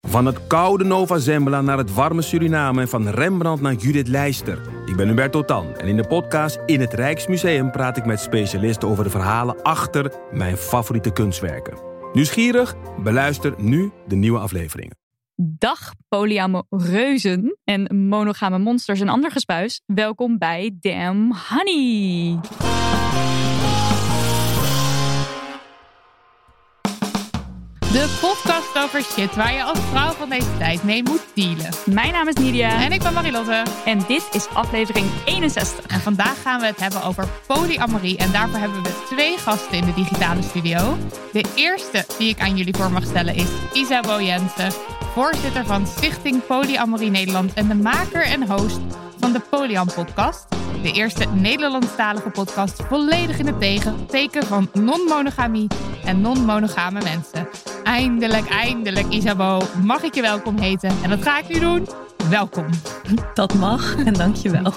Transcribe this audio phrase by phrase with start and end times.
[0.00, 4.60] Van het koude Nova Zembla naar het warme Suriname en van Rembrandt naar Judith Leister.
[4.86, 8.88] Ik ben Hubert Totan en in de podcast In het Rijksmuseum praat ik met specialisten
[8.88, 11.78] over de verhalen achter mijn favoriete kunstwerken.
[12.12, 12.74] Nieuwsgierig?
[13.02, 14.98] Beluister nu de nieuwe afleveringen.
[15.42, 19.82] Dag polyamoreuzen en monogame monsters en ander gespuis.
[19.86, 22.38] Welkom bij Damn Honey.
[27.92, 31.68] De podcast over shit waar je als vrouw van deze tijd mee moet dealen.
[31.86, 32.82] Mijn naam is Nidia.
[32.84, 33.62] En ik ben Marilotte.
[33.84, 35.86] En dit is aflevering 61.
[35.86, 38.18] En vandaag gaan we het hebben over polyamorie.
[38.18, 40.96] En daarvoor hebben we twee gasten in de digitale studio.
[41.32, 44.72] De eerste die ik aan jullie voor mag stellen is Isabel Jensen.
[45.10, 48.80] Voorzitter van Stichting Polyamorie Nederland en de maker en host
[49.18, 50.48] van de Polyam podcast.
[50.82, 55.66] De eerste Nederlandstalige podcast volledig in het tegen, teken van non-monogamie
[56.04, 57.48] en non-monogame mensen.
[57.84, 61.02] Eindelijk, eindelijk, Isabel, mag ik je welkom heten?
[61.02, 61.88] En dat ga ik nu doen.
[62.30, 62.66] Welkom.
[63.34, 64.72] Dat mag en dankjewel.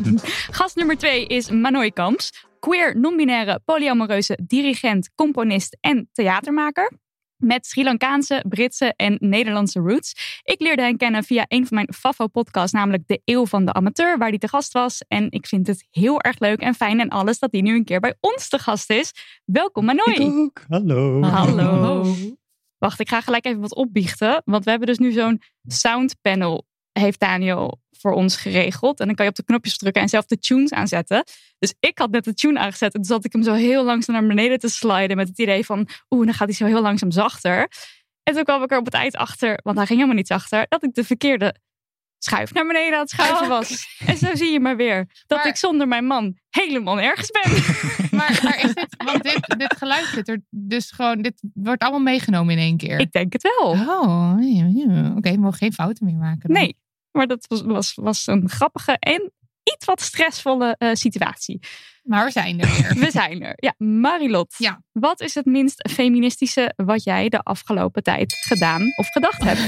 [0.50, 7.00] Gast nummer twee is Manoy Kamps, queer, non-binaire, polyamoreuze dirigent, componist en theatermaker
[7.42, 10.40] met Sri Lankaanse, Britse en Nederlandse roots.
[10.42, 14.18] Ik leerde hen kennen via een van mijn Fafo-podcasts, namelijk De Eeuw van de Amateur,
[14.18, 15.04] waar hij te gast was.
[15.08, 17.84] En ik vind het heel erg leuk en fijn en alles dat hij nu een
[17.84, 19.12] keer bij ons te gast is.
[19.44, 20.14] Welkom Manoy.
[20.14, 20.64] Ik ook.
[20.68, 21.22] Hallo.
[21.22, 22.14] Hallo.
[22.78, 24.42] Wacht, ik ga gelijk even wat opbiechten.
[24.44, 29.00] Want we hebben dus nu zo'n soundpanel, heeft Daniel voor ons geregeld.
[29.00, 31.24] En dan kan je op de knopjes drukken en zelf de tunes aanzetten.
[31.58, 32.94] Dus ik had net de tune aangezet.
[32.94, 35.16] En toen zat ik hem zo heel langzaam naar beneden te sliden.
[35.16, 37.68] Met het idee van, oeh, dan gaat hij zo heel langzaam zachter.
[38.22, 40.66] En toen kwam ik er op het eind achter, want hij ging helemaal niet zachter,
[40.68, 41.54] dat ik de verkeerde
[42.18, 43.96] schuif naar beneden aan het schuiven was.
[44.06, 47.52] En zo zie je maar weer dat Maar- ik zonder mijn man helemaal nergens ben.
[48.18, 52.00] Maar, maar is dit, want dit, dit geluid zit er dus gewoon, dit wordt allemaal
[52.00, 52.98] meegenomen in één keer.
[53.00, 53.70] ik denk het wel.
[53.70, 55.12] Oh, ja, ja.
[55.16, 56.40] oké, we mogen geen fouten meer maken.
[56.52, 56.62] dan.
[56.62, 56.76] Nee,
[57.12, 61.60] maar dat was, was, was een grappige en iets wat stressvolle eh, situatie.
[62.02, 62.94] Maar we zijn er weer.
[63.04, 63.52] We zijn er.
[63.56, 64.54] Ja, Marilot.
[64.58, 64.82] Ja.
[64.92, 69.60] Wat is het minst feministische wat jij de afgelopen tijd gedaan of gedacht hebt?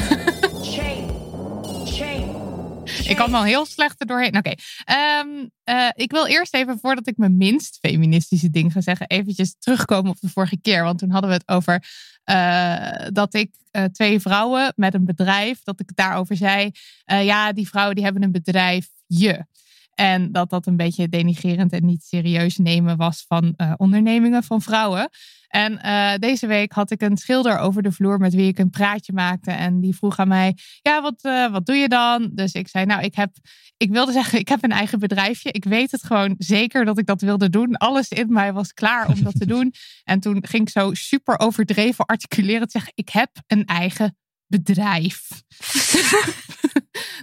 [3.09, 4.37] Ik kan wel heel slecht er doorheen.
[4.37, 5.29] Oké, Ehm,
[5.65, 10.11] eh, ik wil eerst even, voordat ik mijn minst feministische ding ga zeggen, eventjes terugkomen
[10.11, 10.83] op de vorige keer.
[10.83, 11.85] Want toen hadden we het over
[12.25, 16.71] eh, dat ik eh, twee vrouwen met een bedrijf, dat ik daarover zei.
[17.05, 19.45] eh, ja, die vrouwen die hebben een bedrijf, je.
[19.95, 24.63] En dat dat een beetje denigerend en niet serieus nemen was van eh, ondernemingen van
[24.63, 25.11] vrouwen.
[25.55, 28.71] En eh, deze week had ik een schilder over de vloer met wie ik een
[28.71, 29.51] praatje maakte.
[29.51, 32.31] En die vroeg aan mij, ja, wat, eh, wat doe je dan?
[32.33, 33.31] Dus ik zei, nou, ik heb,
[33.77, 35.51] ik wilde zeggen, ik heb een eigen bedrijfje.
[35.51, 37.77] Ik weet het gewoon zeker dat ik dat wilde doen.
[37.77, 39.73] Alles in mij was klaar om dat te doen.
[40.05, 44.17] En toen ging ik zo super overdreven articuleren zeggen, ik heb een eigen
[44.47, 45.29] bedrijf.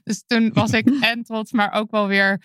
[0.03, 2.41] dus toen was ik en trots, maar ook wel weer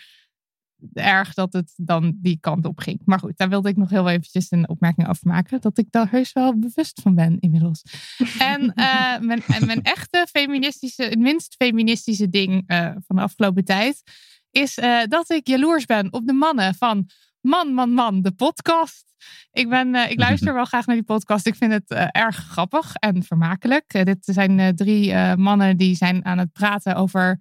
[0.93, 3.00] erg dat het dan die kant op ging.
[3.05, 5.61] Maar goed, daar wilde ik nog heel eventjes een opmerking over maken.
[5.61, 7.83] Dat ik daar heus wel bewust van ben inmiddels.
[8.39, 13.65] En eh, mijn, en mijn echte feministische, het minst feministische ding eh, van de afgelopen
[13.65, 14.03] tijd...
[14.50, 19.06] is eh, dat ik jaloers ben op de mannen van Man, Man, Man, de podcast.
[19.56, 21.47] Ik, ben, eh, ik luister wel graag naar die podcast.
[21.47, 23.84] Ik vind het eh, erg grappig en vermakelijk.
[23.87, 27.41] Eh, dit zijn drie mannen die zijn aan het praten over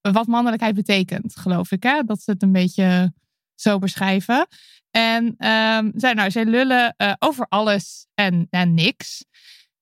[0.00, 1.82] wat mannelijkheid betekent, geloof ik.
[1.82, 2.02] Hè?
[2.02, 3.12] Dat ze het een beetje
[3.54, 4.46] zo beschrijven.
[4.90, 9.24] En ehm, zij, nou, zij lullen over alles en, en niks.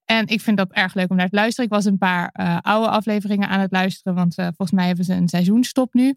[0.04, 1.64] En ik vind dat erg leuk om naar te luisteren.
[1.64, 5.28] Ik was een paar oude afleveringen aan het luisteren, want volgens mij hebben ze een
[5.28, 6.14] seizoenstop nu.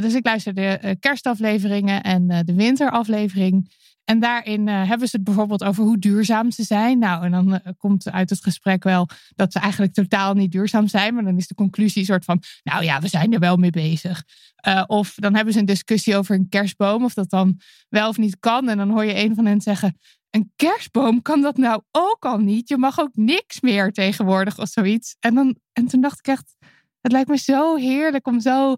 [0.00, 3.70] Dus ik luister de kerstafleveringen en de winteraflevering.
[4.10, 6.98] En daarin eh, hebben ze het bijvoorbeeld over hoe duurzaam ze zijn.
[6.98, 10.88] Nou, en dan eh, komt uit het gesprek wel dat ze eigenlijk totaal niet duurzaam
[10.88, 11.14] zijn.
[11.14, 13.70] Maar dan is de conclusie een soort van, nou ja, we zijn er wel mee
[13.70, 14.24] bezig.
[14.54, 18.18] Eh, of dan hebben ze een discussie over een kerstboom, of dat dan wel of
[18.18, 18.68] niet kan.
[18.68, 19.98] En dan hoor je een van hen zeggen,
[20.30, 22.68] een kerstboom kan dat nou ook al niet.
[22.68, 25.16] Je mag ook niks meer tegenwoordig of zoiets.
[25.20, 26.56] En, dan, en toen dacht ik echt,
[27.00, 28.76] Het lijkt me zo heerlijk om zo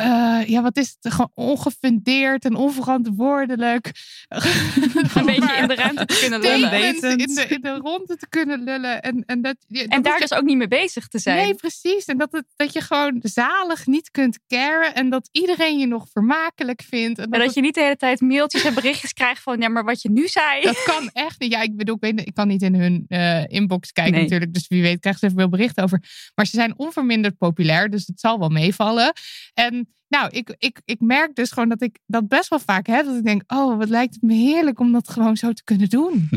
[0.00, 1.12] uh, ja, wat is het?
[1.12, 3.92] Gewoon ongefundeerd en onverantwoordelijk.
[4.28, 6.84] Een beetje in de ruimte te kunnen lullen.
[6.84, 9.02] In de, in de ronde te kunnen lullen.
[9.02, 11.36] En, en, dat, en daar dus ook niet mee bezig te zijn.
[11.36, 12.04] Nee, precies.
[12.04, 14.94] En dat, het, dat je gewoon zalig niet kunt caren.
[14.94, 17.18] En dat iedereen je nog vermakelijk vindt.
[17.18, 19.60] En dat, dat je niet de hele tijd mailtjes en berichtjes krijgt van...
[19.60, 20.62] Ja, maar wat je nu zei...
[20.62, 21.52] Dat kan echt niet.
[21.52, 24.54] Ja, ik bedoel, ik, weet, ik kan niet in hun uh, inbox kijken natuurlijk.
[24.54, 26.02] Dus wie weet krijgen ze veel berichten over.
[26.34, 27.90] Maar ze zijn onverminderd populair.
[27.90, 29.12] Dus het zal wel meevallen.
[29.54, 33.04] En nou, ik, ik, ik merk dus gewoon dat ik dat best wel vaak heb.
[33.04, 35.88] Dat ik denk, oh, wat lijkt het me heerlijk om dat gewoon zo te kunnen
[35.88, 36.28] doen.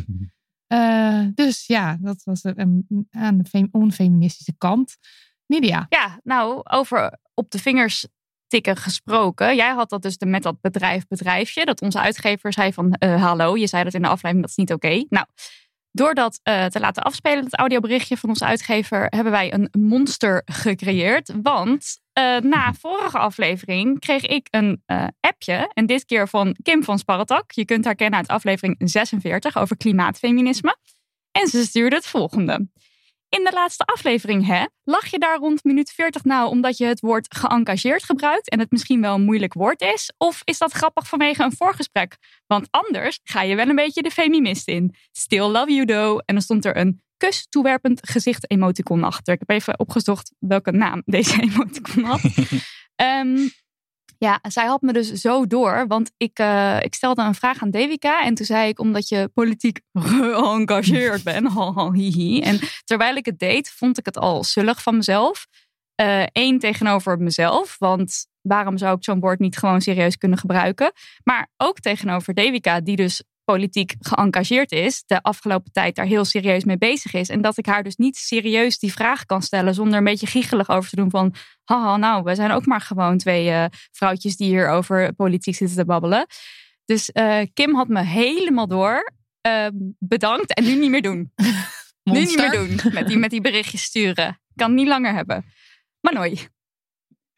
[0.73, 4.97] uh, dus ja, dat was een, aan de onfeministische kant.
[5.45, 5.85] Nidia.
[5.89, 8.07] Ja, nou, over op de vingers
[8.47, 9.55] tikken gesproken.
[9.55, 11.65] Jij had dat dus met dat bedrijf bedrijfje.
[11.65, 14.55] Dat onze uitgever zei van, uh, hallo, je zei dat in de aflevering, dat is
[14.55, 15.05] niet oké.
[15.09, 15.25] Nou,
[15.91, 20.41] door dat uh, te laten afspelen, het audioberichtje van onze uitgever, hebben wij een monster
[20.45, 21.33] gecreëerd.
[21.41, 25.72] Want uh, na vorige aflevering kreeg ik een uh, appje.
[25.74, 27.52] En dit keer van Kim van Sparretak.
[27.52, 30.78] Je kunt haar kennen uit aflevering 46 over klimaatfeminisme.
[31.31, 32.68] En ze stuurde het volgende.
[33.30, 37.00] In de laatste aflevering, hè, lag je daar rond minuut 40 nou omdat je het
[37.00, 40.14] woord geëngageerd gebruikt en het misschien wel een moeilijk woord is?
[40.18, 42.18] Of is dat grappig vanwege een voorgesprek?
[42.46, 44.96] Want anders ga je wel een beetje de feminist in.
[45.12, 46.22] Still love you though.
[46.25, 49.34] En dan stond er een kus toewerpend gezicht emoticon achter.
[49.34, 52.22] Ik heb even opgezocht welke naam deze emoticon had.
[52.96, 53.50] um,
[54.19, 57.72] Ja, zij had me dus zo door, want ik, uh, ik stelde een vraag aan
[57.72, 61.48] Devika en toen zei ik omdat je politiek geëngageerd bent.
[62.44, 65.48] En terwijl ik het deed, vond ik het al zullig van mezelf.
[66.31, 70.92] Eén uh, tegenover mezelf, want waarom zou ik zo'n woord niet gewoon serieus kunnen gebruiken?
[71.24, 76.63] Maar ook tegenover Devika, die dus politiek geëngageerd is, de afgelopen tijd daar heel serieus
[76.63, 77.29] mee bezig is.
[77.29, 80.69] En dat ik haar dus niet serieus die vraag kan stellen zonder een beetje giechelig
[80.69, 81.33] over te doen van,
[81.63, 85.77] haha, nou, we zijn ook maar gewoon twee uh, vrouwtjes die hier over politiek zitten
[85.77, 86.25] te babbelen.
[86.85, 89.11] Dus uh, Kim had me helemaal door.
[89.47, 89.67] Uh,
[89.99, 91.31] bedankt en nu niet meer doen.
[92.13, 94.27] nu niet meer doen met die, met die berichtjes sturen.
[94.27, 95.45] Ik kan het niet langer hebben.
[95.99, 96.49] Maar nooit.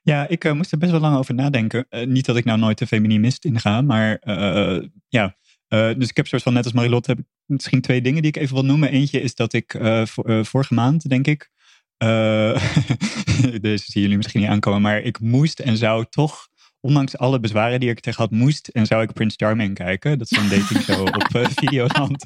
[0.01, 1.85] Ja, ik uh, moest er best wel lang over nadenken.
[1.89, 5.35] Uh, niet dat ik nou nooit de feminist inga, maar uh, ja,
[5.69, 8.31] uh, dus ik heb soort van, net als Marilotte, heb ik misschien twee dingen die
[8.31, 8.89] ik even wil noemen.
[8.89, 11.49] Eentje is dat ik uh, uh, vorige maand, denk ik,
[13.61, 16.47] deze zien jullie misschien niet aankomen, maar ik moest en zou toch,
[16.79, 20.17] ondanks alle bezwaren die ik tegen had, moest en zou ik Prince Charming kijken.
[20.17, 22.25] Dat is een dating show op Videoland.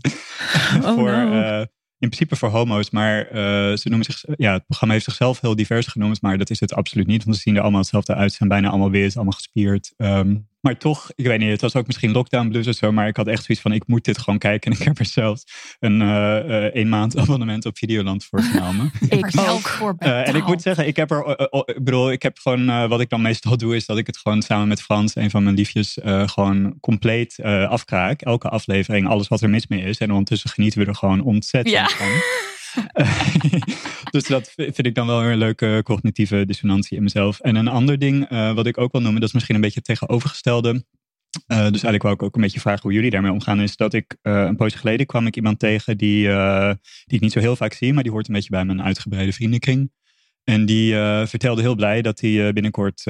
[0.83, 1.65] oh, voor, no
[2.03, 3.31] in principe voor homo's, maar uh,
[3.75, 6.73] ze noemen zich, ja, het programma heeft zichzelf heel divers genoemd, maar dat is het
[6.73, 9.33] absoluut niet, want ze zien er allemaal hetzelfde uit, ze zijn bijna allemaal wit, allemaal
[9.33, 9.93] gespierd.
[9.97, 13.07] Um, maar toch, ik weet niet, het was ook misschien lockdown blues of zo, maar
[13.07, 14.71] ik had echt zoiets van, ik moet dit gewoon kijken.
[14.71, 15.43] En ik heb er zelfs
[15.79, 16.07] een uh,
[16.47, 18.91] uh, een maand abonnement op Videoland voor genomen.
[19.09, 19.59] ik ook.
[19.59, 23.01] Voor uh, en ik moet zeggen, ik heb er, ik bedoel, ik heb gewoon, wat
[23.01, 25.55] ik dan meestal doe, is dat ik het gewoon samen met Frans, een van mijn
[25.55, 27.39] liefjes, gewoon compleet
[27.69, 28.21] afkraak.
[28.21, 29.97] Elke aflevering, alles wat er mis mee is.
[29.97, 31.87] En ondertussen genieten we er gewoon ontzettend ja.
[31.87, 32.07] van.
[34.11, 37.39] dus dat vind ik dan wel een leuke cognitieve dissonantie in mezelf.
[37.39, 39.81] En een ander ding uh, wat ik ook wil noemen, dat is misschien een beetje
[39.83, 40.85] het tegenovergestelde.
[41.47, 43.61] Uh, dus eigenlijk wou ik ook een beetje vragen hoe jullie daarmee omgaan.
[43.61, 46.27] Is dat ik uh, een poosje geleden kwam ik iemand tegen die,
[47.05, 49.33] die ik niet zo heel vaak zie, maar die hoort een beetje bij mijn uitgebreide
[49.33, 49.91] vriendenkring.
[50.43, 50.93] En die
[51.25, 53.01] vertelde heel blij dat hij binnenkort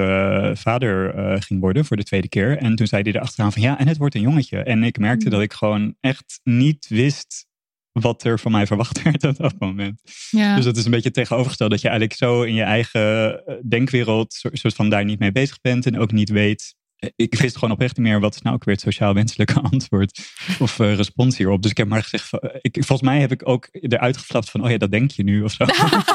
[0.53, 2.57] vader ging worden voor de tweede keer.
[2.57, 4.57] En toen zei hij erachteraan van ja, en het wordt een jongetje.
[4.57, 5.31] En ik merkte mm.
[5.31, 7.47] dat ik gewoon echt niet wist
[7.93, 10.01] wat er van mij verwacht werd op dat moment.
[10.29, 10.55] Ja.
[10.55, 14.41] Dus dat is een beetje tegenovergesteld dat je eigenlijk zo in je eigen eh, denkwereld
[14.51, 16.75] soort van daar niet mee bezig bent en ook niet weet.
[16.95, 19.59] Eh, ik wist gewoon oprecht niet meer wat is nou ook weer het sociaal wenselijke
[19.71, 20.19] antwoord
[20.59, 21.61] of uh, respons hierop.
[21.61, 22.29] Dus ik heb maar gezegd,
[22.61, 25.43] ik, volgens mij heb ik ook eruit geflapt van, oh ja, dat denk je nu
[25.43, 25.65] of zo.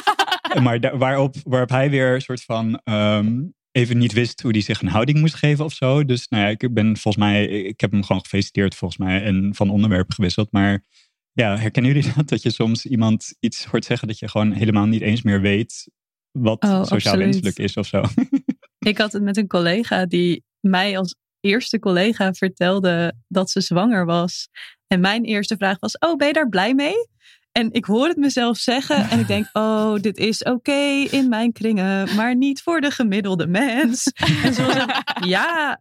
[0.63, 4.81] maar waarop, waarop hij weer een soort van um, even niet wist hoe hij zich
[4.81, 6.05] een houding moest geven of zo.
[6.05, 9.51] Dus nou ja, ik ben volgens mij, ik heb hem gewoon gefeliciteerd volgens mij en
[9.55, 10.53] van onderwerp gewisseld.
[10.53, 10.85] Maar
[11.33, 12.29] ja, herkennen jullie dat?
[12.29, 15.89] Dat je soms iemand iets hoort zeggen dat je gewoon helemaal niet eens meer weet
[16.33, 18.03] wat oh, sociaal wenselijk is of zo.
[18.79, 24.05] Ik had het met een collega die mij als eerste collega vertelde dat ze zwanger
[24.05, 24.49] was.
[24.87, 27.09] En mijn eerste vraag was: Oh, ben je daar blij mee?
[27.53, 31.53] En ik hoor het mezelf zeggen en ik denk: Oh, dit is oké in mijn
[31.53, 34.13] kringen, maar niet voor de gemiddelde mens.
[34.43, 34.77] En ze was
[35.29, 35.81] ja.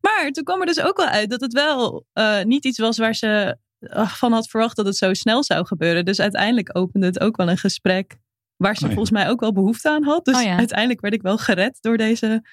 [0.00, 2.98] Maar toen kwam er dus ook wel uit dat het wel uh, niet iets was
[2.98, 3.56] waar ze
[4.06, 6.04] van had verwacht dat het zo snel zou gebeuren.
[6.04, 8.16] Dus uiteindelijk opende het ook wel een gesprek
[8.56, 10.24] waar ze oh volgens mij ook wel behoefte aan had.
[10.24, 12.44] Dus oh uiteindelijk werd ik wel gered door deze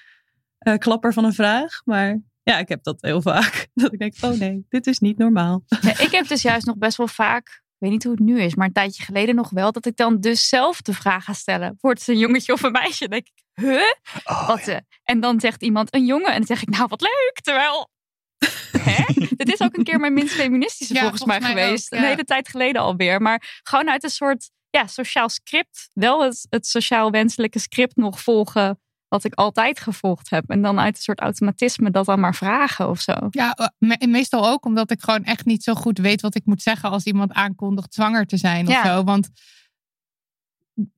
[0.67, 1.81] uh, klapper van een vraag.
[1.86, 3.67] Maar ja, ik heb dat heel vaak.
[3.74, 5.63] Dat ik denk, oh nee, dit is niet normaal.
[5.81, 8.41] Ja, ik heb dus juist nog best wel vaak ik weet niet hoe het nu
[8.41, 11.34] is, maar een tijdje geleden nog wel, dat ik dan dus zelf de vraag ga
[11.34, 13.07] stellen: wordt het een jongetje of een meisje?
[13.07, 13.81] Dan denk ik, huh?
[14.24, 14.74] Oh, Wat, ja.
[14.74, 16.27] eh, En dan zegt iemand een jongen.
[16.31, 17.39] En dan zeg ik, nou wat leuk.
[17.41, 17.89] Terwijl,
[18.79, 19.03] hè?
[19.36, 21.94] Dit is ook een keer mijn minst feministische Ja, volgens, mij volgens mij geweest.
[21.94, 22.06] ook, ja.
[22.06, 23.22] Een hele tijd geleden alweer.
[23.22, 25.89] Maar gewoon uit een soort ja, sociaal script.
[25.94, 28.79] Wel het, het sociaal wenselijke script nog volgen.
[29.08, 30.44] Wat ik altijd gevolgd heb.
[30.50, 33.13] En dan uit een soort automatisme dat dan maar vragen of zo.
[33.29, 36.46] Ja, eh, me- meestal ook omdat ik gewoon echt niet zo goed weet wat ik
[36.46, 38.84] moet zeggen als iemand aankondigt zwanger te zijn of Ja.
[38.86, 39.03] zo.
[39.03, 39.29] Want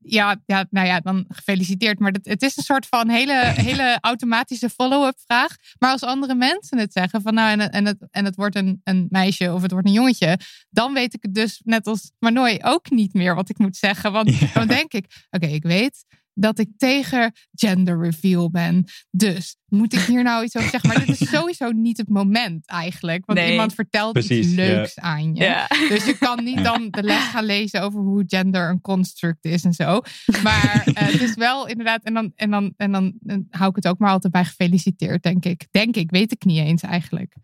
[0.02, 2.00] ja, ja, nou ja, dan gefeliciteerd.
[2.00, 3.34] Maar het, het is een soort van hele,
[3.70, 5.56] hele automatische follow-up vraag.
[5.80, 8.56] Maar als andere mensen het zeggen van nou en, het- en, het, en het wordt
[8.56, 10.40] een, een meisje of het wordt een jongetje.
[10.70, 14.12] Dan weet ik het dus net als Manoy ook niet meer wat ik moet zeggen.
[14.12, 14.48] Want Ja.
[14.54, 16.06] dan denk ik, oké, ik weet
[16.40, 18.86] dat ik tegen gender reveal ben.
[19.12, 20.90] Dus moet ik hier nou iets over zeggen?
[20.90, 23.26] Maar dit is sowieso niet het moment eigenlijk.
[23.26, 23.52] Want Nee.
[23.52, 25.66] iemand vertelt Precies, iets leuks aan je.
[25.90, 29.64] Dus je kan niet dan de les gaan lezen over hoe gender een construct is
[29.64, 30.02] en zo.
[30.44, 33.76] Maar eh, het is wel inderdaad, en dan, en, dan, en dan eh, hou ik
[33.76, 35.68] het ook maar altijd bij gefeliciteerd, denk ik.
[35.72, 37.36] Denk ik, weet ik niet eens eigenlijk.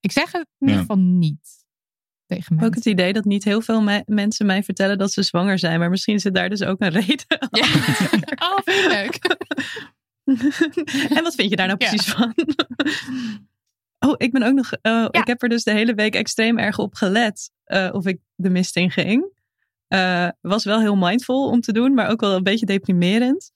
[0.00, 1.63] Ik zeg het in ieder geval niet
[2.26, 2.60] tegen.
[2.62, 5.78] Ook het idee dat niet heel veel me- mensen mij vertellen dat ze zwanger zijn.
[5.78, 7.26] Maar misschien zit daar dus ook een reden.
[7.50, 7.66] Ja.
[8.48, 9.36] Oh, vind leuk.
[11.16, 11.88] en wat vind je daar nou Ja.
[11.88, 12.34] precies van?
[13.98, 14.72] Oh, ik ben ook nog.
[14.72, 18.18] eh, Ik heb er dus de hele week extreem erg op gelet eh, of ik
[18.34, 19.32] de mist in ging.
[19.88, 23.50] Eh, was wel heel mindful om te doen, maar ook wel een beetje deprimerend.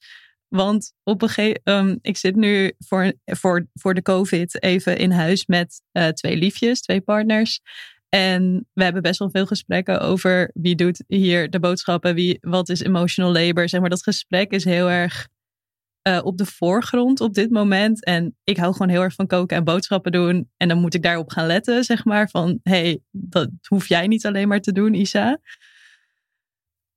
[0.47, 5.11] Want op een gegeven um, ik zit nu voor, voor, voor de COVID even in
[5.11, 5.81] huis met
[6.13, 7.61] twee liefjes, twee partners.
[8.09, 12.69] En we hebben best wel veel gesprekken over wie doet hier de boodschappen, wie, wat
[12.69, 13.69] is emotional labor.
[13.69, 15.27] Zeg maar, dat gesprek is heel erg
[16.01, 18.05] eh, op de voorgrond op dit moment.
[18.05, 20.49] En ik hou gewoon heel erg van koken en boodschappen doen.
[20.57, 22.29] En dan moet ik daarop gaan letten, zeg maar.
[22.29, 25.39] Van, hey, dat hoef jij niet alleen maar te doen, Isa.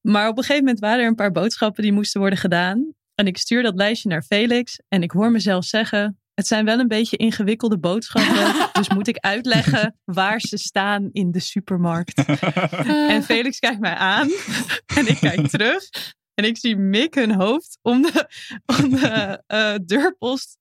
[0.00, 2.94] Maar op een gegeven moment waren er een paar boodschappen die moesten worden gedaan.
[3.14, 4.80] En ik stuur dat lijstje naar Felix.
[4.88, 6.21] En ik hoor mezelf zeggen...
[6.34, 8.54] Het zijn wel een beetje ingewikkelde boodschappen.
[8.82, 12.24] dus moet ik uitleggen waar ze staan in de supermarkt.
[13.08, 14.30] En Felix kijkt mij aan.
[14.96, 15.88] En ik kijk terug.
[16.34, 18.28] En ik zie Mick hun hoofd om de,
[18.66, 20.58] om de eh, deurpost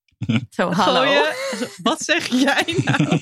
[0.50, 1.02] Zo, hallo.
[1.02, 1.34] gooien.
[1.82, 3.20] Wat zeg jij nou?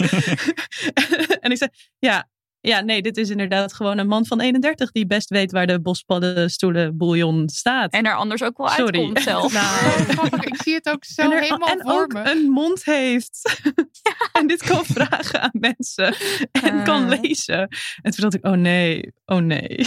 [1.39, 2.29] en ik zeg, ja,
[2.62, 5.82] ja, nee, dit is inderdaad gewoon een man van 31 die best weet waar de
[5.82, 7.94] bospaddenstoelen bouillon staat.
[7.94, 8.84] En er anders ook wel Sorry.
[9.00, 9.54] uitkomt zelf.
[9.60, 10.39] Nou, Oh.
[10.42, 12.32] Ik zie het ook zo en er- helemaal en voor ook me.
[12.32, 13.62] een mond heeft.
[14.39, 16.16] en dit kan vragen aan mensen.
[16.51, 17.20] En kan Ah.
[17.22, 17.68] lezen.
[18.01, 19.86] En toen dacht ik, oh nee, oh nee.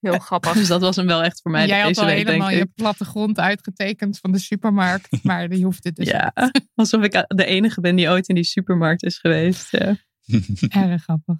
[0.00, 0.52] Heel grappig.
[0.52, 2.66] Dus dat was hem wel echt voor mij Jij had deze al week, helemaal je
[2.74, 5.24] plattegrond uitgetekend van de supermarkt.
[5.24, 6.32] Maar die hoeft het dus Ja,
[6.74, 9.70] alsof ik de enige ben die ooit in die supermarkt is geweest.
[9.70, 9.96] Ja.
[10.26, 10.66] niet.
[10.68, 11.36] Erg grappig.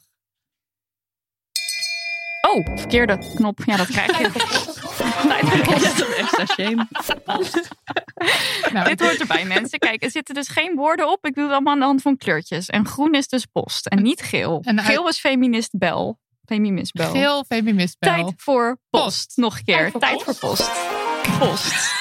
[2.54, 3.60] Oh, verkeerde knop.
[3.64, 4.30] Ja, dat krijg je.
[8.72, 9.78] Nou, Dit hoort erbij, mensen.
[9.78, 11.26] Kijk, er zitten dus geen woorden op.
[11.26, 12.66] Ik doe het allemaal aan de hand van kleurtjes.
[12.66, 14.60] En groen is dus post en niet geel.
[14.64, 16.18] En Geel is feminist bel.
[16.44, 17.10] Feminist bel.
[17.10, 18.14] Geel feministbel.
[18.14, 19.04] Tijd voor post.
[19.04, 19.36] Post.
[19.36, 19.92] Nog een keer.
[19.92, 20.70] Tijd voor post.
[21.38, 21.96] Post.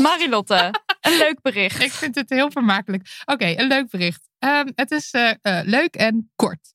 [0.00, 1.82] Marilotte, een leuk bericht.
[1.82, 3.22] Ik vind het heel vermakelijk.
[3.24, 4.28] Oké, een leuk bericht.
[4.38, 6.72] Ehm, het is eh, eh, leuk en kort.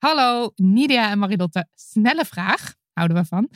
[0.00, 1.68] Hallo Nidia en Marilotte.
[1.74, 3.48] Snelle vraag, houden we van.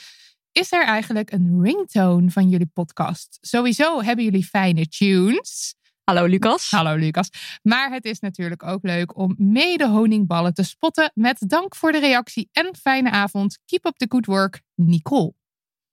[0.52, 3.38] Is er eigenlijk een ringtone van jullie podcast?
[3.40, 5.74] Sowieso hebben jullie fijne tunes.
[6.02, 6.70] Hallo Lucas.
[6.70, 7.28] Hallo Lucas.
[7.62, 11.10] Maar het is natuurlijk ook leuk om mede honingballen te spotten.
[11.14, 13.58] Met dank voor de reactie en fijne avond.
[13.64, 15.34] Keep up the good work, Nicole.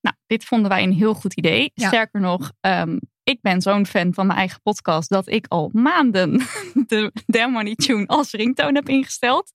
[0.02, 1.72] Nou, dit vonden wij een heel goed idee.
[1.74, 1.88] Ja.
[1.88, 6.38] Sterker nog, ehm, ik ben zo'n fan van mijn eigen podcast dat ik al maanden
[6.88, 9.52] de Damn Money Tune als ringtone heb ingesteld.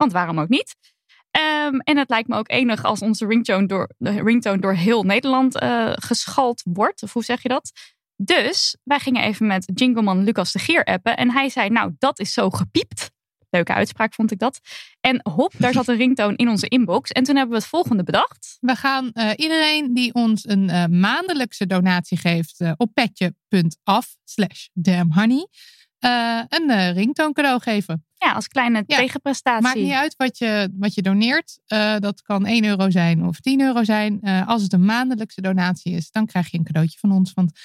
[0.00, 0.76] Want waarom ook niet?
[1.30, 5.02] Ehm, en het lijkt me ook enig als onze ringtone door, de ringtone door heel
[5.02, 7.02] Nederland eh geschald wordt.
[7.02, 7.72] Of hoe zeg je dat?
[8.16, 11.16] Dus wij gingen even met Jingleman Lucas de Geer appen.
[11.16, 13.10] En hij zei, nou dat is zo gepiept.
[13.50, 14.60] Leuke uitspraak vond ik dat.
[15.00, 17.10] En hop, daar zat een ringtone in onze inbox.
[17.10, 18.56] En toen hebben we het volgende bedacht.
[18.60, 25.48] We gaan eh, iedereen die ons een eh, maandelijkse donatie geeft op petje.af slash damnhoney
[26.00, 28.04] eh, een eh ringtoon cadeau geven.
[28.14, 29.62] Ja, als kleine Ja, tegenprestatie.
[29.62, 31.58] Maakt niet uit wat je, wat je doneert.
[31.66, 34.20] Eh, dat kan 1 euro zijn of 10 euro zijn.
[34.46, 37.32] Als het een maandelijkse donatie is, dan krijg je een cadeautje van ons.
[37.32, 37.60] Want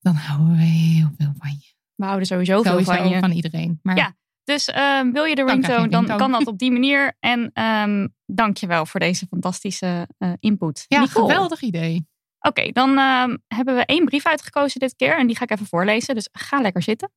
[0.00, 1.74] dan houden we heel veel van je.
[1.94, 3.18] We houden sowieso veel van je.
[3.18, 3.78] van iedereen.
[3.82, 4.16] Maar Ja.
[4.44, 7.16] Dus ehm, wil je de je ringtone, dan kan dat op die manier.
[7.20, 10.08] En ehm dank je wel voor deze fantastische
[10.40, 10.84] input.
[10.88, 11.26] ja, Nicole.
[11.26, 12.06] geweldig idee.
[12.40, 15.18] Oké, dan ehm, hebben we één brief uitgekozen dit keer.
[15.18, 16.14] En die ga ik even voorlezen.
[16.14, 17.10] Dus ga lekker zitten.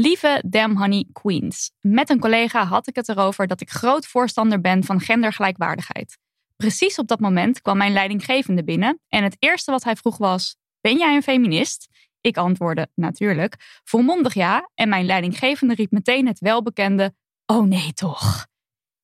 [0.00, 1.70] Lieve Damn Honey Queens.
[1.80, 6.18] Met een collega had ik het erover dat ik groot voorstander ben van gendergelijkwaardigheid.
[6.56, 10.56] Precies op dat moment kwam mijn leidinggevende binnen en het eerste wat hij vroeg was:
[10.80, 11.88] Ben jij een feminist?
[12.20, 17.14] Ik antwoordde natuurlijk, volmondig ja, en mijn leidinggevende riep meteen het welbekende:
[17.46, 18.46] Oh nee, toch.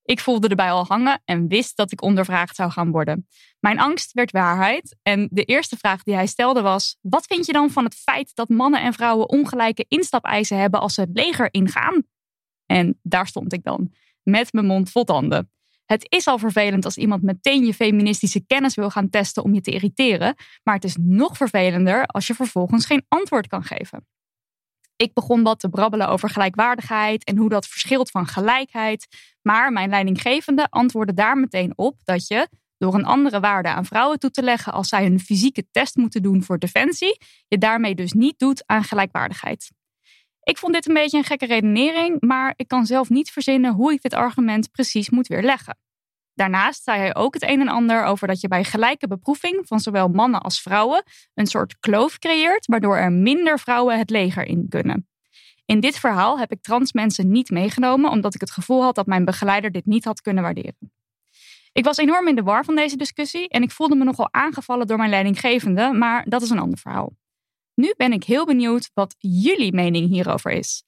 [0.04, 3.28] Ik voelde erbij al hangen en wist dat ik ondervraagd zou gaan worden.
[3.60, 7.52] Mijn angst werd waarheid en de eerste vraag die hij stelde was: Wat vind je
[7.52, 11.48] dan van het feit dat mannen en vrouwen ongelijke instapeisen hebben als ze het leger
[11.50, 12.02] ingaan?
[12.66, 13.92] En daar stond ik dan,
[14.22, 15.48] met mijn mond vol tanden.
[15.84, 19.60] Het is al vervelend als iemand meteen je feministische kennis wil gaan testen om je
[19.60, 24.06] te irriteren, maar het is nog vervelender als je vervolgens geen antwoord kan geven.
[25.04, 29.06] Ik begon wat te brabbelen over gelijkwaardigheid en hoe dat verschilt van gelijkheid,
[29.42, 34.18] maar mijn leidinggevende antwoordde daar meteen op dat je, door een andere waarde aan vrouwen
[34.18, 37.18] toe te leggen als zij een fysieke test moeten doen voor defensie,
[37.48, 39.70] je daarmee dus niet doet aan gelijkwaardigheid.
[40.42, 43.92] Ik vond dit een beetje een gekke redenering, maar ik kan zelf niet verzinnen hoe
[43.92, 45.78] ik dit argument precies moet weerleggen.
[46.34, 49.80] Daarnaast zei hij ook het een en ander over dat je bij gelijke beproeving van
[49.80, 51.02] zowel mannen als vrouwen
[51.34, 55.08] een soort kloof creëert, waardoor er minder vrouwen het leger in kunnen.
[55.64, 59.06] In dit verhaal heb ik trans mensen niet meegenomen, omdat ik het gevoel had dat
[59.06, 60.92] mijn begeleider dit niet had kunnen waarderen.
[61.72, 64.86] Ik was enorm in de war van deze discussie en ik voelde me nogal aangevallen
[64.86, 67.12] door mijn leidinggevende, maar dat is een ander verhaal.
[67.74, 70.84] Nu ben ik heel benieuwd wat jullie mening hierover is.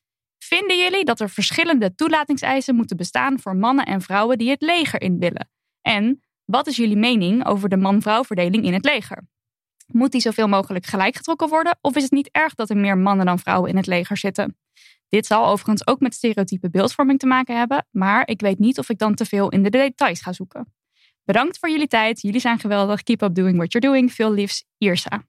[0.46, 5.00] Vinden jullie dat er verschillende toelatingseisen moeten bestaan voor mannen en vrouwen die het leger
[5.00, 5.50] in willen?
[5.80, 9.28] En wat is jullie mening over de man-vrouw verdeling in het leger?
[9.86, 12.98] Moet die zoveel mogelijk gelijk getrokken worden of is het niet erg dat er meer
[12.98, 14.56] mannen dan vrouwen in het leger zitten?
[15.08, 18.88] Dit zal overigens ook met stereotype beeldvorming te maken hebben, maar ik weet niet of
[18.88, 20.74] ik dan te veel in de details ga zoeken.
[21.24, 22.20] Bedankt voor jullie tijd.
[22.20, 23.02] Jullie zijn geweldig.
[23.02, 24.12] Keep up doing what you're doing.
[24.12, 25.24] Veel liefs, Irsa.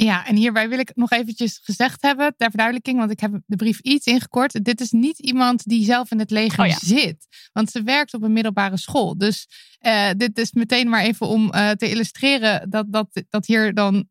[0.00, 3.56] Ja, en hierbij wil ik nog eventjes gezegd hebben, ter verduidelijking, want ik heb de
[3.56, 4.64] brief iets ingekort.
[4.64, 6.78] Dit is niet iemand die zelf in het leger Oh ja.
[6.78, 9.18] zit, want ze werkt op een middelbare school.
[9.18, 13.74] Dus eh, dit is meteen maar even om eh, te illustreren dat, dat, dat hier
[13.74, 14.08] dan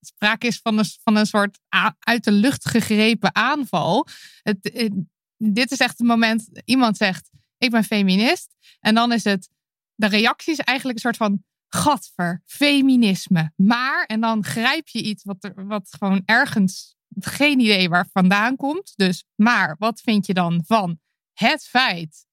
[0.00, 1.58] sprake is van een, van een soort
[1.98, 4.06] uit de lucht gegrepen aanval.
[4.42, 4.90] Het,
[5.36, 8.54] dit is echt het moment, iemand zegt, ik ben feminist.
[8.80, 9.48] En dan is het,
[9.94, 13.52] de reactie is eigenlijk een soort van, gadver, feminisme.
[13.56, 18.56] Maar, en dan grijp je iets wat, er, wat gewoon ergens, geen idee waar vandaan
[18.56, 18.92] komt.
[18.96, 20.98] Dus, maar, wat vind je dan van
[21.32, 22.26] het feit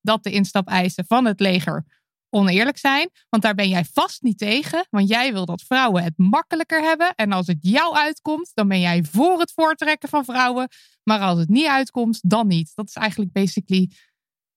[0.00, 1.84] dat de instapeisen van het leger
[2.30, 3.10] oneerlijk zijn?
[3.28, 4.86] Want daar ben jij vast niet tegen.
[4.90, 7.14] Want jij wil dat vrouwen het makkelijker hebben.
[7.14, 10.68] En als het jou uitkomt, dan ben jij voor het voortrekken van vrouwen.
[11.02, 12.72] Maar als het niet uitkomt, dan niet.
[12.74, 13.90] Dat is eigenlijk basically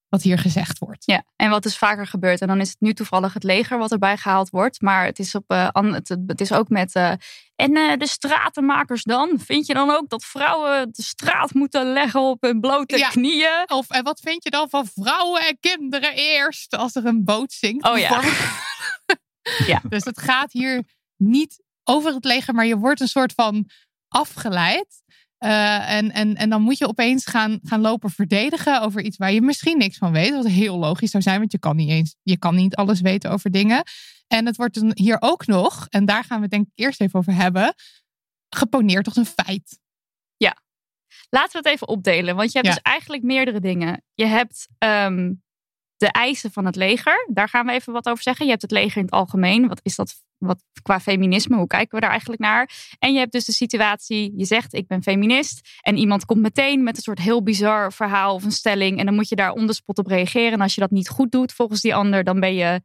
[0.09, 1.05] wat hier gezegd wordt.
[1.05, 2.41] Ja, en wat is vaker gebeurd?
[2.41, 4.81] En dan is het nu toevallig het leger wat erbij gehaald wordt.
[4.81, 6.93] Maar het is, op, eh, an- het, het is ook met.
[6.95, 7.11] eh,
[7.55, 9.39] en eh, de stratenmakers dan?
[9.39, 13.09] Vind je dan ook dat vrouwen de straat moeten leggen op hun blote Ja.
[13.09, 13.63] knieën?
[13.67, 17.51] Of en wat vind je dan van vrouwen en kinderen eerst als er een boot
[17.51, 17.85] zinkt?
[17.87, 18.21] Oh ja.
[19.67, 19.81] Ja.
[19.89, 20.83] Dus het gaat hier
[21.17, 23.69] niet over het leger, maar je wordt een soort van
[24.07, 25.03] afgeleid.
[25.37, 29.31] Eh, en, en, en dan moet je opeens gaan, gaan lopen verdedigen over iets waar
[29.31, 30.31] je misschien niks van weet.
[30.31, 33.31] Wat heel logisch zou zijn, want je kan niet eens, je kan niet alles weten
[33.31, 33.83] over dingen.
[34.27, 37.01] En het wordt dan hier ook nog, en daar gaan we het denk ik eerst
[37.01, 37.73] even over hebben,
[38.49, 39.79] geponeerd als een feit.
[41.29, 42.35] Laten we het even opdelen.
[42.35, 42.73] Want je hebt Ja.
[42.73, 44.03] dus eigenlijk meerdere dingen.
[44.13, 45.33] Je hebt ehm,
[45.97, 47.27] de eisen van het leger.
[47.33, 48.45] Daar gaan we even wat over zeggen.
[48.45, 49.67] Je hebt het leger in het algemeen.
[49.67, 51.55] Wat is dat wat, qua feminisme?
[51.57, 52.69] Hoe kijken we daar eigenlijk naar?
[52.99, 54.33] En je hebt dus de situatie.
[54.35, 55.69] Je zegt ik ben feminist.
[55.81, 58.99] En iemand komt meteen met een soort heel bizar verhaal of een stelling.
[58.99, 60.51] En dan moet je daar on the spot op reageren.
[60.51, 62.23] En als je dat niet goed doet volgens die ander.
[62.23, 62.81] Dan ben je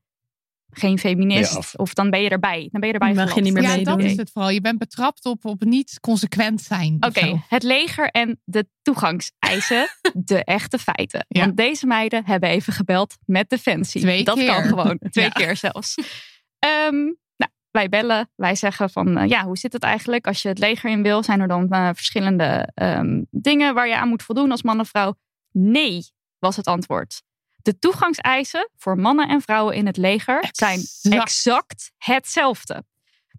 [0.74, 1.40] geen feminist.
[1.42, 1.74] Ben je af.
[1.74, 2.68] of dan ben je erbij.
[2.70, 3.96] Dan ben je erbij Mag je niet meer ja, meedoen.
[3.98, 4.50] dat is het vooral.
[4.50, 6.96] Je bent betrapt op, op niet consequent zijn.
[7.00, 11.24] Oké, het leger en de toegangseisen, de echte feiten.
[11.28, 11.40] Ja.
[11.44, 14.00] Want deze meiden hebben even gebeld met Defensie.
[14.00, 14.46] Twee dat keer.
[14.46, 15.30] kan gewoon, twee Ja.
[15.30, 15.94] keer zelfs.
[16.58, 17.16] Ehm, nou,
[17.72, 20.90] wij bellen, wij zeggen van, eh, ja, hoe zit het eigenlijk als je het leger
[20.90, 21.22] in wil?
[21.22, 24.88] Zijn er dan eh, verschillende ehm, dingen waar je aan moet voldoen als man of
[24.88, 25.14] vrouw?
[25.50, 27.22] Nee, was het antwoord.
[27.56, 31.92] De toegangseisen voor mannen en vrouwen in het leger zijn Exact.
[31.96, 32.84] hetzelfde.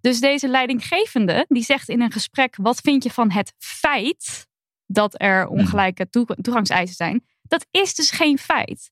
[0.01, 4.47] Dus deze leidinggevende die zegt in een gesprek: wat vind je van het feit
[4.85, 7.25] dat er ongelijke toe- toegangseisen zijn?
[7.41, 8.91] Dat is dus geen feit.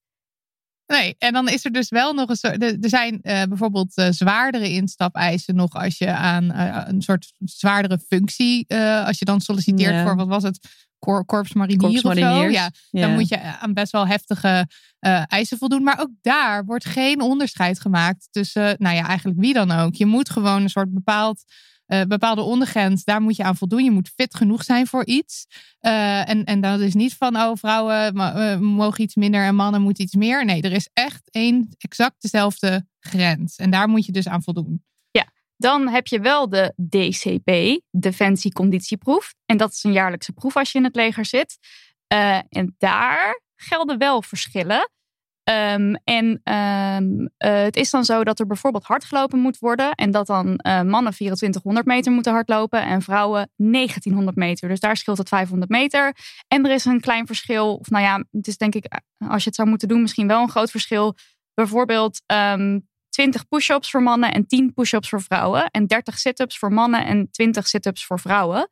[0.92, 2.64] Nee, en dan is er dus wel nog een soort.
[2.64, 8.00] Er zijn eh, bijvoorbeeld eh, zwaardere instapeisen nog als je aan eh, een soort zwaardere
[8.08, 8.66] functie.
[9.06, 10.04] als je dan solliciteert Ja.
[10.04, 10.60] voor wat was het?
[11.00, 12.50] Cor Korps Marinier of zo.
[12.50, 13.02] Ja, Ja.
[13.02, 14.68] dan moet je aan best wel heftige
[15.28, 15.84] eisen voldoen.
[15.84, 19.96] Maar ook daar wordt geen onderscheid gemaakt tussen, nou ja, eigenlijk wie dan ook.
[19.96, 21.44] Je moet gewoon een soort bepaald
[21.94, 23.84] uh, bepaalde ondergrens, daar moet je aan voldoen.
[23.84, 25.46] Je moet fit genoeg zijn voor iets.
[25.82, 29.82] Uh, en, en dat is niet van, oh, vrouwen uh, mogen iets minder en mannen
[29.82, 30.46] moeten iets meer.
[30.46, 33.56] Nee, er is echt één exact dezelfde grens.
[33.56, 34.84] En daar moet je dus aan voldoen.
[35.12, 39.34] Ja, dan heb je wel de DCP, Defensieconditieproef.
[39.46, 41.58] En dat is een jaarlijkse proef als je in het leger zit.
[42.50, 44.90] en daar gelden wel verschillen.
[45.44, 49.92] Um, en um, uh, het is dan zo dat er bijvoorbeeld hard gelopen moet worden.
[49.92, 54.70] En dat dan uh, mannen 2400 meter moeten hardlopen en vrouwen 1900 meter.
[54.70, 56.16] Dus daar scheelt het 500 meter.
[56.48, 57.76] En er is een klein verschil.
[57.76, 60.42] Of nou ja, het is denk ik, als je het zou moeten doen, misschien wel
[60.42, 61.16] een groot verschil.
[61.54, 65.70] Bijvoorbeeld um, 20 push-ups voor mannen en 10 push-ups voor vrouwen.
[65.72, 68.70] En 30 sit-ups voor mannen en 20 sit-ups voor vrouwen.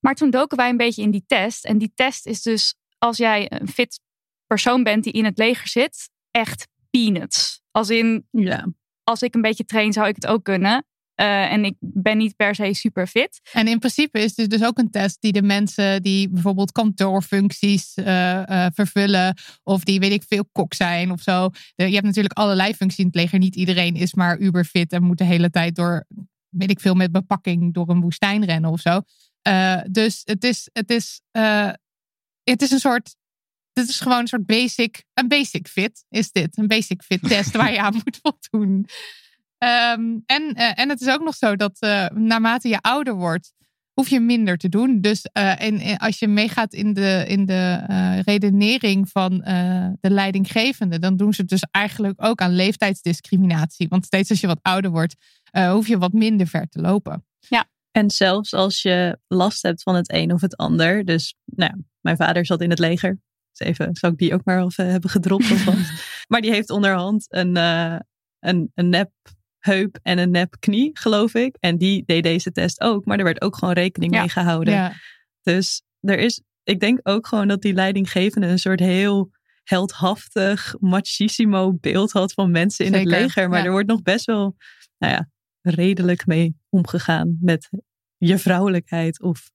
[0.00, 1.64] Maar toen doken wij een beetje in die test.
[1.64, 4.00] En die test is dus als jij een fit
[4.46, 7.62] persoon bent die in het leger zit, echt peanuts.
[7.70, 8.66] Als in, ja.
[9.02, 10.86] als ik een beetje train, zou ik het ook kunnen.
[11.20, 13.40] Uh, en ik ben niet per se super fit.
[13.52, 17.96] En in principe is dit dus ook een test die de mensen die bijvoorbeeld kantoorfuncties
[17.96, 19.36] uh, uh, vervullen.
[19.62, 21.50] Of die weet ik veel kok zijn of zo.
[21.74, 23.38] je hebt natuurlijk allerlei functies in het leger.
[23.38, 26.06] Niet iedereen is maar uber fit en moet de hele tijd door,
[26.48, 29.00] weet ik veel, met bepakking door een woestijn rennen of zo.
[29.90, 31.20] dus het is, het is,
[32.42, 33.16] het is een soort
[33.74, 36.58] dit is gewoon een soort basic, een basic fit is dit.
[36.58, 38.86] Een basic fit test waar je aan moet voldoen.
[39.58, 43.52] Um, en, uh, en het is ook nog zo dat uh, naarmate je ouder wordt,
[43.92, 45.00] hoef je minder te doen.
[45.00, 47.74] Dus uh, en, als je meegaat in de, in de
[48.24, 49.38] redenering van
[50.00, 53.88] de leidinggevende, dan doen ze dus eigenlijk ook aan leeftijdsdiscriminatie.
[53.88, 55.14] Want steeds als je wat ouder wordt,
[55.70, 57.26] hoef je wat minder ver te lopen.
[57.38, 57.68] Ja.
[57.90, 61.04] En zelfs als je last hebt van het een of het ander.
[61.04, 63.18] Dus nou, mijn vader zat in het leger.
[63.54, 65.76] Dus even, zou ik die ook maar even hebben gedropt of wat.
[66.30, 67.98] maar die heeft onderhand een, uh,
[68.38, 69.10] een, een nep
[69.58, 71.56] heup en een nep knie, geloof ik.
[71.60, 73.04] En die deed deze test ook.
[73.04, 74.20] Maar er werd ook gewoon rekening ja.
[74.20, 74.74] mee gehouden.
[74.74, 74.92] Ja.
[75.42, 79.30] Dus er is, ik denk ook gewoon dat die leidinggevende een soort heel
[79.62, 83.48] heldhaftig, machisimo beeld had van mensen in Zeker, het leger.
[83.48, 83.64] Maar ja.
[83.64, 84.56] er wordt nog best wel,
[84.98, 85.28] nou ja,
[85.60, 87.68] redelijk mee omgegaan met
[88.16, 89.50] je vrouwelijkheid of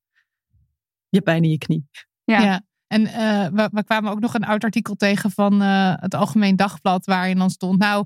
[1.09, 1.88] je pijn in je knie.
[2.23, 2.41] Ja.
[2.41, 2.67] Ja.
[2.89, 6.56] En uh, we, we, kwamen ook nog een oud artikel tegen van uh, het Algemeen
[6.56, 8.06] Dagblad, waarin dan stond, nou,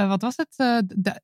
[0.00, 0.54] uh, wat was het?
[0.96, 1.20] De,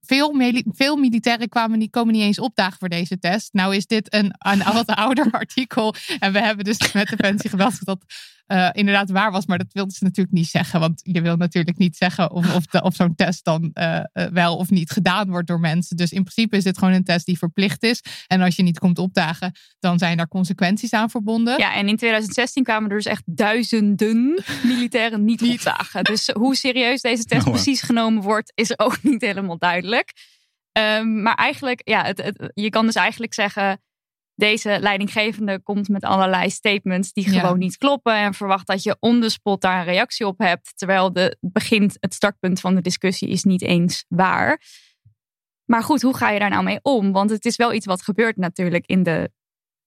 [0.00, 3.52] veel, veel, militairen kwamen niet, komen niet eens opdagen voor deze test.
[3.52, 5.94] Nou is dit een, een wat ouder artikel.
[6.18, 8.04] En we hebben dus met de pensie gebeld dat
[8.46, 9.46] uh, inderdaad waar was.
[9.46, 10.80] Maar dat wilden ze natuurlijk niet zeggen.
[10.80, 14.24] Want je wil natuurlijk niet zeggen of, of, de, of zo'n test dan uh, uh,
[14.26, 15.96] wel of niet gedaan wordt door mensen.
[15.96, 18.02] Dus in principe is dit gewoon een test die verplicht is.
[18.26, 21.58] En als je niet komt opdagen, dan zijn daar consequenties aan verbonden.
[21.58, 26.04] Ja, en in 2016 kwamen er dus echt duizenden militairen niet opdagen.
[26.04, 27.54] Dus hoe serieus deze test Oh, wow.
[27.54, 30.12] precies genomen wordt, is ook niet helemaal duidelijk.
[30.78, 33.80] Um, maar eigenlijk, ja, het, het, je kan dus eigenlijk zeggen
[34.34, 37.40] deze leidinggevende komt met allerlei statements die Ja.
[37.40, 40.72] gewoon niet kloppen en verwacht dat je on the spot daar een reactie op hebt,
[40.76, 44.60] terwijl de het begint het startpunt van de discussie is niet eens waar.
[45.64, 47.12] Maar goed, hoe ga je daar nou mee om?
[47.12, 49.30] Want het is wel iets wat gebeurt natuurlijk in de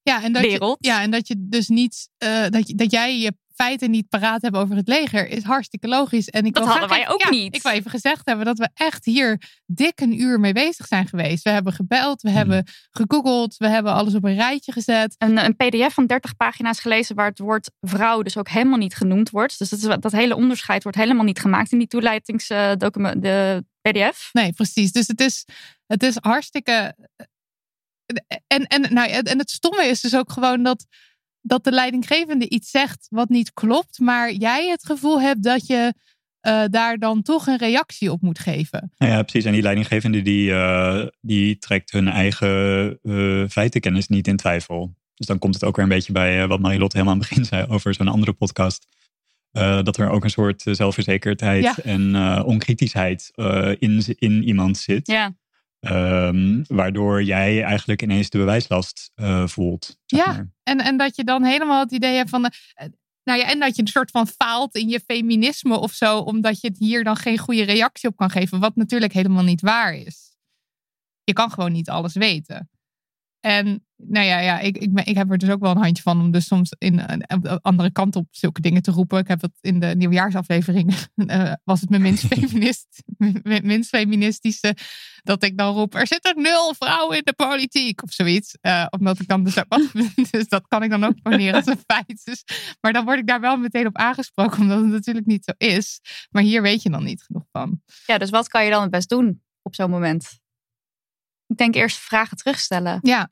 [0.02, 0.76] Ja, en dat wereld.
[0.80, 4.08] Je, ja, en dat je dus niet, uh, dat, je, dat jij je feiten niet
[4.08, 6.28] paraat hebt over het leger, is hartstikke logisch.
[6.28, 7.54] En ik Dat wil hadden wij even- ook ja, niet.
[7.54, 11.08] Ik wil even gezegd hebben dat we echt hier dik een uur mee bezig zijn
[11.08, 11.44] geweest.
[11.44, 15.14] We hebben gebeld, we hebben gegoogeld, we hebben alles op een rijtje gezet.
[15.18, 18.94] een, een pdf van 30 pagina's gelezen waar het woord vrouw dus ook helemaal niet
[18.94, 19.58] genoemd wordt.
[19.58, 24.28] Dus dat, is, dat hele onderscheid wordt helemaal niet gemaakt in die toeleidingsdocument, de pdf.
[24.32, 24.92] Nee, precies.
[24.92, 25.44] Dus het is,
[25.86, 26.96] het is hartstikke.
[28.46, 30.86] En, en, nou, en het stomme is dus ook gewoon dat,
[31.48, 35.94] dat de leidinggevende iets zegt wat niet klopt, maar jij het gevoel hebt dat je
[36.40, 38.92] eh, daar dan toch een reactie op moet geven.
[38.98, 39.44] Nou ja, precies.
[39.44, 44.94] En die leidinggevende die, uh, die trekt hun eigen uh, feitenkennis niet in twijfel.
[45.14, 47.28] Dus dan komt het ook weer een beetje bij uh, wat Marilotte helemaal aan het
[47.30, 48.86] begin zei over zo'n andere podcast.
[49.52, 51.74] Uh, dat er ook een soort zelfverzekerdheid Ja.
[51.84, 55.06] en uh, onkritischheid uh, in, in iemand zit.
[55.06, 55.34] Ja,
[55.80, 59.98] Um, waardoor jij eigenlijk ineens de bewijslast uh, voelt.
[60.06, 60.32] zeg Ja.
[60.32, 60.50] maar.
[60.62, 62.44] En, en dat je dan helemaal het idee hebt van.
[62.44, 62.86] eh,
[63.24, 66.60] nou ja, en dat je een soort van faalt in je feminisme of zo, omdat
[66.60, 69.94] je het hier dan geen goede reactie op kan geven, wat natuurlijk helemaal niet waar
[69.94, 70.36] is.
[71.24, 72.70] Je kan gewoon niet alles weten.
[73.40, 76.20] En nou ja, ja ik, ik, ik heb er dus ook wel een handje van
[76.20, 79.18] om dus soms in een, een andere kant op zulke dingen te roepen.
[79.18, 83.02] Ik heb dat in de nieuwjaarsaflevering, eh, was het mijn minst, feminist,
[83.42, 84.76] mijn minst feministische,
[85.22, 88.58] dat ik dan roep, er zitten nul vrouwen in de politiek of zoiets.
[88.60, 89.92] Eh, omdat ik dan dus ook,
[90.30, 92.24] dus dat kan ik dan ook poneren als een feit.
[92.24, 92.44] Dus,
[92.80, 96.00] maar dan word ik daar wel meteen op aangesproken, omdat het natuurlijk niet zo is.
[96.30, 97.82] Maar hier weet je dan niet genoeg van.
[98.06, 100.40] ja, dus wat kan je dan het best doen op zo'n moment?
[101.48, 102.98] Ik denk eerst vragen terugstellen.
[103.02, 103.28] Ja.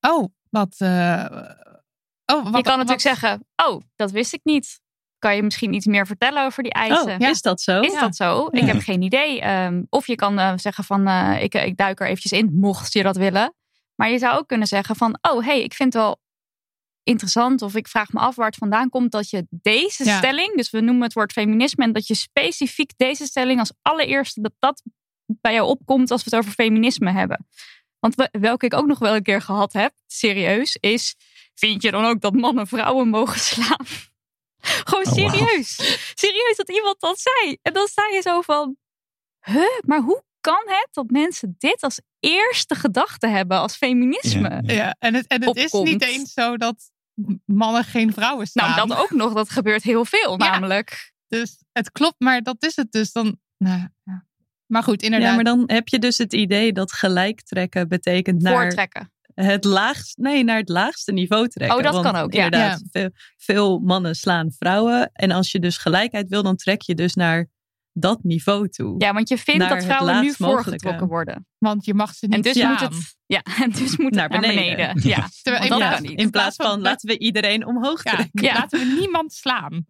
[0.00, 0.74] Oh, wat.
[0.78, 1.26] eh,
[2.26, 4.80] oh, wat je kan natuurlijk wat- zeggen, oh, dat wist ik niet.
[5.18, 7.12] Kan je misschien iets meer vertellen over die eisen?
[7.12, 7.28] Oh, Ja.
[7.28, 7.80] is dat zo?
[7.80, 8.00] Is Ja.
[8.00, 8.46] dat zo?
[8.50, 9.40] Ik heb geen idee.
[9.40, 12.92] Ehm, of je kan eh, zeggen van, eh, ik, ik duik er eventjes in, mocht
[12.92, 13.54] je dat willen.
[13.94, 16.20] Maar je zou ook kunnen zeggen van, oh, hey, ik vind het wel
[17.02, 17.62] interessant.
[17.62, 20.16] Of ik vraag me af waar het vandaan komt dat je deze Ja.
[20.18, 24.40] stelling, dus we noemen het woord feminisme, en dat je specifiek deze stelling als allereerste,
[24.40, 24.82] dat dat
[25.40, 27.46] bij jou opkomt als we het over feminisme hebben.
[27.98, 31.14] Want we- welke ik ook nog wel een keer gehad heb, serieus, is,
[31.54, 33.86] vind je dan ook dat mannen vrouwen mogen slaan?
[34.88, 35.76] Gewoon Oh, serieus.
[36.14, 37.56] Serieus dat iemand dat zei.
[37.62, 38.76] En dan sta je zo van,
[39.40, 44.48] huh, maar hoe kan het dat mensen dit als eerste gedachte hebben als feminisme?
[44.48, 44.72] Ja, ja.
[44.74, 46.90] Ja, en het, en het is niet eens zo dat
[47.44, 48.70] mannen geen vrouwen staan.
[48.76, 50.36] Nou, dat ook nog, dat gebeurt heel veel Ja.
[50.50, 51.12] namelijk.
[51.28, 53.38] Dus het klopt, maar dat is het dus dan.
[53.58, 54.28] Nou, ja.
[54.70, 55.28] Maar goed, inderdaad.
[55.28, 59.12] Ja, maar dan heb je dus het idee dat gelijk trekken betekent naar Voortrekken.
[59.34, 61.76] het laagste, nee, naar het laagste niveau trekken.
[61.76, 62.44] Oh, dat Want kan ook, ja.
[62.44, 65.10] Inderdaad, Veel, veel mannen slaan vrouwen.
[65.12, 67.48] En als je dus gelijkheid wil, dan trek je dus naar
[67.92, 68.94] dat niveau toe.
[68.98, 71.46] Ja, want je vindt dat vrouwen nu voorgetrokken worden.
[71.58, 72.70] Want je mag ze niet En dus slaan.
[72.70, 74.76] moet het, ja, en dus moet Naar het naar beneden.
[74.76, 75.08] beneden.
[75.08, 75.28] Ja.
[75.42, 76.20] Terwijl in dat plaats- kan niet.
[76.20, 78.42] In plaats van laten we iedereen omhoog Ja, trekken.
[78.44, 78.52] Ja.
[78.54, 79.86] laten we niemand slaan.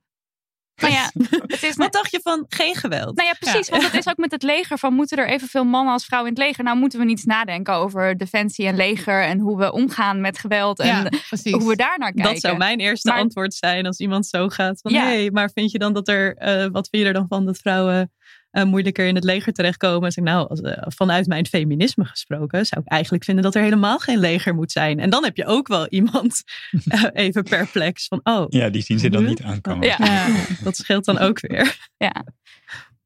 [0.80, 1.10] Maar ja,
[1.46, 3.16] het is Wat dacht je van geen geweld?
[3.16, 3.68] Nou ja, precies.
[3.68, 6.36] Want het is ook met het leger van moeten er evenveel mannen als vrouwen in
[6.36, 6.64] het leger.
[6.64, 10.38] Nou moeten we niet eens nadenken over defensie en leger en hoe we omgaan met
[10.38, 11.08] geweld en ja,
[11.52, 12.32] hoe we daar naar kijken.
[12.32, 15.04] Dat zou mijn eerste Maar- antwoord zijn als iemand zo gaat van Ja.
[15.04, 17.58] nee, maar vind je dan dat er, eh, wat vind je er dan van dat
[17.58, 18.12] vrouwen
[18.50, 20.02] eh, moeilijker in het leger terechtkomen?
[20.02, 23.54] En zeg ik, nou, als, eh, vanuit mijn feminisme gesproken zou ik eigenlijk vinden dat
[23.54, 24.98] er helemaal geen leger moet zijn.
[24.98, 26.42] En dan heb je ook wel iemand
[26.88, 29.86] eh, even perplex van oh, Ja, die zien ze dan niet aankomen.
[29.86, 29.96] Ja.
[29.98, 30.44] Ja.
[30.62, 31.88] dat scheelt dan ook weer.
[31.96, 32.24] Ja.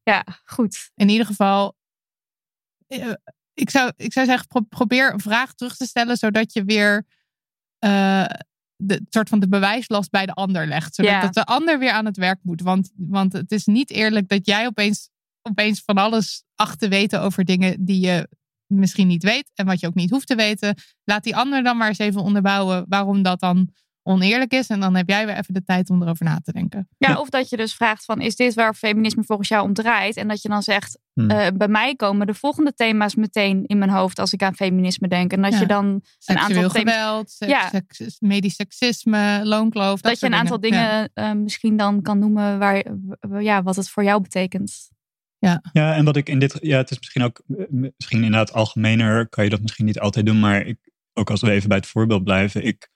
[0.03, 0.91] ja, goed.
[0.95, 1.77] In ieder geval,
[3.55, 7.07] ik zou, ik zou zeggen, pro- probeer een vraag terug te stellen, zodat je weer
[7.79, 8.25] eh,
[8.77, 10.95] de het soort van de bewijslast bij de ander legt.
[10.95, 11.21] Zodat Ja.
[11.21, 12.61] dat de ander weer aan het werk moet.
[12.61, 15.11] Want, want het is niet eerlijk dat jij opeens,
[15.49, 18.29] opeens van alles acht te weten over dingen die je
[18.67, 20.75] misschien niet weet en wat je ook niet hoeft te weten.
[21.05, 23.69] Laat die ander dan maar eens even onderbouwen waarom dat dan
[24.07, 24.67] oneerlijk is.
[24.69, 26.89] En dan heb jij weer even de tijd om erover na te denken.
[26.99, 30.17] Ja, of dat je dus vraagt van is dit waar feminisme volgens jou om draait?
[30.17, 31.31] En dat je dan zegt, Hmm.
[31.31, 35.09] eh, bij mij komen de volgende thema's meteen in mijn hoofd als ik aan feminisme
[35.09, 35.33] denk.
[35.33, 35.59] En dat Ja.
[35.61, 37.69] je dan een Seksueel aantal thema's geweld, seks, Ja.
[37.69, 40.01] seks- medisch seksisme, loonkloof.
[40.01, 41.09] dat, je een aantal dingen Ja.
[41.15, 42.85] eh, misschien dan kan noemen waar,
[43.21, 44.93] w- ja, wat het voor jou betekent.
[45.73, 47.65] Ja, en wat ik in dit, ja, het is misschien ook, eh,
[47.97, 50.79] misschien inderdaad algemener, kan je dat misschien niet altijd doen, maar ik,
[51.13, 52.89] ook als we even bij het voorbeeld blijven, ik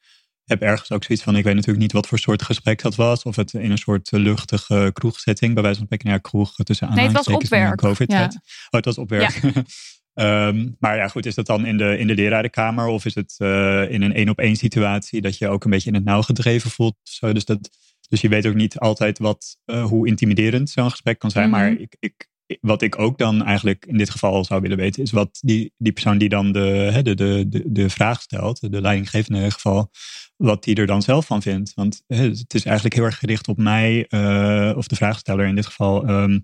[0.49, 3.23] heb ergens ook zoiets van, ik weet natuurlijk niet wat voor soort gesprek dat was,
[3.23, 6.95] of het in een soort eh, luchtige kroegsetting, bij wijze van spreken, ja, kroeg tussen
[6.95, 7.81] Nee, het was aanhalingstekens op van werk.
[7.81, 8.33] de COVID-tijd.
[8.33, 8.41] Ja.
[8.65, 9.41] Oh, het was op werk.
[10.15, 13.35] Ehm, maar ja, goed, is dat dan in de, in de lerarenkamer of is het
[13.37, 16.97] eh, in een één-op-één situatie dat je ook een beetje in het nauw gedreven voelt?
[17.03, 17.71] Zo, dus, dat,
[18.09, 21.51] dus je weet ook niet altijd wat, hoe intimiderend zo'n gesprek kan zijn.
[21.51, 21.59] Mhm.
[21.59, 22.29] Maar ik, ik,
[22.61, 25.93] wat ik ook dan eigenlijk in dit geval zou willen weten, is wat die, die
[25.93, 29.91] persoon die dan de, de, de, de, vraag stelt, de leidinggevende in ieder geval,
[30.37, 31.75] wat die er dan zelf van vindt.
[31.75, 35.67] Want het is eigenlijk heel erg gericht op mij, eh, of de vraagsteller in dit
[35.67, 36.39] geval, ehm,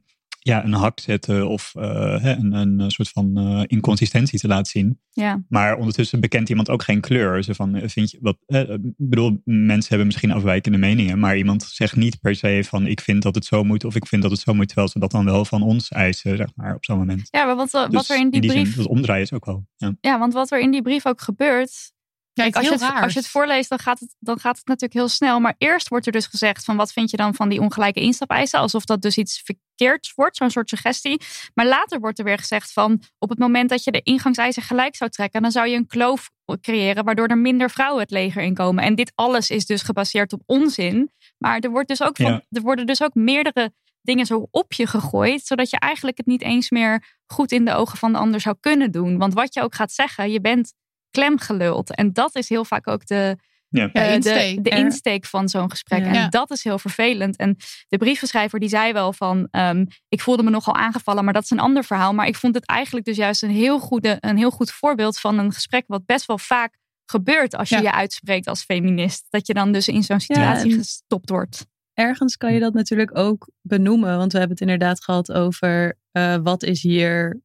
[0.47, 5.01] ja, een hak zetten of eh, een, een soort van eh, inconsistentie te laten zien.
[5.11, 5.43] Ja.
[5.49, 7.43] Maar ondertussen bekent iemand ook geen kleur.
[7.45, 11.37] Zo van, eh, vind je, wat, eh, ik bedoel, mensen hebben misschien afwijkende meningen, maar
[11.37, 14.23] iemand zegt niet per se van ik vind dat het zo moet of ik vind
[14.23, 16.85] dat het zo moet, terwijl ze dat dan wel van ons eisen, zeg maar, op
[16.85, 17.29] zo'n moment.
[17.31, 18.77] Ja, maar wat, eh, wat Dus er in die, zin, brief.
[18.77, 19.67] dat omdraaien is ook wel.
[19.77, 19.97] Ja.
[20.01, 21.93] Ja, want wat er in die brief ook gebeurt.
[22.35, 24.67] Ja, als, je heel het, als je het voorleest, dan gaat het, dan gaat het
[24.67, 25.41] natuurlijk heel snel.
[25.41, 28.59] Maar eerst wordt er dus gezegd van wat vind je dan van die ongelijke instapeisen?
[28.59, 31.21] Alsof dat dus iets verkeerds wordt, zo'n soort suggestie.
[31.55, 34.97] Maar later wordt er weer gezegd van op het moment dat je de ingangseisen gelijk
[34.97, 38.85] zou trekken, dan zou je een kloof creëren waardoor er minder vrouwen het leger inkomen.
[38.85, 41.11] En dit alles is dus gebaseerd op onzin.
[41.39, 42.43] Maar er, wordt dus ook van, Ja.
[42.51, 46.43] er worden dus ook meerdere dingen zo op je gegooid, zodat je eigenlijk het niet
[46.43, 49.19] eens meer goed in de ogen van de ander zou kunnen doen.
[49.19, 50.75] Want wat je ook gaat zeggen, je bent
[51.15, 51.95] klemgeluld.
[51.95, 53.37] En dat is heel vaak ook de,
[53.69, 53.91] Ja.
[53.93, 54.65] Eh, de, insteek.
[54.65, 56.01] de Er- insteek van zo'n gesprek.
[56.01, 56.07] Ja.
[56.07, 56.29] En Ja.
[56.29, 57.37] dat is heel vervelend.
[57.37, 57.57] En
[57.89, 59.49] de brievenschrijver die zei wel van...
[59.51, 62.13] ehm, ik voelde me nogal aangevallen, maar dat is een ander verhaal.
[62.15, 65.39] Maar ik vond het eigenlijk dus juist een heel, goede, een heel goed voorbeeld van
[65.39, 65.85] een gesprek...
[65.87, 67.83] wat best wel vaak gebeurt als je Ja.
[67.83, 69.27] je uitspreekt als feminist.
[69.31, 71.67] Dat je dan dus in zo'n situatie gestopt wordt.
[71.95, 76.37] Ergens kan je dat natuurlijk ook benoemen, want we hebben het inderdaad gehad over eh,
[76.43, 77.41] wat is hier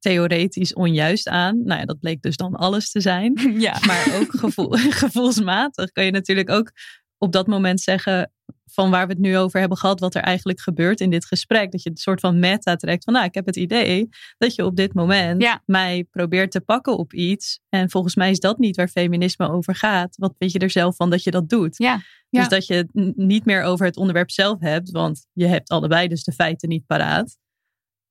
[0.00, 1.62] theoretisch onjuist aan.
[1.64, 3.32] Nou ja, dat bleek dus dan alles te zijn.
[3.66, 3.78] ja.
[3.86, 4.70] Maar ook gevoel,
[5.02, 6.70] gevoelsmatig kan je natuurlijk ook
[7.18, 8.32] op dat moment zeggen:
[8.72, 11.70] van waar we het nu over hebben gehad, wat er eigenlijk gebeurt in dit gesprek.
[11.72, 14.08] Dat je een soort van meta trekt van, nou, ik heb het idee
[14.38, 15.62] dat je op dit moment Ja.
[15.66, 17.60] mij probeert te pakken op iets.
[17.68, 20.16] En volgens mij is dat niet waar feminisme over gaat.
[20.16, 21.78] Wat weet je er zelf van dat je dat doet?
[21.78, 21.96] Ja.
[21.96, 22.48] Dus Ja.
[22.48, 26.24] dat je het niet meer over het onderwerp zelf hebt, want je hebt allebei dus
[26.24, 27.36] de feiten niet paraat.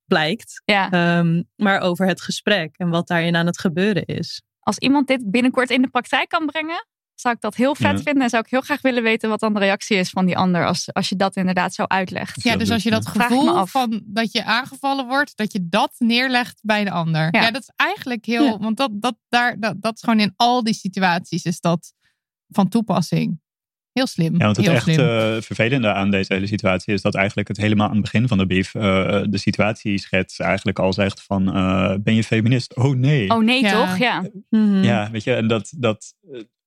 [0.10, 0.62] Blijkt.
[0.66, 0.90] Ja.
[0.92, 4.42] Ehm, maar over het gesprek en wat daarin aan het gebeuren is.
[4.60, 8.04] Als iemand dit binnenkort in de praktijk kan brengen, zou ik dat heel vet Ja.
[8.04, 8.24] vinden.
[8.24, 10.66] En zou ik heel graag willen weten wat dan de reactie is van die ander.
[10.66, 12.44] Als, als je dat inderdaad zo uitlegt.
[12.44, 16.60] Ja, dus als je dat gevoel van dat je aangevallen wordt, dat je dat neerlegt
[16.64, 17.28] bij de ander.
[17.32, 17.42] Ja.
[17.42, 18.58] Ja, dat is eigenlijk heel, Ja.
[18.58, 21.94] want dat, dat, daar, dat, dat is gewoon in al die situaties is dat
[22.48, 23.40] van toepassing.
[24.00, 24.32] Heel slim.
[24.38, 27.58] Ja, want het heel echt eh, vervelende aan deze hele situatie is dat eigenlijk het
[27.58, 28.82] helemaal aan het begin van de brief eh,
[29.30, 32.76] de situatieschets eigenlijk al zegt van eh, ben je feminist?
[32.76, 33.30] Oh nee.
[33.30, 33.72] Oh nee, Ja.
[33.72, 33.98] toch?
[33.98, 34.30] Ja.
[34.50, 34.84] Mhm.
[34.84, 36.14] Ja, weet je, en dat, dat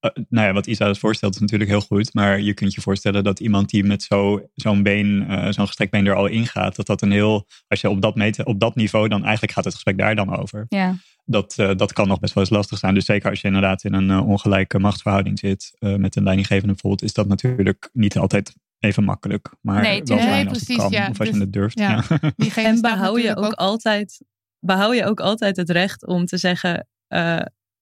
[0.03, 2.81] eh, nou ja, wat Isa dus voorstelt is natuurlijk heel goed, maar je kunt je
[2.81, 6.77] voorstellen dat iemand die met zo, zo'n been, eh, zo'n gestrekt been er al ingaat,
[6.77, 9.65] dat dat een heel, als je op dat, meten, op dat niveau, dan eigenlijk gaat
[9.65, 10.67] het gesprek daar dan over.
[10.69, 10.95] ja.
[11.25, 12.95] Dat, eh, dat kan nog best wel eens lastig zijn.
[12.95, 17.03] Dus zeker als je inderdaad in een ongelijke machtsverhouding zit, eh, met een leidinggevende bijvoorbeeld,
[17.03, 19.55] is dat natuurlijk niet altijd even makkelijk.
[19.61, 20.27] Maar Nee, wel tuurlijk.
[20.29, 21.09] fijn Nee, als het precies, kan, ja.
[21.09, 21.79] of als Dus- je het durft.
[21.79, 22.05] ja.
[22.09, 22.19] Ja.
[22.65, 24.21] En behoud je natuurlijk ook, altijd,
[24.59, 27.39] behoud je ook altijd het recht om te zeggen: eh,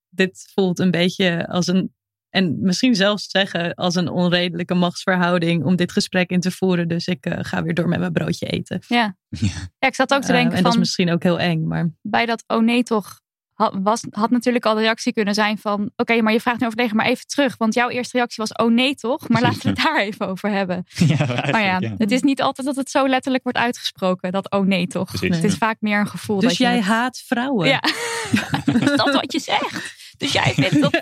[0.09, 1.94] dit voelt een beetje als een.
[2.30, 6.88] En misschien zelfs zeggen als een onredelijke machtsverhouding om dit gesprek in te voeren.
[6.88, 8.82] Dus ik eh, ga weer door met mijn broodje eten.
[8.88, 9.16] Ja.
[9.28, 11.66] ja, ik zat ook te Eh, denken en dat is van misschien ook heel eng.
[11.66, 13.20] Maar bij dat oh nee toch
[13.54, 16.66] had, was, had natuurlijk al de reactie kunnen zijn van oké, maar je vraagt nu
[16.66, 17.56] overlegen, maar even terug.
[17.56, 19.28] Want jouw eerste reactie was oh nee toch?
[19.28, 20.84] Maar laten we het daar even over hebben.
[20.88, 21.94] ja, Maar ja, ja.
[21.98, 25.08] het is niet altijd dat het zo letterlijk wordt uitgesproken, dat oh nee toch?
[25.10, 26.40] Precies, Het is vaak meer een gevoel.
[26.40, 27.68] dus dat je jij het- haat vrouwen.
[27.68, 27.82] Ja,
[28.80, 29.99] is dat wat je zegt?
[30.20, 30.92] Du skeiv helt sånn.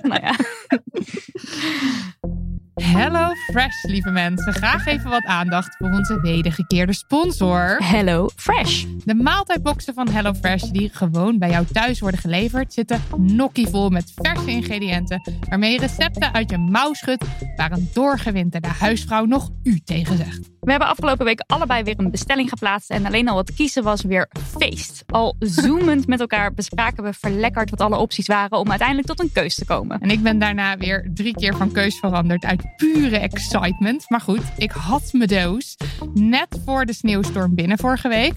[2.82, 4.52] Hello Fresh, lieve mensen.
[4.52, 7.76] Graag even wat aandacht voor onze wedergekeerde sponsor.
[7.84, 8.84] Hello Fresh.
[9.04, 14.50] De maaltijdboxen van HelloFresh die gewoon bij jou thuis worden geleverd, zitten nokkievol met verse
[14.50, 17.24] ingrediënten waarmee je recepten uit je mouw schudt
[17.56, 20.50] waar een doorgewinterde huisvrouw nog u tegen zegt.
[20.60, 22.90] We hebben afgelopen week allebei weer een bestelling geplaatst.
[22.90, 25.04] En alleen al het kiezen was weer feest.
[25.06, 29.32] Al zoomend met elkaar bespraken we verlekkerd wat alle opties waren om uiteindelijk tot een
[29.32, 30.00] keus te komen.
[30.00, 34.10] En ik ben daarna weer drie keer van keus veranderd uit pure excitement.
[34.10, 35.76] Maar goed, ik had mijn doos
[36.14, 38.34] net voor de sneeuwstorm binnen vorige week.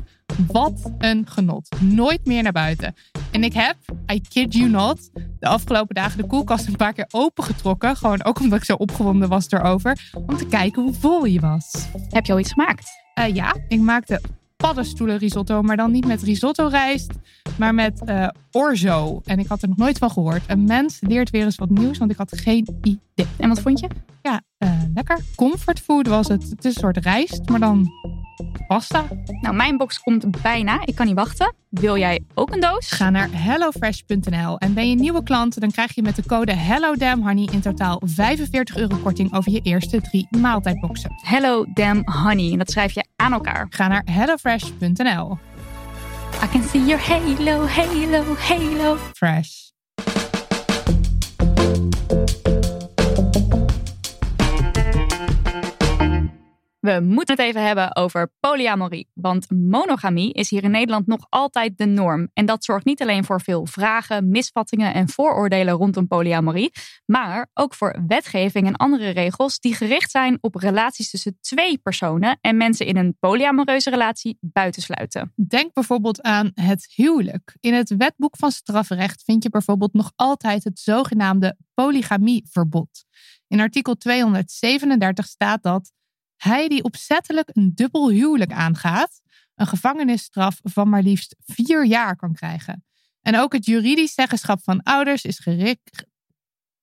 [0.47, 1.69] Wat een genot.
[1.79, 2.95] Nooit meer naar buiten.
[3.31, 3.75] En ik heb,
[4.11, 7.95] I kid you not, de afgelopen dagen de koelkast een paar keer opengetrokken.
[7.95, 10.11] Gewoon ook omdat ik zo opgewonden was erover.
[10.25, 11.87] Om te kijken hoe vol je was.
[12.09, 12.89] Heb je al iets gemaakt?
[13.13, 14.21] Eh, ja, ik maakte
[14.61, 17.11] paddenstoelen risotto, maar dan niet met risotto rijst,
[17.57, 19.21] maar met eh, orzo.
[19.25, 20.41] En ik had er nog nooit van gehoord.
[20.47, 22.99] Een mens leert weer eens wat nieuws, want ik had geen idee.
[23.37, 23.87] En wat vond je?
[24.21, 25.19] Ja, eh, lekker.
[25.35, 26.49] Comfortfood was het.
[26.49, 27.91] Het is een soort rijst, maar dan
[28.67, 29.05] pasta.
[29.41, 30.85] Nou, mijn box komt bijna.
[30.85, 31.53] Ik kan niet wachten.
[31.69, 32.91] Wil jij ook een doos?
[32.91, 37.47] Ga naar hellofresh.nl en ben je nieuwe klant, dan krijg je met de code HelloDamnHoney
[37.51, 41.11] in totaal 45 euro korting over je eerste drie maaltijdboxen.
[41.21, 42.51] Hello Damn Honey.
[42.51, 43.67] En dat schrijf je aan elkaar.
[43.69, 45.37] Ga naar hellofresh.nl.
[46.43, 48.97] I can see your halo, halo, halo.
[49.13, 49.69] Fresh.
[56.81, 59.09] We moeten het even hebben over polyamorie.
[59.13, 62.29] Want monogamie is hier in Nederland nog altijd de norm.
[62.33, 66.71] En dat zorgt niet alleen voor veel vragen, misvattingen en vooroordelen rondom polyamorie.
[67.05, 72.37] Maar ook voor wetgeving en andere regels die gericht zijn op relaties tussen twee personen.
[72.41, 75.33] En mensen in een polyamoreuze relatie buitensluiten.
[75.35, 77.57] Denk bijvoorbeeld aan het huwelijk.
[77.59, 83.05] In het wetboek van strafrecht vind je bijvoorbeeld nog altijd het zogenaamde polygamieverbod.
[83.47, 85.91] In artikel 237 staat dat
[86.43, 89.21] hij die opzettelijk een dubbel huwelijk aangaat,
[89.55, 92.85] een gevangenisstraf van maar liefst vier jaar kan krijgen.
[93.21, 96.05] En ook het juridisch zeggenschap van ouders is gericht,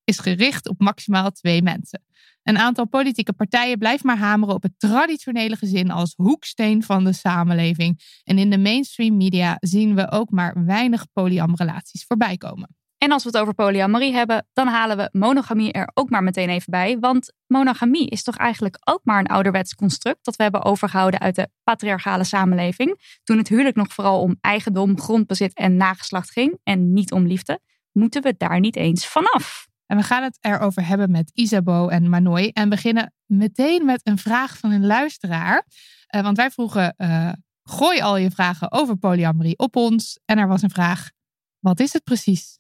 [0.05, 2.03] is gericht op maximaal twee mensen.
[2.43, 7.13] Een aantal politieke partijen blijft maar hameren op het traditionele gezin als hoeksteen van de
[7.13, 8.21] samenleving.
[8.25, 12.77] En in de mainstream media zien we ook maar weinig polyamrelaties voorbij komen.
[12.99, 16.49] En als we het over polyamorie hebben, dan halen we monogamie er ook maar meteen
[16.49, 16.99] even bij.
[16.99, 21.35] Want monogamie is toch eigenlijk ook maar een ouderwets construct dat we hebben overgehouden uit
[21.35, 23.19] de patriarchale samenleving.
[23.25, 27.61] Toen het huwelijk nog vooral om eigendom, grondbezit en nageslacht ging en niet om liefde,
[27.93, 29.67] moeten we daar niet eens vanaf.
[29.87, 32.51] En we gaan het erover hebben met Isabeau en Manoy.
[32.53, 35.67] En beginnen meteen met een vraag van een luisteraar.
[36.07, 40.21] Eh, want wij vroegen, eh, gooi al je vragen over polyamorie op ons.
[40.25, 41.11] En er was een vraag,
[41.59, 42.59] wat is het precies?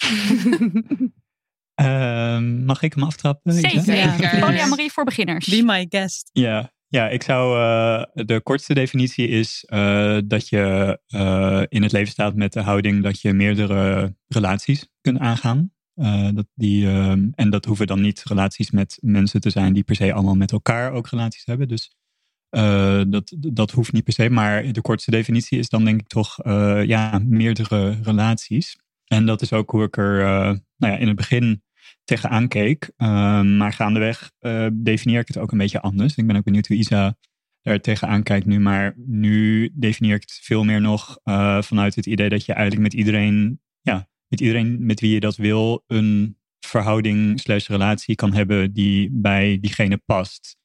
[1.74, 3.52] Ehm, mag ik hem aftrappen?
[3.52, 3.80] Zeker.
[3.80, 4.38] Zeker.
[4.40, 5.46] Polyamorie voor beginners.
[5.46, 6.30] Be my guest.
[6.32, 7.58] Ja, ja ik zou.
[7.58, 12.60] eh, de kortste definitie is eh, dat je eh, in het leven staat met de
[12.60, 15.72] houding dat je meerdere relaties kunt aangaan.
[15.94, 19.82] Eh, dat die, ehm, en dat hoeven dan niet relaties met mensen te zijn die
[19.84, 21.68] per se allemaal met elkaar ook relaties hebben.
[21.68, 21.94] Dus
[22.48, 24.30] eh, dat, dat hoeft niet per se.
[24.30, 28.76] Maar de kortste definitie is dan denk ik toch eh, ja, meerdere relaties.
[29.12, 31.62] En dat is ook hoe ik er eh, nou ja, in het begin
[32.04, 32.90] tegenaan keek.
[32.96, 36.16] Ehm, maar gaandeweg eh, definieer ik het ook een beetje anders.
[36.16, 37.16] Ik ben ook benieuwd hoe Isa
[37.62, 38.60] er tegenaan kijkt nu.
[38.60, 42.82] Maar nu definieer ik het veel meer nog eh, vanuit het idee dat je eigenlijk
[42.82, 48.32] met iedereen, ja, met iedereen met wie je dat wil, een verhouding slash relatie kan
[48.32, 50.56] hebben die bij diegene past.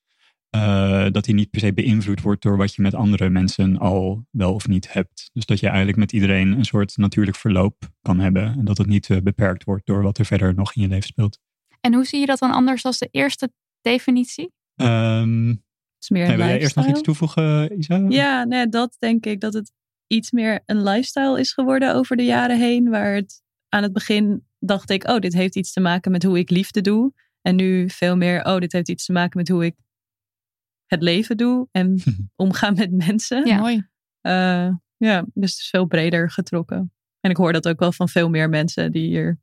[0.55, 4.25] Eh, dat die niet per se beïnvloed wordt door wat je met andere mensen al
[4.31, 5.29] wel of niet hebt.
[5.33, 8.43] Dus dat je eigenlijk met iedereen een soort natuurlijk verloop kan hebben.
[8.43, 11.07] En dat het niet eh, beperkt wordt door wat er verder nog in je leven
[11.07, 11.39] speelt.
[11.81, 14.53] En hoe zie je dat dan anders dan de eerste definitie?
[14.75, 15.57] Ehm Het
[15.99, 18.05] is meer wil jij eerst nog iets toevoegen, Isa?
[18.09, 19.71] Ja, nee, dat denk ik dat het
[20.07, 22.89] iets meer een lifestyle is geworden over de jaren heen.
[22.89, 26.39] Waar het aan het begin dacht ik, oh, dit heeft iets te maken met hoe
[26.39, 27.13] ik liefde doe.
[27.41, 29.75] En nu veel meer, oh, dit heeft iets te maken met hoe ik
[30.85, 32.01] het leven doe en
[32.35, 33.47] omgaan met mensen.
[33.47, 33.59] Ja.
[33.59, 33.87] Mooi.
[34.21, 36.93] Eh, ja, dus het is veel breder getrokken.
[37.19, 39.39] En ik hoor dat ook wel van veel meer mensen die hier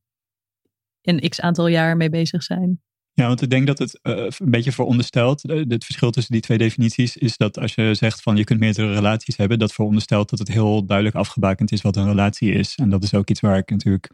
[1.03, 2.82] een x aantal jaar mee bezig zijn.
[3.14, 5.45] Ja, want ik denk dat het eh, een beetje veronderstelt.
[5.45, 8.61] eh, Het verschil tussen die twee definities is dat als je zegt van je kunt
[8.61, 12.74] meerdere relaties hebben, dat veronderstelt dat het heel duidelijk afgebakend is wat een relatie is.
[12.74, 14.11] En dat is ook iets waar ik natuurlijk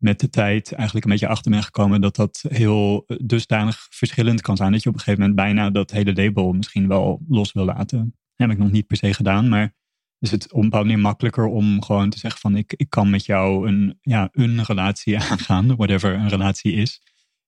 [0.00, 4.56] met de tijd eigenlijk een beetje achter ben gekomen dat dat heel dusdanig verschillend kan
[4.56, 4.72] zijn.
[4.72, 7.98] Dat je op een gegeven moment bijna dat hele label misschien wel los wil laten.
[7.98, 9.74] Dat heb ik nog niet per se gedaan, maar
[10.18, 13.10] is het op een bepaalde manier makkelijker om gewoon te zeggen van ik, ik kan
[13.10, 17.02] met jou een, ja, een relatie aangaan, whatever een relatie is.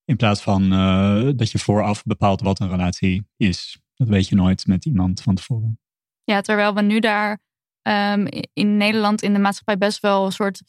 [0.05, 3.81] In plaats van eh, dat je vooraf bepaalt wat een relatie is.
[3.95, 5.79] Dat weet je nooit met iemand van tevoren.
[6.23, 7.41] Ja, terwijl we nu daar
[7.81, 10.61] ehm, in Nederland in de maatschappij best wel een soort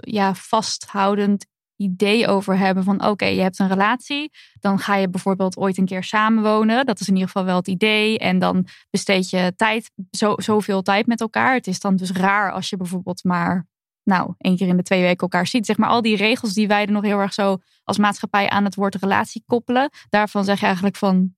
[0.00, 1.46] ja, vasthoudend
[1.76, 4.30] idee over hebben van oké, je hebt een relatie,
[4.60, 6.86] dan ga je bijvoorbeeld ooit een keer samenwonen.
[6.86, 8.18] Dat is in ieder geval wel het idee.
[8.18, 11.54] En dan besteed je tijd, zo, zoveel tijd met elkaar.
[11.54, 13.68] Het is dan dus raar als je bijvoorbeeld maar
[14.02, 15.66] nou, één keer in de twee weken elkaar ziet.
[15.66, 18.64] Zeg maar al die regels die wij er nog heel erg zo als maatschappij aan
[18.64, 19.90] het woord relatie koppelen.
[20.08, 21.34] Daarvan zeg je eigenlijk van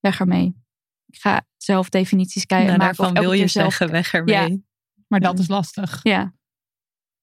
[0.00, 0.64] weg ermee.
[1.06, 2.66] Ik ga zelf definities kijken.
[2.66, 4.50] Nou, maken of daarvan wil je zelf- zeggen, weg ermee.
[4.50, 4.56] Ja.
[5.08, 6.00] Maar dat is lastig.
[6.02, 6.34] Ja,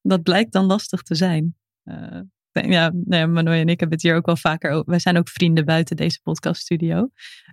[0.08, 1.56] Dat blijkt dan lastig te zijn.
[1.84, 2.20] Eh,
[2.52, 4.90] ja, nee, Manoy en ik hebben het hier ook wel vaker over.
[4.90, 7.10] Wij zijn ook vrienden buiten deze podcaststudio.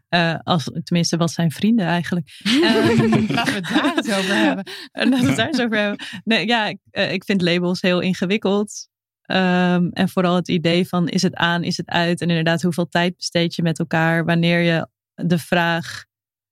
[0.09, 2.29] Eh als, tenminste, wat zijn vrienden eigenlijk?
[2.45, 4.65] Ehm, Laten we het daar eens over hebben.
[4.93, 6.07] En laten we het daar eens over hebben.
[6.25, 8.89] Nee, ja, ik, eh, ik vind labels heel ingewikkeld.
[9.23, 12.21] Ehm, en vooral het idee van is het aan, is het uit?
[12.21, 14.25] En inderdaad, hoeveel tijd besteed je met elkaar?
[14.25, 16.05] Wanneer je de vraag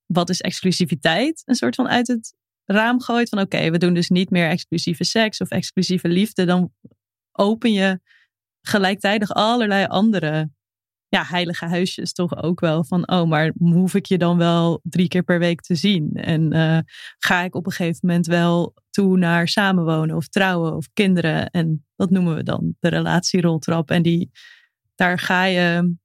[0.06, 2.34] wat is exclusiviteit een soort van uit het
[2.72, 3.28] raam gooit.
[3.28, 6.44] Van oké, we doen dus niet meer exclusieve seks of exclusieve liefde.
[6.44, 6.72] Dan
[7.32, 8.00] open je
[8.60, 10.50] gelijktijdig allerlei andere
[11.08, 12.84] ja, heilige huisjes toch ook wel.
[12.84, 16.12] Van oh, maar hoef ik je dan wel drie keer per week te zien?
[16.12, 16.78] En eh,
[17.18, 21.50] ga ik op een gegeven moment wel toe naar samenwonen of trouwen of kinderen.
[21.50, 23.90] En dat noemen we dan de relatieroltrap.
[23.90, 24.30] En die,
[24.94, 25.96] daar ga je,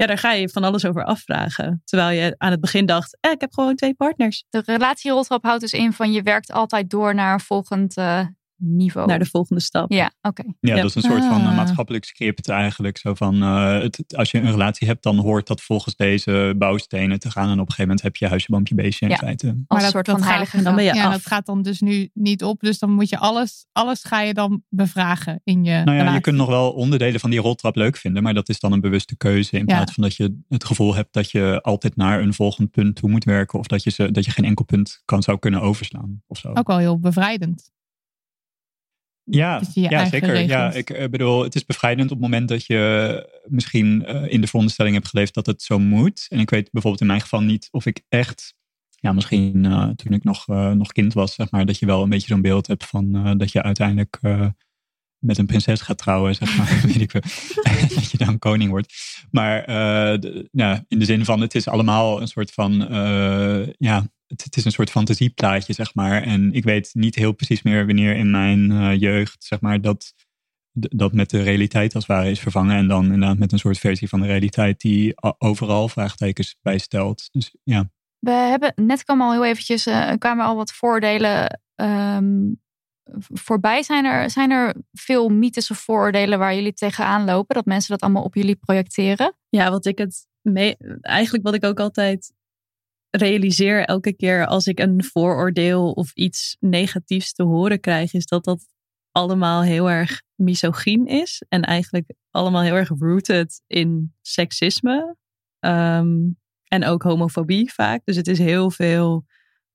[0.00, 1.82] ja, daar ga je van alles over afvragen.
[1.84, 4.44] Terwijl je aan het begin dacht, eh, ik heb gewoon twee partners.
[4.50, 8.26] de relatieroltrap houdt dus in van je werkt altijd door naar een volgend eh,
[8.60, 9.06] niveau.
[9.08, 9.92] Naar de volgende stap.
[9.92, 10.42] Ja, oké.
[10.46, 10.76] Ja, Ja.
[10.76, 11.56] dat is een soort van eh, Ah.
[11.56, 12.98] maatschappelijk script eigenlijk.
[12.98, 17.18] Zo van, eh, het, als je een relatie hebt, dan hoort dat volgens deze bouwstenen
[17.18, 17.44] te gaan.
[17.46, 19.16] En op een gegeven moment heb je huisje, boompje, beestje in Ja.
[19.16, 19.46] feite.
[19.46, 20.94] Als Maar dat- soort van gaat- heilige dan ben je.
[20.94, 21.12] Ja, af.
[21.12, 22.60] dat gaat dan dus nu niet op.
[22.60, 26.20] Dus dan moet je alles, alles ga je dan bevragen in je Nou ja, je
[26.20, 29.16] kunt nog wel onderdelen van die roltrap leuk vinden, maar dat is dan een bewuste
[29.16, 29.52] keuze.
[29.52, 29.74] In Ja.
[29.76, 33.10] plaats van dat je het gevoel hebt dat je altijd naar een volgend punt toe
[33.10, 33.58] moet werken.
[33.58, 36.22] Of dat je, ze, dat je geen enkel punt kan, zou kunnen overslaan.
[36.26, 36.52] Of zo.
[36.52, 37.70] Ook wel heel bevrijdend.
[39.36, 39.58] Ja,
[39.90, 40.28] ja zeker.
[40.48, 44.40] Ja, ik eh, bedoel, het is bevrijdend op het moment dat je misschien eh, in
[44.40, 46.26] de veronderstelling hebt geleefd dat het zo moet.
[46.28, 48.54] En ik weet bijvoorbeeld in mijn geval niet of ik echt,
[48.90, 52.02] ja, misschien eh, toen ik nog, eh, nog kind was, zeg maar, dat je wel
[52.02, 54.46] een beetje zo'n beeld hebt van eh, dat je uiteindelijk eh,
[55.18, 57.20] met een prinses gaat trouwen, zeg maar, weet ik veel.
[57.94, 58.94] dat je dan koning wordt.
[59.30, 63.66] Maar eh, de- ja, in de zin van, het is allemaal een soort van, eh,
[63.78, 66.22] ja, het, het is een soort fantasieplaatje, zeg maar.
[66.22, 70.14] En ik weet niet heel precies meer wanneer in mijn eh, jeugd, zeg maar, dat,
[70.72, 72.76] dat met de realiteit als het ware is vervangen.
[72.76, 77.28] En dan inderdaad met een soort versie van de realiteit die overal vraagtekens bij stelt.
[77.32, 82.52] Dus ja, We hebben net kwam al heel eventjes, eh, kwamen al wat voordelen ehm,
[83.18, 83.82] voorbij?
[83.82, 87.54] Zijn er, zijn er veel mythes of vooroordelen waar jullie tegenaan lopen?
[87.54, 89.36] Dat mensen dat allemaal op jullie projecteren?
[89.48, 92.32] Ja, wat ik het mee, eigenlijk wat ik ook altijd
[93.10, 98.44] realiseer elke keer als ik een vooroordeel of iets negatiefs te horen krijg, is dat
[98.44, 98.66] dat
[99.12, 101.42] allemaal heel erg misogyn is.
[101.48, 105.16] En eigenlijk allemaal heel erg rooted in seksisme.
[105.58, 106.16] Ehm,
[106.68, 108.00] en ook homofobie vaak.
[108.04, 109.24] Dus het is heel veel.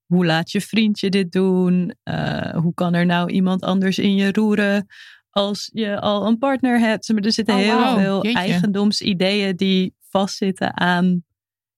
[0.06, 1.94] Hoe laat je vriendje dit doen?
[2.04, 4.86] Uh, hoe kan er nou iemand anders in je roeren
[5.30, 7.08] als je al een partner hebt?
[7.08, 8.38] Maar er zitten Oh, heel veel Jeetje.
[8.38, 11.24] eigendomsideeën die vastzitten aan,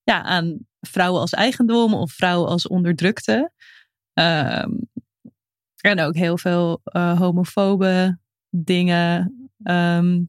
[0.02, 3.52] ja, aan vrouwen als eigendom of vrouwen als onderdrukte.
[4.12, 4.70] Ehm,
[5.80, 8.18] en ook heel veel eh, homofobe
[8.50, 9.32] dingen.
[9.62, 10.22] Ehm,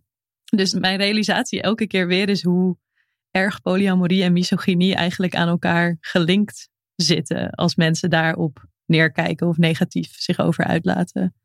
[0.46, 2.78] dus mijn realisatie elke keer weer is hoe
[3.32, 7.50] erg polyamorie en misogynie eigenlijk aan elkaar gelinkt zitten.
[7.50, 11.36] Als mensen daarop neerkijken of negatief zich over uitlaten.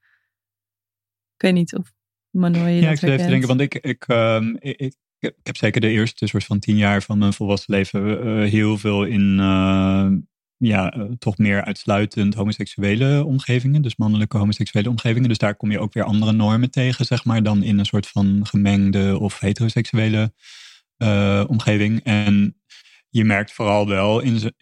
[1.34, 1.92] Ik weet niet of
[2.30, 4.94] Manoy Ja, ik even denken, want ik, ik, ehm, ik,
[5.25, 8.79] ik, heb zeker de eerste soort van tien jaar van mijn volwassen leven eh, heel
[8.79, 10.09] veel in eh,
[10.57, 15.29] ja, eh, toch meer uitsluitend homoseksuele omgevingen, dus mannelijke homoseksuele omgevingen.
[15.29, 18.07] Dus daar kom je ook weer andere normen tegen, zeg maar, dan in een soort
[18.07, 20.33] van gemengde of heteroseksuele
[21.49, 22.01] omgeving.
[22.03, 22.57] En
[23.09, 24.55] je merkt vooral wel in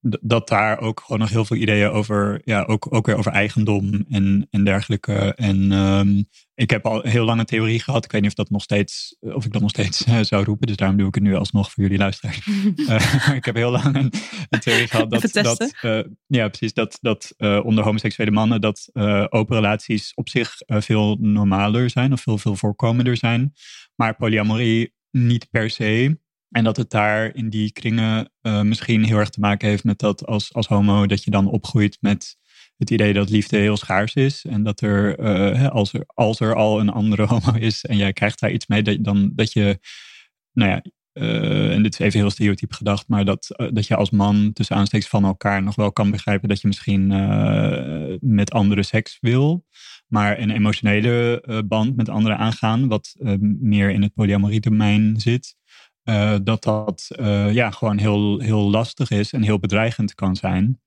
[0.00, 4.04] dat daar ook gewoon nog heel veel ideeën over, ja, ook, ook weer over eigendom
[4.08, 5.34] en, en dergelijke.
[5.34, 6.22] En ehm,
[6.54, 8.04] ik heb al heel lang een theorie gehad.
[8.04, 10.66] Ik weet niet of, dat nog steeds, of ik dat nog steeds eh, zou roepen.
[10.66, 12.46] Dus daarom doe ik het nu alsnog voor jullie luisteraars.
[12.88, 14.12] Eh, ik heb heel lang een,
[14.48, 18.90] een theorie gehad dat, dat eh, ja, precies, dat, dat onder homoseksuele mannen dat
[19.28, 23.52] open relaties op zich veel normaler zijn of veel, veel voorkomender zijn.
[23.94, 26.18] Maar polyamorie niet per se.
[26.50, 29.98] En dat het daar in die kringen eh, misschien heel erg te maken heeft met
[29.98, 32.36] dat als, als homo dat je dan opgroeit met
[32.76, 34.44] het idee dat liefde heel schaars is.
[34.44, 38.12] En dat er, eh, als, er als er al een andere homo is en jij
[38.12, 39.78] krijgt daar iets mee, dat, dan dat je,
[40.52, 40.82] nou ja,
[41.12, 44.76] eh, en dit is even heel stereotyp gedacht, maar dat, dat je als man tussen
[44.76, 47.06] aanstekens van elkaar nog wel kan begrijpen dat je misschien
[48.20, 49.66] met andere seks wil.
[50.06, 53.14] Maar een emotionele band met anderen aangaan, wat
[53.60, 55.56] meer in het polyamorie domein zit,
[56.08, 60.80] eh, dat dat eh, ja, gewoon heel, heel lastig is en heel bedreigend kan zijn.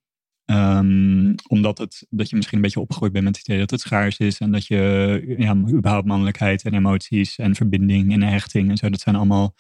[0.46, 3.80] Ehm, omdat het, dat je misschien een beetje opgegroeid bent met het idee dat het
[3.80, 4.38] schaars is.
[4.38, 8.90] En dat je ja, überhaupt mannelijkheid en emoties en verbinding en hechting en zo.
[8.90, 9.56] Dat zijn allemaal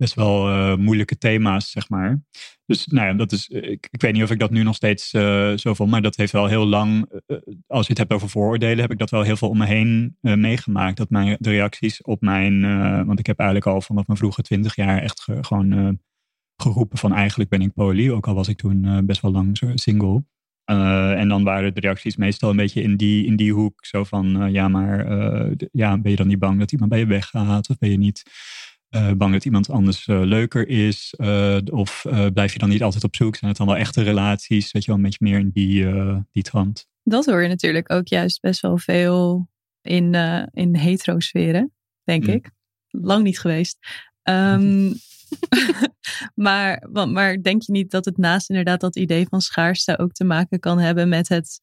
[0.00, 2.22] best wel eh, moeilijke thema's, zeg maar.
[2.66, 5.12] Dus nou ja, dat is, ik, ik weet niet of ik dat nu nog steeds
[5.12, 5.86] eh zo voel.
[5.86, 7.36] Maar dat heeft wel heel lang, eh,
[7.66, 10.16] als je het hebt over vooroordelen, heb ik dat wel heel veel om me heen
[10.20, 10.96] eh, meegemaakt.
[10.96, 14.42] Dat mijn, de reacties op mijn, eh, want ik heb eigenlijk al vanaf mijn vroege
[14.42, 15.88] twintig jaar echt ge- gewoon eh,
[16.56, 18.10] geroepen van eigenlijk ben ik poly.
[18.10, 20.24] Ook al was ik toen eh, best wel lang single.
[20.64, 23.84] Eh, en dan waren de reacties meestal een beetje in die, in die hoek.
[23.84, 27.00] Zo van, eh, ja, maar eh, ja, ben je dan niet bang dat iemand bij
[27.00, 27.68] je weggaat?
[27.70, 28.22] Of ben je niet
[28.90, 31.14] eh, bang dat iemand anders eh, leuker is?
[31.16, 33.36] Eh, of blijf je dan niet altijd op zoek?
[33.36, 34.72] Zijn het dan wel echte relaties?
[34.72, 35.86] Weet je wel, een beetje meer in die,
[36.30, 36.88] die trant.
[37.02, 39.48] Dat hoor je natuurlijk ook juist best wel veel
[39.82, 40.14] in,
[40.52, 41.72] in heterosferen,
[42.04, 42.32] denk Mm.
[42.32, 42.50] ik.
[42.88, 43.78] Lang niet geweest.
[44.22, 44.92] Ehm,
[46.46, 50.12] maar, want, maar denk je niet dat het naast inderdaad dat idee van schaarste ook
[50.12, 51.60] te maken kan hebben met het,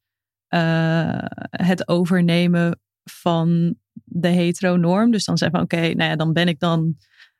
[1.49, 5.12] het overnemen van de heteronorm?
[5.12, 6.98] Dus dan zeggen van oké, nou ja, dan ben ik dan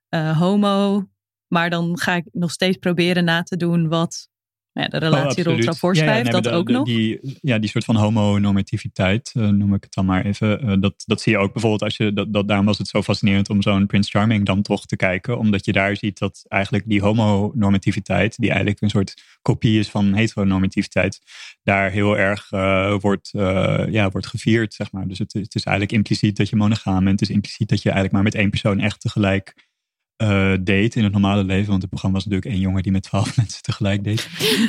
[0.10, 1.08] eh, homo,
[1.48, 4.30] maar dan ga ik nog steeds proberen na te doen wat
[4.82, 5.00] ja, de
[5.98, 6.04] Oh.
[6.04, 6.86] Ja, ja, nee, maar dat de- ook de- nog.
[6.86, 10.62] Die, ja, die soort van homonormativiteit, eh, noem ik het dan maar even.
[10.62, 13.02] eh, dat, dat zie je ook bijvoorbeeld als je, dat, dat, daarom was het zo
[13.04, 15.38] fascinerend om zo'n Prince Charming dan toch te kijken.
[15.38, 20.14] Omdat je daar ziet dat eigenlijk die homonormativiteit, die eigenlijk een soort kopie is van
[20.14, 21.20] heteronormativiteit,
[21.64, 23.30] daar heel erg eh, wordt,
[23.90, 25.08] ja, wordt gevierd, zeg maar.
[25.08, 27.20] Dus het, het is eigenlijk impliciet dat je monogaam bent.
[27.20, 29.67] Het is impliciet dat je eigenlijk maar met één persoon echt tegelijk
[30.18, 31.70] eh date in het normale leven.
[31.70, 34.24] Want het programma was natuurlijk één jongen die met twaalf mensen tegelijk date.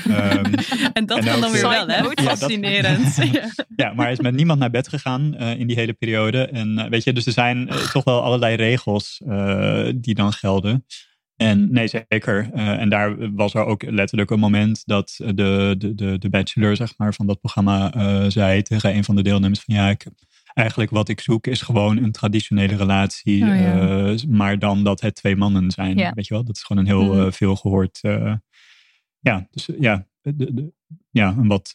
[0.05, 0.55] Ehm,
[0.99, 1.97] En dat En kan dan weer wel, hè?
[1.97, 3.17] Ja, Fascinerend.
[3.33, 3.51] Ja.
[3.77, 6.47] ja, maar hij is met niemand naar bed gegaan eh, in die hele periode.
[6.47, 9.21] En eh, weet je, dus er zijn toch wel allerlei regels
[9.95, 10.85] die dan gelden.
[11.37, 12.51] En nee, zeker.
[12.53, 16.95] En daar was er ook letterlijk een moment dat de, de, de, de bachelor zeg
[16.97, 17.91] maar, van dat programma
[18.31, 20.07] zei tegen een van de deelnemers van ja, ik,
[20.59, 23.43] eigenlijk wat ik zoek is gewoon een traditionele relatie.
[23.43, 24.09] Oh, ja.
[24.09, 25.97] eh, maar dan dat het twee mannen zijn.
[25.97, 26.13] Ja.
[26.15, 27.27] Weet je wel, dat is gewoon een heel Mhm.
[27.27, 27.99] eh, veel gehoord.
[28.03, 28.35] eh,
[29.21, 30.73] ja, dus ja, de, de,
[31.11, 31.73] ja, een wat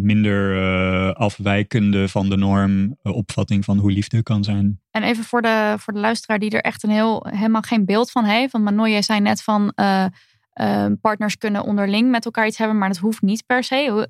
[0.00, 4.80] minder afwijkende van de norm opvatting van hoe liefde kan zijn.
[4.90, 8.10] En even voor de, voor de luisteraar die er echt een heel, helemaal geen beeld
[8.10, 8.52] van heeft.
[8.52, 9.72] Want Manoy, jij zei net van
[11.00, 14.08] partners kunnen onderling met elkaar iets hebben, maar dat hoeft niet per se.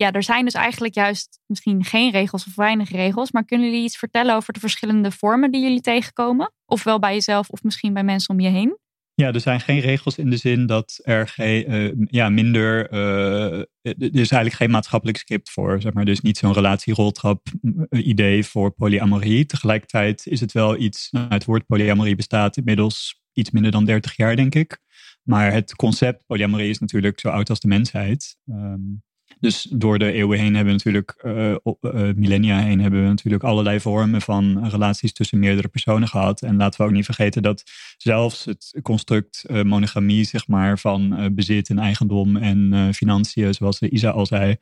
[0.00, 3.32] Ja, er zijn dus eigenlijk juist misschien geen regels of weinig regels.
[3.32, 6.52] Maar kunnen jullie iets vertellen over de verschillende vormen die jullie tegenkomen?
[6.66, 8.78] Ofwel bij jezelf of misschien bij mensen om je heen?
[9.14, 13.58] Ja, er zijn geen regels in de zin dat er geen, eh, ja, minder, uh,
[13.82, 16.04] er is eigenlijk geen maatschappelijk script voor, zeg maar.
[16.04, 17.46] Dus niet zo'n relatieroltrap
[17.90, 19.46] idee voor polyamorie.
[19.46, 24.16] Tegelijkertijd is het wel iets, nou, het woord polyamorie bestaat inmiddels iets minder dan 30
[24.16, 24.78] jaar, denk ik.
[25.22, 28.36] Maar het concept polyamorie is natuurlijk zo oud als de mensheid.
[28.46, 29.02] Um,
[29.40, 31.54] dus door de eeuwen heen hebben we natuurlijk, uh,
[32.16, 36.42] millennia heen, hebben we natuurlijk allerlei vormen van relaties tussen meerdere personen gehad.
[36.42, 37.62] En laten we ook niet vergeten dat
[37.96, 44.26] zelfs het construct monogamie, zeg maar, van bezit en eigendom en financiën, zoals Isa al
[44.26, 44.56] zei,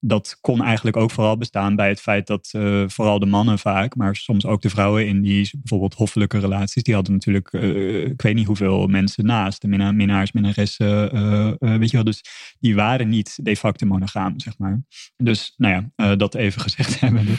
[0.00, 3.96] dat kon eigenlijk ook vooral bestaan bij het feit dat uh, vooral de mannen vaak,
[3.96, 8.22] maar soms ook de vrouwen in die bijvoorbeeld hoffelijke relaties, die hadden natuurlijk, uh, ik
[8.22, 12.24] weet niet hoeveel mensen naast, de minna minnaars, minnaressen, uh, weet je wel, dus
[12.58, 14.82] die waren niet de facto monogaam, zeg maar.
[15.16, 17.24] Dus, nou ja, dat even gezegd hebben.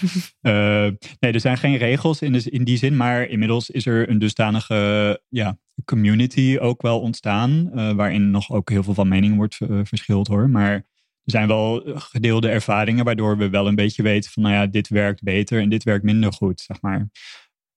[1.20, 4.20] nee, er zijn geen regels in, de, in die zin, maar inmiddels is er een
[4.20, 10.28] dusdanige, ja, community ook wel ontstaan, waarin nog ook heel veel van mening wordt verschild
[10.28, 10.86] hoor, maar
[11.32, 15.24] zijn wel gedeelde ervaringen waardoor we wel een beetje weten van, nou ja, dit werkt
[15.24, 17.10] beter en dit werkt minder goed, zeg maar.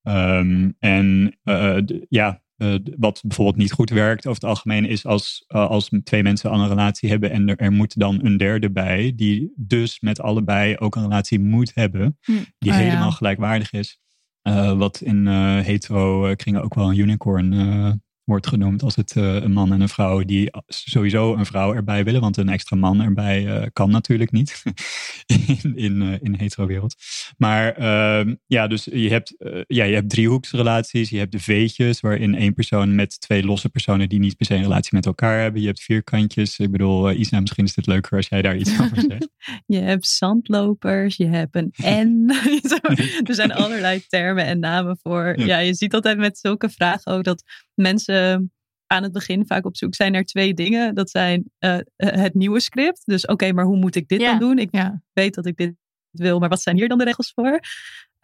[0.02, 1.76] Um, en uh,
[2.08, 6.22] ja, uh, wat bijvoorbeeld niet goed werkt over het algemeen is als, uh, als twee
[6.22, 10.00] mensen al een relatie hebben en er, er, moet dan een derde bij, die dus
[10.00, 12.32] met allebei ook een relatie moet hebben, hm.
[12.58, 13.14] die oh, helemaal ja.
[13.14, 14.00] gelijkwaardig is.
[14.76, 17.52] wat in hetero kringen ook wel een unicorn
[18.30, 22.04] wordt genoemd als het uh, een man en een vrouw die sowieso een vrouw erbij
[22.04, 24.62] willen, want een extra man erbij uh, kan natuurlijk niet
[25.62, 26.94] in, in, uh, in hetero-wereld.
[27.36, 29.34] Maar ehm, ja, dus je hebt,
[29.66, 34.08] ja, je hebt driehoeksrelaties, je hebt de veetjes waarin één persoon met twee losse personen
[34.08, 35.60] die niet per se een relatie met elkaar hebben.
[35.60, 36.58] Je hebt vierkantjes.
[36.58, 39.28] Ik bedoel, Isna, misschien is het leuker als jij daar iets over zegt.
[39.66, 41.72] je hebt zandlopers, je hebt een
[42.06, 42.30] N.
[43.26, 45.38] er zijn allerlei termen en namen voor.
[45.38, 47.42] Ja, je ziet altijd met zulke vragen ook dat
[47.80, 48.52] mensen
[48.86, 50.94] aan het begin vaak op zoek zijn naar twee dingen.
[50.94, 53.02] Dat zijn uh, het nieuwe script.
[53.04, 54.58] Dus oké, maar hoe moet ik dit dan doen?
[54.58, 55.02] Ik ja.
[55.12, 55.74] weet dat ik dit
[56.10, 57.60] wil, maar wat zijn hier dan de regels voor?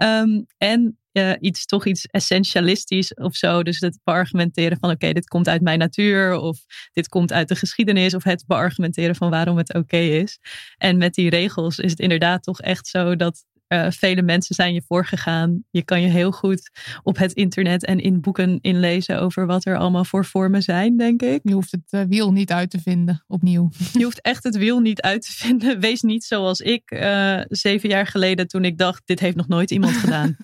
[0.02, 3.62] Um, en uh, iets, toch iets essentialistisch of zo.
[3.62, 6.34] Dus het beargumenteren van oké, dit komt uit mijn natuur.
[6.38, 6.58] Of
[6.92, 8.14] dit komt uit de geschiedenis.
[8.14, 10.38] Of het beargumenteren van waarom het oké is.
[10.76, 14.74] En met die regels is het inderdaad toch echt zo dat uh, vele mensen zijn
[14.74, 15.64] je voorgegaan.
[15.70, 16.70] Je kan je heel goed
[17.02, 21.22] op het internet en in boeken inlezen over wat er allemaal voor vormen zijn, denk
[21.22, 21.40] ik.
[21.42, 23.70] Je hoeft het uh, wiel niet uit te vinden, opnieuw.
[23.92, 25.80] Je hoeft echt het wiel niet uit te vinden.
[25.86, 29.70] Wees niet zoals ik uh, zeven jaar geleden toen ik dacht, dit heeft nog nooit
[29.70, 30.36] iemand gedaan.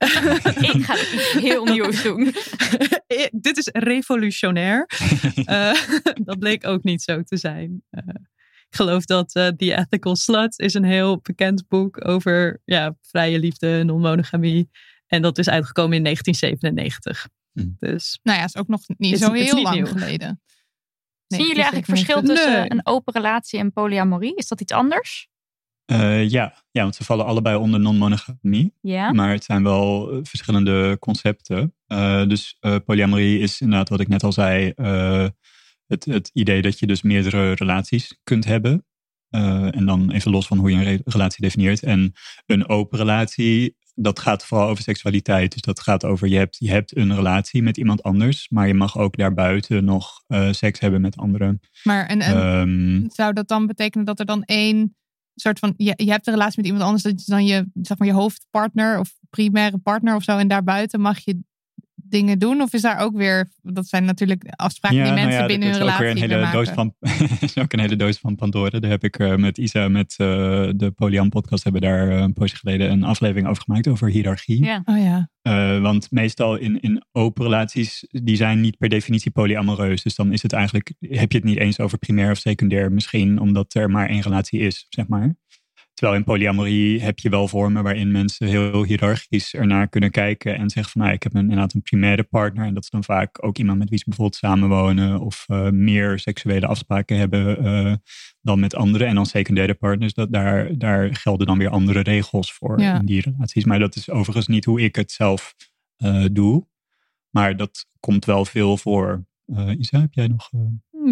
[0.70, 2.24] ik ga het heel nieuws doen.
[3.46, 4.88] dit is revolutionair.
[6.24, 7.82] dat bleek ook niet zo te zijn.
[8.70, 13.38] Ik geloof dat uh, The Ethical Slut is een heel bekend boek over ja, vrije
[13.38, 14.70] liefde, non-monogamie.
[15.06, 17.28] En dat is uitgekomen in 1997.
[17.52, 17.68] Hm.
[17.78, 20.40] Dus, nou ja, is ook nog niet zo heel lang geleden.
[21.26, 24.34] Zien jullie eigenlijk verschil tussen een open relatie en polyamorie?
[24.34, 25.28] Is dat iets anders?
[25.92, 26.54] Uh, ja.
[26.70, 28.74] ja, want ze vallen allebei onder non-monogamie.
[29.12, 31.74] Maar het zijn wel eh, verschillende concepten.
[31.88, 34.72] Uh, dus polyamorie is inderdaad wat ik net al zei
[35.90, 38.84] het, het idee dat je dus meerdere relaties kunt hebben.
[39.30, 41.82] Uh, en dan even los van hoe je een relatie definieert.
[41.82, 42.12] En
[42.46, 45.52] een open relatie, dat gaat vooral over seksualiteit.
[45.52, 48.74] Dus dat gaat over je hebt, je hebt een relatie met iemand anders, maar je
[48.74, 51.60] mag ook daarbuiten nog uh, seks hebben met anderen.
[51.82, 54.96] Maar en, en um, zou dat dan betekenen dat er dan één
[55.34, 57.98] soort van, je, je hebt een relatie met iemand anders, dat is dan je, zeg
[57.98, 61.40] maar, je hoofdpartner of primaire partner of zo, en daarbuiten mag je
[62.10, 62.60] dingen doen?
[62.60, 65.78] Of is daar ook weer, dat zijn natuurlijk afspraken die mensen nou ja, binnen hun
[65.78, 66.94] relatie ook weer een hele doos van,
[67.40, 68.78] is ook een hele doos van Pandora.
[68.78, 70.26] Daar heb ik uh, met Isa, met uh,
[70.76, 74.64] de Polyam podcast, hebben daar uh, een poosje geleden een aflevering over gemaakt over hiërarchie.
[74.64, 74.82] Ja.
[74.84, 75.80] Oh ja.
[75.80, 80.02] want meestal in, in open relaties, die zijn niet per definitie polyamoreus.
[80.02, 83.40] Dus dan is het eigenlijk, heb je het niet eens over primair of secundair misschien,
[83.40, 85.34] omdat er maar één relatie is, zeg maar.
[85.94, 90.70] Terwijl in polyamorie heb je wel vormen waarin mensen heel hiërarchisch ernaar kunnen kijken en
[90.70, 93.44] zeggen van nou, ik heb een, inderdaad een primaire partner en dat is dan vaak
[93.44, 97.94] ook iemand met wie ze bijvoorbeeld samenwonen of uh, meer seksuele afspraken hebben uh,
[98.40, 99.06] dan met anderen.
[99.06, 102.98] En dan secundaire partners, dat, daar, daar gelden dan weer andere regels voor ja.
[102.98, 103.64] in die relaties.
[103.64, 105.54] Maar dat is overigens niet hoe ik het zelf
[105.98, 106.66] uh, doe.
[107.30, 109.28] Maar dat komt wel veel voor.
[109.78, 110.50] Isa, heb jij nog...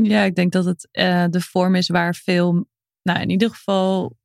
[0.02, 0.88] Ja, ik denk dat het
[1.32, 2.68] de vorm is waar veel,
[3.02, 4.16] nou in ieder geval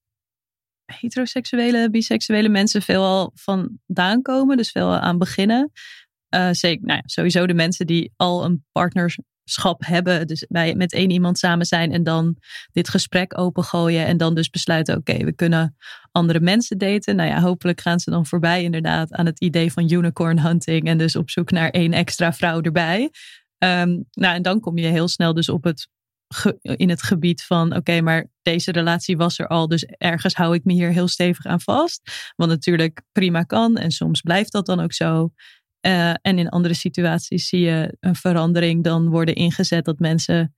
[1.00, 4.58] heteroseksuele, biseksuele mensen veelal vandaan komen.
[4.58, 5.72] Dus veel aan beginnen.
[6.36, 10.28] Uh, zeker, nou ja, sowieso de mensen die al een partner partnerschap hebben.
[10.28, 12.38] Dus wij met één iemand samen zijn en dan
[12.72, 14.06] dit gesprek opengooien.
[14.06, 15.76] En dan dus besluiten, oké, we kunnen
[16.12, 17.16] andere mensen daten.
[17.16, 20.88] Nou ja, hopelijk gaan ze dan voorbij inderdaad aan het idee van unicorn hunting.
[20.88, 23.12] En dus op zoek naar één extra vrouw erbij.
[23.58, 25.88] Ehm, nou, en dan kom je heel snel dus op het
[26.62, 30.64] in het gebied van oké, maar deze relatie was er al, dus ergens hou ik
[30.64, 32.32] me hier heel stevig aan vast.
[32.36, 35.32] Wat natuurlijk prima kan en soms blijft dat dan ook zo.
[35.86, 40.56] Uh, en in andere situaties zie je een verandering dan worden ingezet dat mensen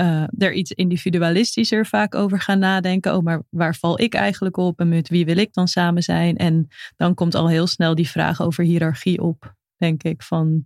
[0.00, 3.16] uh, er iets individualistischer vaak over gaan nadenken.
[3.16, 6.36] Oh, maar waar val ik eigenlijk op en met wie wil ik dan samen zijn?
[6.36, 10.22] En dan komt al heel snel die vraag over hiërarchie op, denk ik.
[10.22, 10.64] Van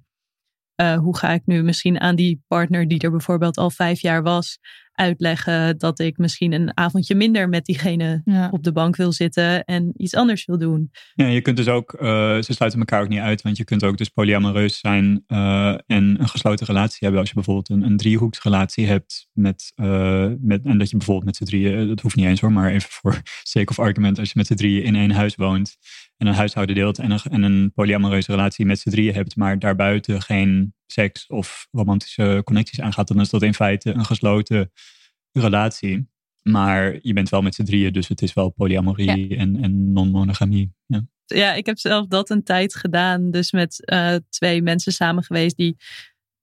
[0.77, 4.22] uh, hoe ga ik nu misschien aan die partner die er bijvoorbeeld al vijf jaar
[4.22, 4.59] was,
[4.95, 9.93] uitleggen dat ik misschien een avondje minder met diegene op de bank wil zitten en
[9.97, 10.91] iets anders wil doen.
[11.14, 12.01] Ja, je kunt dus ook, uh,
[12.41, 16.20] ze sluiten elkaar ook niet uit, want je kunt ook dus polyamoreus zijn uh, en
[16.20, 17.20] een gesloten relatie hebben.
[17.20, 21.37] Als je bijvoorbeeld een, een driehoeksrelatie hebt met, uh, met, en dat je bijvoorbeeld met
[21.37, 24.35] z'n drieën, dat hoeft niet eens hoor, maar even voor sake of argument, als je
[24.37, 25.77] met z'n drieën in één huis woont
[26.16, 29.58] en een huishouden deelt en een, en een polyamoreuze relatie met z'n drieën hebt, maar
[29.58, 34.72] daarbuiten geen seks of romantische connecties aangaat, dan is dat in feite een gesloten
[35.32, 36.12] relatie.
[36.42, 40.72] Maar je bent wel met z'n drieën, dus het is wel polyamorie en, en non-monogamie.
[40.86, 41.06] Ja.
[41.26, 43.30] ja, ik heb zelf dat een tijd gedaan.
[43.30, 45.76] Dus met uh, twee mensen samen geweest die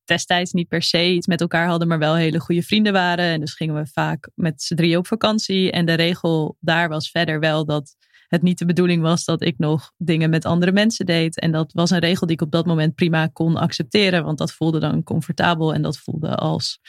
[0.05, 3.25] destijds niet per se iets met elkaar hadden, maar wel hele goede vrienden waren.
[3.25, 5.71] En dus gingen we vaak met z'n drieën op vakantie.
[5.71, 7.95] En de regel daar was verder wel dat
[8.31, 11.39] het niet de bedoeling was dat ik nog dingen met andere mensen deed.
[11.39, 14.51] En dat was een regel die ik op dat moment prima kon accepteren, want dat
[14.51, 16.79] voelde dan comfortabel en dat voelde als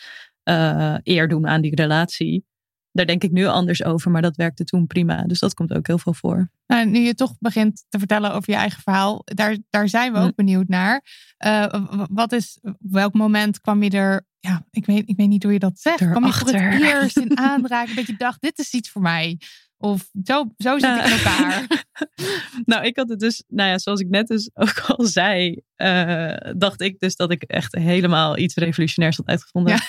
[0.44, 2.44] uh, eer doen aan die relatie.
[2.92, 5.22] Daar denk ik nu anders over, maar dat werkte toen prima.
[5.22, 6.50] Dus dat komt ook heel veel voor.
[6.66, 10.18] Nou, nu je toch begint te vertellen over je eigen verhaal, daar, daar zijn we
[10.18, 11.04] ook benieuwd naar.
[11.46, 11.66] Uh,
[12.10, 15.58] wat is, welk moment kwam je er, ja, ik weet, ik weet niet hoe je
[15.58, 16.10] dat zegt.
[16.10, 19.38] Kwam je voor het eerst in aanraking dat je dacht, dit is iets voor mij?
[19.78, 21.84] Of zo, zo zit ik in elkaar.
[22.64, 26.36] nou, ik had het dus, nou ja, zoals ik net dus ook al zei, uh,
[26.56, 29.80] dacht ik dus dat ik echt helemaal iets revolutionairs had uitgevonden.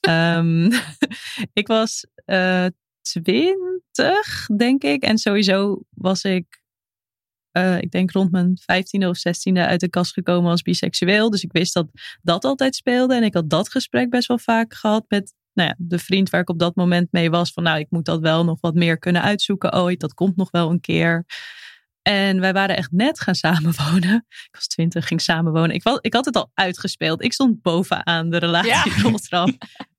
[0.00, 0.36] Ja.
[0.38, 0.70] Um,
[1.60, 2.66] ik was uh,
[3.00, 5.02] twintig, denk ik.
[5.02, 6.59] En sowieso was ik,
[7.52, 11.30] uh, ik denk rond mijn vijftiende of zestiende uit de kast gekomen als biseksueel.
[11.30, 11.86] Dus ik wist dat
[12.22, 13.14] dat altijd speelde.
[13.14, 16.40] En ik had dat gesprek best wel vaak gehad met nou ja, de vriend waar
[16.40, 17.52] ik op dat moment mee was.
[17.52, 20.00] Van nou, ik moet dat wel nog wat meer kunnen uitzoeken ooit.
[20.00, 21.24] Dat komt nog wel een keer.
[22.02, 24.26] En wij waren echt net gaan samenwonen.
[24.28, 25.74] Ik was twintig, ging samenwonen.
[25.74, 27.22] Ik, was, ik had het al uitgespeeld.
[27.22, 28.70] Ik stond bovenaan de relatie
[29.30, 29.46] ja.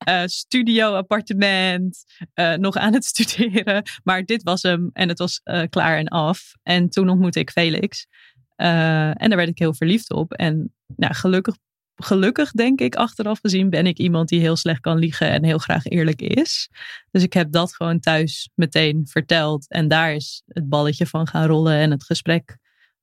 [0.09, 2.03] Uh, studio, appartement,
[2.35, 3.83] uh, nog aan het studeren.
[4.03, 6.51] Maar dit was hem en het was uh, klaar en af.
[6.63, 8.07] En toen ontmoette ik Felix.
[8.55, 10.33] en daar werd ik heel verliefd op.
[10.33, 11.55] En nou, gelukkig
[12.01, 15.57] gelukkig, denk ik, achteraf gezien, ben ik iemand die heel slecht kan liegen en heel
[15.57, 16.69] graag eerlijk is.
[17.11, 19.69] Dus ik heb dat gewoon thuis meteen verteld.
[19.69, 22.57] En daar is het balletje van gaan rollen en het gesprek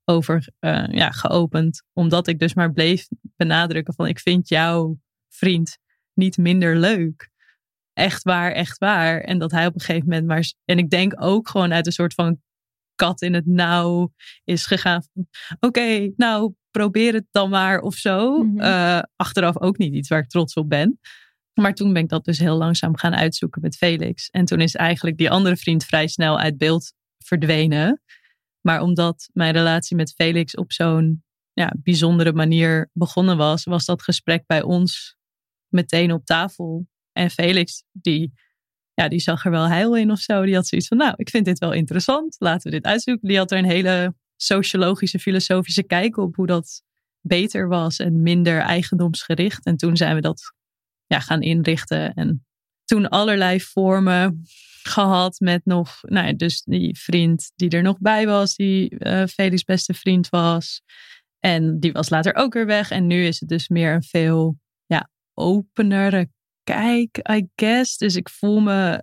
[0.05, 1.83] over uh, ja, geopend.
[1.93, 5.79] Omdat ik dus maar bleef benadrukken van ik vind jouw vriend
[6.15, 7.31] niet minder leuk.
[7.93, 9.21] Echt waar, echt waar.
[9.21, 10.53] En dat hij op een gegeven moment maar.
[10.65, 12.41] En ik denk ook gewoon uit een soort van
[12.95, 14.13] kat in het nauw
[14.45, 15.03] is gegaan.
[15.61, 18.43] Oké, nou probeer het dan maar of zo.
[18.43, 18.61] Mhm.
[18.61, 21.01] Eh, achteraf ook niet iets waar ik trots op ben.
[21.55, 24.29] Maar toen ben ik dat dus heel langzaam gaan uitzoeken met Felix.
[24.31, 26.93] En toen is eigenlijk die andere vriend vrij snel uit beeld
[27.25, 28.03] verdwenen.
[28.61, 34.03] Maar omdat mijn relatie met Felix op zo'n ja, bijzondere manier begonnen was, was dat
[34.03, 35.17] gesprek bij ons
[35.69, 36.87] meteen op tafel.
[37.13, 38.33] En Felix, die,
[38.95, 40.45] ja, die zag er wel heil in of zo.
[40.45, 42.37] Die had zoiets van, nou, ik vind dit wel interessant.
[42.39, 43.29] Laten we dit uitzoeken.
[43.29, 46.83] Die had er een hele sociologische, filosofische kijk op hoe dat
[47.21, 49.65] beter was en minder eigendomsgericht.
[49.65, 50.53] En toen zijn we dat
[51.07, 52.15] ja, gaan inrichten.
[52.15, 52.47] En
[52.85, 54.43] toen allerlei vormen
[54.83, 59.25] gehad met nog, nou ja, dus die vriend die er nog bij was, die uh,
[59.25, 60.83] Felix' beste vriend was.
[61.39, 62.91] En die was later ook weer weg.
[62.91, 66.31] En nu is het dus meer een veel ja, openere
[66.63, 67.97] kijk, I guess.
[67.97, 69.03] Dus ik voel me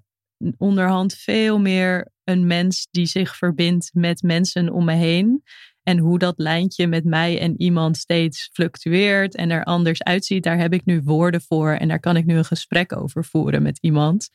[0.57, 5.43] onderhand veel meer een mens die zich verbindt met mensen om me heen.
[5.84, 10.57] En hoe dat lijntje met mij en iemand steeds fluctueert en er anders uitziet, daar
[10.57, 13.78] heb ik nu woorden voor en daar kan ik nu een gesprek over voeren met
[13.82, 14.30] iemand.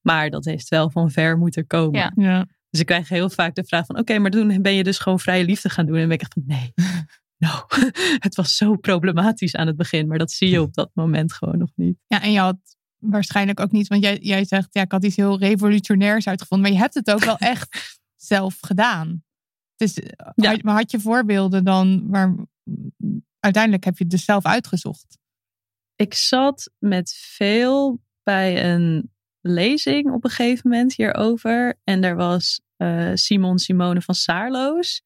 [0.00, 2.12] Maar dat heeft wel van ver moeten komen.
[2.14, 2.46] Ja.
[2.70, 5.20] Dus ik krijg heel vaak de vraag van, oké, maar toen ben je dus gewoon
[5.20, 5.94] vrije liefde gaan doen.
[5.94, 6.72] En dan ben ik echt van, nee,
[7.44, 7.64] nou,
[8.26, 11.58] het was zo problematisch aan het begin, maar dat zie je op dat moment gewoon
[11.58, 11.98] nog niet.
[12.06, 12.58] Ja, en je had
[13.02, 16.76] waarschijnlijk ook niet, want jij, jij zegt, ja, ik had iets heel revolutionairs uitgevonden, maar
[16.76, 19.24] je hebt het ook wel echt zelf gedaan.
[19.76, 19.98] Dus
[20.34, 20.56] ja.
[20.62, 22.34] maar had je voorbeelden dan waar
[23.40, 25.18] uiteindelijk heb je het dus zelf uitgezocht?
[25.96, 31.78] Ik zat met veel bij een lezing op een gegeven moment hierover.
[31.84, 35.02] En daar was uh, Simon Simone van Saarloos.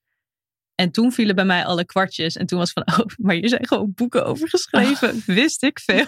[0.74, 2.36] En toen vielen bij mij alle kwartjes.
[2.36, 5.22] En toen was van, oh, maar hier zijn gewoon boeken over geschreven.
[5.26, 6.06] Wist ik veel.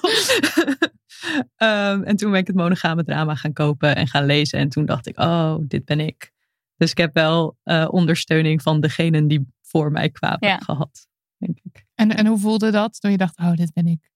[1.57, 4.59] Um, en toen ben ik het monogame drama gaan kopen en gaan lezen.
[4.59, 6.33] En toen dacht ik, oh, dit ben ik.
[6.77, 10.57] Dus ik heb wel uh, ondersteuning van degenen die voor mij kwamen Ja.
[10.59, 11.09] gehad.
[11.37, 11.85] Denk ik.
[11.95, 14.11] En, en hoe voelde dat toen je dacht, oh, dit ben ik?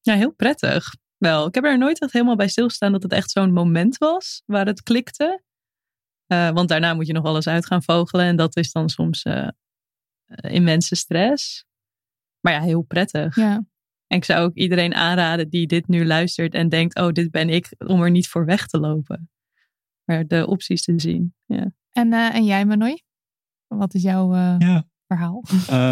[0.00, 0.94] Ja, heel prettig.
[1.16, 4.42] Wel, ik heb er nooit echt helemaal bij stilgestaan dat het echt zo'n moment was
[4.46, 5.42] waar het klikte.
[6.26, 8.26] Uh, want daarna moet je nog alles uit gaan vogelen.
[8.26, 9.48] En dat is dan soms uh,
[10.26, 11.64] immense stress.
[12.40, 13.36] Maar ja, heel prettig.
[13.36, 13.64] Ja.
[14.06, 17.48] En ik zou ook iedereen aanraden die dit nu luistert en denkt: oh, dit ben
[17.48, 19.30] ik, om er niet voor weg te lopen.
[20.04, 21.34] Maar de opties te zien.
[21.44, 21.72] Ja.
[21.92, 23.02] En, uh, en jij, Manoy?
[23.66, 24.88] Wat is jouw uh, ja.
[25.16, 25.42] Verhaal?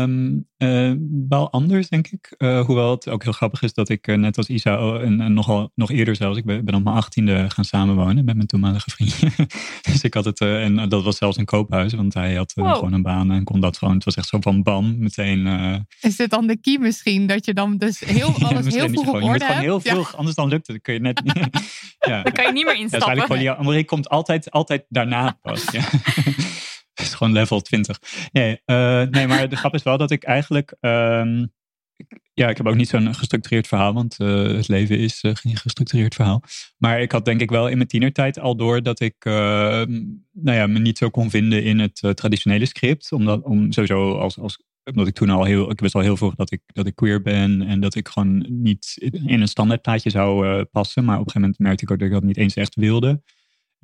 [0.02, 0.92] Um, uh,
[1.28, 2.34] wel anders, denk ik.
[2.38, 5.32] Uh, hoewel het ook heel grappig is dat ik uh, net als Isa en, en
[5.32, 8.90] nogal, nog eerder zelfs, ik ben, ben op mijn achttiende gaan samenwonen met mijn toenmalige
[8.90, 9.30] vriendje.
[9.92, 12.74] dus ik had het, en dat was zelfs een koophuis, want hij had Wow.
[12.74, 13.94] gewoon een baan en kon dat gewoon.
[13.94, 15.46] Het was echt zo van bam, meteen.
[16.00, 17.26] Is dit dan de key misschien?
[17.26, 19.60] Dat je dan dus heel, alles ja, heel je op gewoon, je moet orde gewoon
[19.60, 19.88] heel hebt?
[19.88, 20.76] veel, anders dan lukt het.
[20.76, 21.34] Dan kun je net niet.
[22.10, 22.22] ja.
[22.22, 23.08] Dan kan je niet meer Ja, instappen.
[23.08, 25.64] uiteindelijk polyamorie komt altijd, altijd daarna pas.
[25.70, 25.80] Ja.
[27.02, 27.98] Het is gewoon level 20.
[28.32, 30.70] Nee, uh, nee, maar de grap is wel dat ik eigenlijk.
[31.96, 35.34] Ik, ja, ik heb ook niet zo'n gestructureerd verhaal, want uh, het leven is uh,
[35.34, 36.42] geen gestructureerd verhaal.
[36.78, 40.66] Maar ik had denk ik wel in mijn tienertijd al door dat ik nou ja,
[40.66, 43.12] me niet zo kon vinden in het traditionele script.
[43.12, 46.34] Omdat, om sowieso als, als omdat ik toen al heel, ik wist al heel vroeg
[46.34, 50.64] dat ik, dat ik queer ben en dat ik gewoon niet in een standaardplaatje zou
[50.64, 51.04] passen.
[51.04, 53.22] Maar op een gegeven moment merkte ik ook dat ik dat niet eens echt wilde.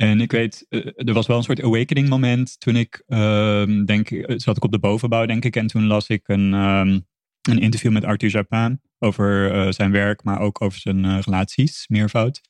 [0.00, 4.08] En ik weet, uh, er was wel een soort awakening moment toen ik, uh, denk,
[4.26, 5.56] zat ik op de bovenbouw denk ik.
[5.56, 7.06] En toen las ik een, um,
[7.42, 12.40] een interview met Arthur Japin over uh, zijn werk, maar ook over zijn relaties, meervoud.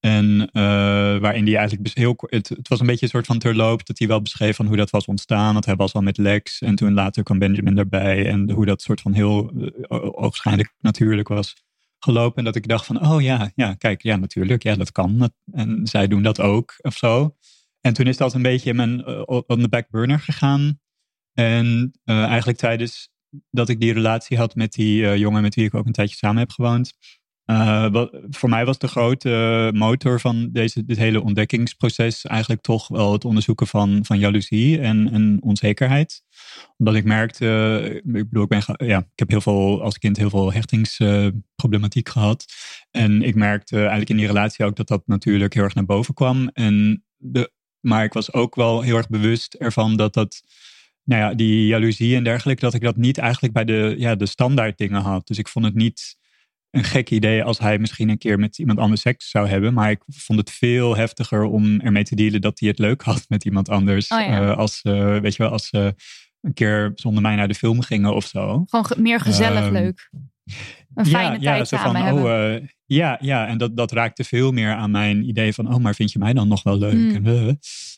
[0.00, 0.50] En
[1.20, 4.22] waarin hij eigenlijk heel het, was een beetje een soort van terloop dat hij wel
[4.22, 5.52] beschreef van hoe dat was ontstaan.
[5.52, 8.26] Want hij was al met Lex en toen later kwam Benjamin erbij.
[8.26, 9.52] En hoe dat soort van heel
[10.14, 11.54] oogschijnlijk natuurlijk was
[12.04, 12.38] gelopen.
[12.38, 15.30] En dat ik dacht van, oh ja, ja, kijk, ja natuurlijk, ja dat kan.
[15.52, 17.36] En zij doen dat ook of zo.
[17.80, 20.80] En toen is dat een beetje in mijn uh, on the back burner gegaan.
[21.32, 23.10] En uh, eigenlijk tijdens
[23.50, 26.16] dat ik die relatie had met die uh, jongen met wie ik ook een tijdje
[26.16, 26.92] samen heb gewoond.
[27.90, 33.12] Wat, voor mij was de grote motor van deze, dit hele ontdekkingsproces eigenlijk toch wel
[33.12, 36.22] het onderzoeken van, van jaloezie en, en onzekerheid.
[36.76, 40.30] Omdat ik merkte, ik bedoel, ik, ben, ja, ik heb heel veel als kind heel
[40.30, 42.44] veel hechtingsproblematiek gehad.
[42.90, 46.14] En ik merkte eigenlijk in die relatie ook dat dat natuurlijk heel erg naar boven
[46.14, 46.48] kwam.
[46.48, 50.42] En de, maar ik was ook wel heel erg bewust ervan dat dat
[51.04, 54.26] nou ja, die jaloezie en dergelijke, dat ik dat niet eigenlijk bij de, ja, de
[54.26, 55.26] standaard dingen had.
[55.26, 56.16] Dus ik vond het niet
[56.72, 59.74] een gek idee als hij misschien een keer met iemand anders seks zou hebben.
[59.74, 63.24] Maar ik vond het veel heftiger om ermee te dealen dat hij het leuk had
[63.28, 64.08] met iemand anders.
[64.08, 64.40] Oh ja.
[64.40, 65.94] uh, als, uh, weet je wel, als ze
[66.40, 68.64] een keer zonder mij naar de film gingen of zo.
[68.68, 70.10] Gewoon ge meer gezellig Um, leuk.
[70.94, 72.24] Een fijne ja, ja, tijd zo samen van, hebben.
[72.24, 75.80] oh, uh, ja, ja, en dat, dat raakte veel meer aan mijn idee van, oh,
[75.80, 76.94] maar vind je mij dan nog wel leuk?
[76.94, 77.14] Mm.
[77.14, 77.52] En, uh,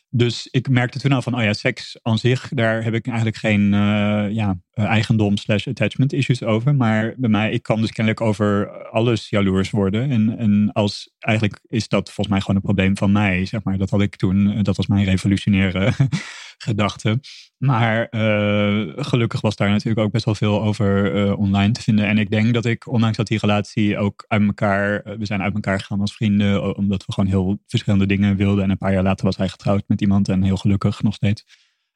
[0.09, 3.37] dus ik merkte toen al van, oh ja, seks aan zich, daar heb ik eigenlijk
[3.37, 6.75] geen uh, ja, eigendom slash attachment issues over.
[6.75, 10.09] Maar bij mij, ik kan dus kennelijk over alles jaloers worden.
[10.09, 13.77] En, en als, eigenlijk is dat volgens mij gewoon een probleem van mij, zeg maar.
[13.77, 15.91] Dat had ik toen, dat was mijn revolutionaire
[16.57, 17.19] gedachte.
[17.57, 22.07] Maar uh, gelukkig was daar natuurlijk ook best wel veel over uh, online te vinden.
[22.07, 25.41] En ik denk dat ik, ondanks dat die relatie ook uit elkaar, uh, we zijn
[25.41, 28.63] uit elkaar gegaan als vrienden, omdat we gewoon heel verschillende dingen wilden.
[28.63, 31.45] En een paar jaar later was hij getrouwd met iemand en heel gelukkig nog steeds.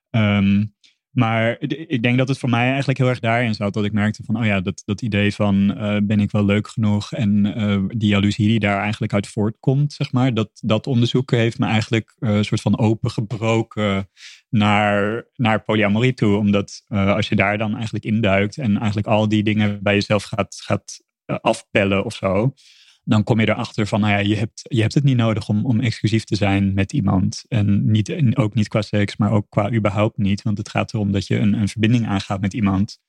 [0.10, 0.76] Um,
[1.12, 3.74] maar ik denk dat het voor mij eigenlijk heel erg daarin zat.
[3.74, 6.68] Dat ik merkte van, oh ja, dat, dat idee van uh, ben ik wel leuk
[6.68, 7.14] genoeg.
[7.14, 10.34] En uh, die jaloezie die daar eigenlijk uit voortkomt, zeg maar.
[10.34, 14.10] Dat, dat onderzoeken heeft me eigenlijk uh, een soort van opengebroken
[14.50, 16.38] naar, naar polyamorie toe.
[16.38, 20.62] Omdat als je daar dan eigenlijk induikt en eigenlijk al die dingen bij jezelf gaat,
[20.64, 22.54] gaat afpellen of zo
[23.10, 25.66] dan kom je erachter van, nou ja, je hebt, je hebt het niet nodig om,
[25.66, 27.44] om exclusief te zijn met iemand.
[27.48, 30.42] En, niet, en ook niet qua seks, maar ook qua überhaupt niet.
[30.42, 33.00] Want het gaat erom dat je een, een verbinding aangaat met iemand.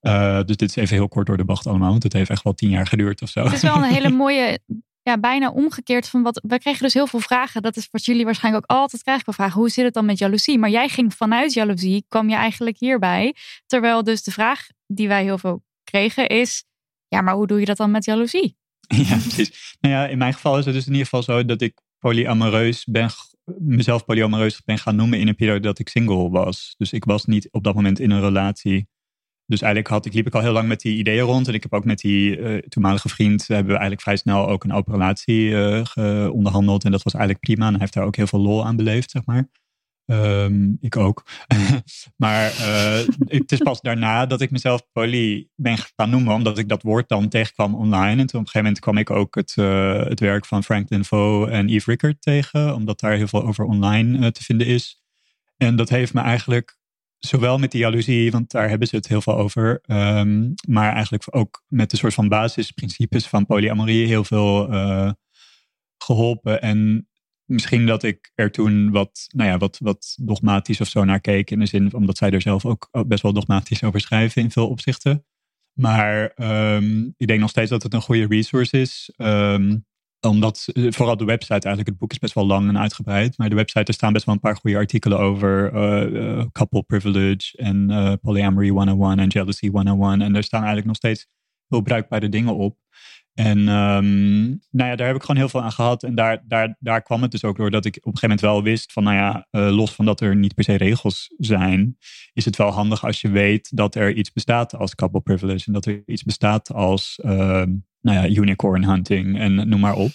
[0.00, 2.42] Uh, dus dit is even heel kort door de bocht allemaal, want het heeft echt
[2.42, 3.44] wel tien jaar geduurd of zo.
[3.44, 4.58] Het is wel een hele mooie,
[5.02, 6.40] ja, bijna omgekeerd van wat.
[6.46, 7.62] We kregen dus heel veel vragen.
[7.62, 9.34] Dat is wat jullie waarschijnlijk ook altijd krijgen.
[9.34, 10.58] Vragen, hoe zit het dan met jaloezie?
[10.58, 13.34] Maar jij ging vanuit jaloezie, kwam je eigenlijk hierbij.
[13.66, 16.64] Terwijl dus de vraag die wij heel veel kregen is,
[17.08, 18.56] ja, maar hoe doe je dat dan met jaloezie?
[19.08, 19.76] Ja, precies.
[19.80, 22.84] Nou ja, in mijn geval is het dus in ieder geval zo dat ik polyamoreus
[22.84, 23.10] ben,
[23.58, 26.74] mezelf polyamoreus ben gaan noemen in een periode dat ik single was.
[26.78, 28.88] Dus ik was niet op dat moment in een relatie.
[29.46, 31.48] dus eigenlijk had ik, liep ik al heel lang met die ideeën rond.
[31.48, 34.64] En ik heb ook met die uh, toenmalige vriend, hebben we eigenlijk vrij snel ook
[34.64, 36.84] een open relatie uh, onderhandeld.
[36.84, 37.64] En dat was eigenlijk prima.
[37.64, 39.48] En hij heeft daar ook heel veel lol aan beleefd, zeg maar.
[40.06, 41.26] Um, ik ook.
[42.16, 46.68] maar uh, het is pas daarna dat ik mezelf poly ben gaan noemen, omdat ik
[46.68, 48.20] dat woord dan tegenkwam online.
[48.20, 51.04] En toen op een gegeven moment kwam ik ook het, uh, het werk van Franklin
[51.04, 55.02] Foe en Eve Rickard tegen, omdat daar heel veel over online uh, te vinden is.
[55.56, 56.78] En dat heeft me eigenlijk
[57.18, 61.24] zowel met die jaloezie, want daar hebben ze het heel veel over, um, maar eigenlijk
[61.30, 64.68] ook met de soort van basisprincipes van polyamorie heel veel
[65.98, 66.62] geholpen.
[66.62, 67.08] En
[67.46, 71.50] misschien dat ik er toen wat, nou ja, wat, wat dogmatisch of zo naar keek.
[71.50, 74.68] In de zin, omdat zij er zelf ook best wel dogmatisch over schrijven in veel
[74.68, 75.24] opzichten.
[75.72, 76.32] Maar
[76.76, 79.12] um, ik denk nog steeds dat het een goede resource is.
[79.16, 79.84] Um,
[80.20, 83.38] omdat eh, vooral de website eigenlijk, het boek is best wel lang en uitgebreid.
[83.38, 86.82] Maar de website, er staan best wel een paar goede artikelen over uh, uh, couple
[86.82, 90.22] privilege en uh, polyamory 101 en jealousy 101.
[90.22, 91.26] En er staan eigenlijk nog steeds
[91.68, 92.78] heel bruikbare dingen op.
[93.36, 96.02] En um, nou ja, daar heb ik gewoon heel veel aan gehad.
[96.02, 98.46] En daar, daar, daar kwam het dus ook door dat ik op een gegeven moment
[98.54, 101.96] wel wist van, nou ja, uh, los van dat er niet per se regels zijn,
[102.32, 105.66] is het wel handig als je weet dat er iets bestaat als couple privilege.
[105.66, 107.32] En dat er iets bestaat als, uh,
[108.00, 110.10] nou ja, unicorn hunting en noem maar op.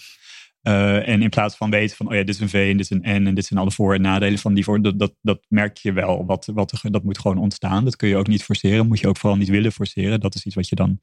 [0.62, 2.90] Uh, en in plaats van weten van, oh ja, dit is een V en dit
[2.90, 5.14] is een N en dit zijn alle voor- en nadelen van die voor, dat, dat,
[5.20, 6.26] dat merk je wel.
[6.26, 7.84] Wat, wat, dat moet gewoon ontstaan.
[7.84, 8.88] Dat kun je ook niet forceren.
[8.88, 10.20] Moet je ook vooral niet willen forceren.
[10.20, 11.00] Dat is iets wat je dan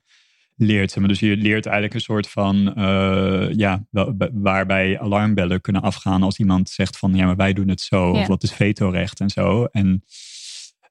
[0.60, 0.92] leert.
[0.92, 1.08] Zeg maar.
[1.08, 3.86] Dus je leert eigenlijk een soort van, uh, ja,
[4.34, 8.14] waarbij alarmbellen kunnen afgaan als iemand zegt van, ja, maar wij doen het zo.
[8.14, 8.22] Ja.
[8.22, 9.66] Of wat is vetorecht en zo.
[9.66, 10.04] En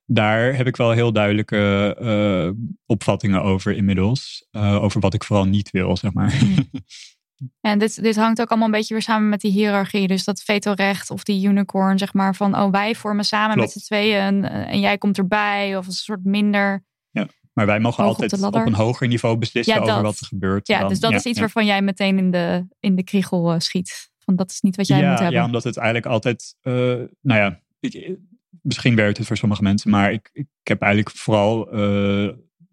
[0.06, 4.46] daar heb ik wel heel duidelijke uh, opvattingen over inmiddels.
[4.52, 6.34] Uh, over wat ik vooral niet wil, zeg maar.
[7.60, 10.08] En dit, dit hangt ook allemaal een beetje weer samen met die hiërarchie.
[10.08, 13.74] Dus dat vetorecht of die unicorn, zeg maar, van oh, wij vormen samen Klopt.
[13.74, 15.76] met z'n tweeën en, en, jij komt erbij.
[15.76, 16.84] Of een soort minder
[17.58, 20.26] maar wij mogen Hoog altijd op, op, een hoger niveau beslissen ja, over wat er
[20.26, 20.68] gebeurt.
[20.68, 20.88] Ja, dan.
[20.88, 21.40] dus dat ja, is iets ja.
[21.40, 24.10] waarvan jij meteen in de, in de kriegel uh, schiet.
[24.18, 25.32] Van dat is niet wat jij moet hebben.
[25.32, 26.74] Ja, omdat het eigenlijk altijd, uh,
[27.20, 28.18] nou ja, ik,
[28.62, 32.28] misschien werkt het voor sommige mensen, maar ik, ik heb eigenlijk vooral uh,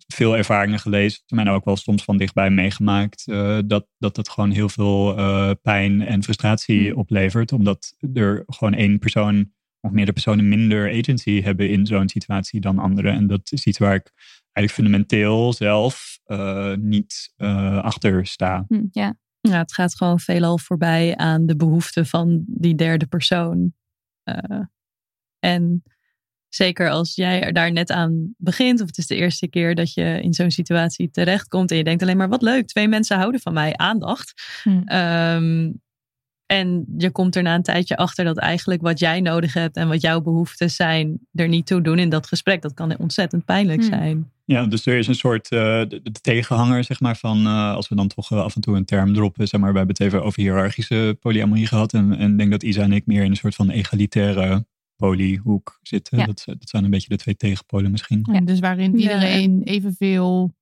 [0.07, 3.25] veel ervaringen gelezen, en ook wel soms van dichtbij meegemaakt,
[3.65, 5.15] dat, dat het gewoon heel veel
[5.61, 6.99] pijn en frustratie hmm.
[6.99, 9.53] oplevert, omdat er gewoon één persoon
[9.85, 13.13] of meerdere personen minder agency hebben in zo'n situatie dan anderen.
[13.13, 14.11] En dat is iets waar ik
[14.55, 18.65] eigenlijk fundamenteel zelf uh, niet uh, achter sta.
[18.67, 19.15] Hm, ja.
[19.41, 23.73] ja, het gaat gewoon veelal voorbij aan de behoeften van die derde persoon.
[24.23, 24.61] Uh,
[25.39, 25.83] en
[26.49, 29.93] zeker als jij er daar net aan begint, of het is de eerste keer dat
[29.93, 33.41] je in zo'n situatie terechtkomt en je denkt alleen maar wat leuk, twee mensen houden
[33.41, 34.33] van mij, aandacht.
[34.63, 34.95] Hm.
[34.95, 35.83] Um,
[36.45, 39.87] en je komt er na een tijdje achter dat eigenlijk wat jij nodig hebt en
[39.87, 42.61] wat jouw behoeften zijn, er niet toe doen in dat gesprek.
[42.61, 43.87] Dat kan ontzettend pijnlijk Hm.
[43.87, 44.31] zijn.
[44.45, 47.89] Ja, dus er is een soort uh, de, de, tegenhanger, zeg maar, van uh, als
[47.89, 50.05] we dan toch uh, af en toe een term droppen, zeg maar, we hebben het
[50.05, 51.93] even over hiërarchische polyamorie gehad.
[51.93, 54.65] En ik en denk dat Isa en ik meer in een soort van egalitaire
[54.95, 56.17] polyhoek zitten.
[56.17, 56.25] Ja.
[56.25, 58.27] Dat, dat zijn een beetje de twee tegenpolen misschien.
[58.31, 60.53] Ja, dus waarin iedereen evenveel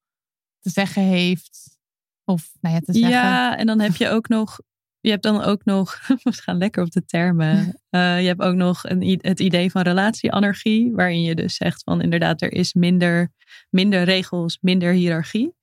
[0.59, 1.77] te zeggen heeft.
[2.25, 3.09] Of nou ja, te zeggen.
[3.09, 4.59] Ja, en dan heb je ook nog
[5.03, 7.57] je hebt dan ook nog, we gaan lekker op de termen.
[7.89, 12.01] Uh, je hebt ook nog een, het idee van relatieanarchie, waarin je dus zegt van
[12.01, 13.31] inderdaad, er is minder,
[13.69, 15.53] minder regels, minder hiërarchie.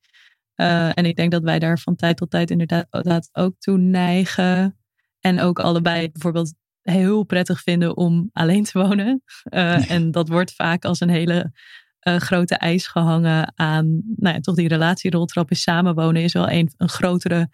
[0.56, 4.78] Uh, en ik denk dat wij daar van tijd tot tijd inderdaad ook toe neigen.
[5.20, 9.22] En ook allebei bijvoorbeeld heel prettig vinden om alleen te wonen.
[9.50, 11.52] Uh, en dat wordt vaak als een hele
[12.00, 16.88] grote eis gehangen aan, nou ja, toch die relatieroltrap is samenwonen is wel een, een
[16.88, 17.48] grotere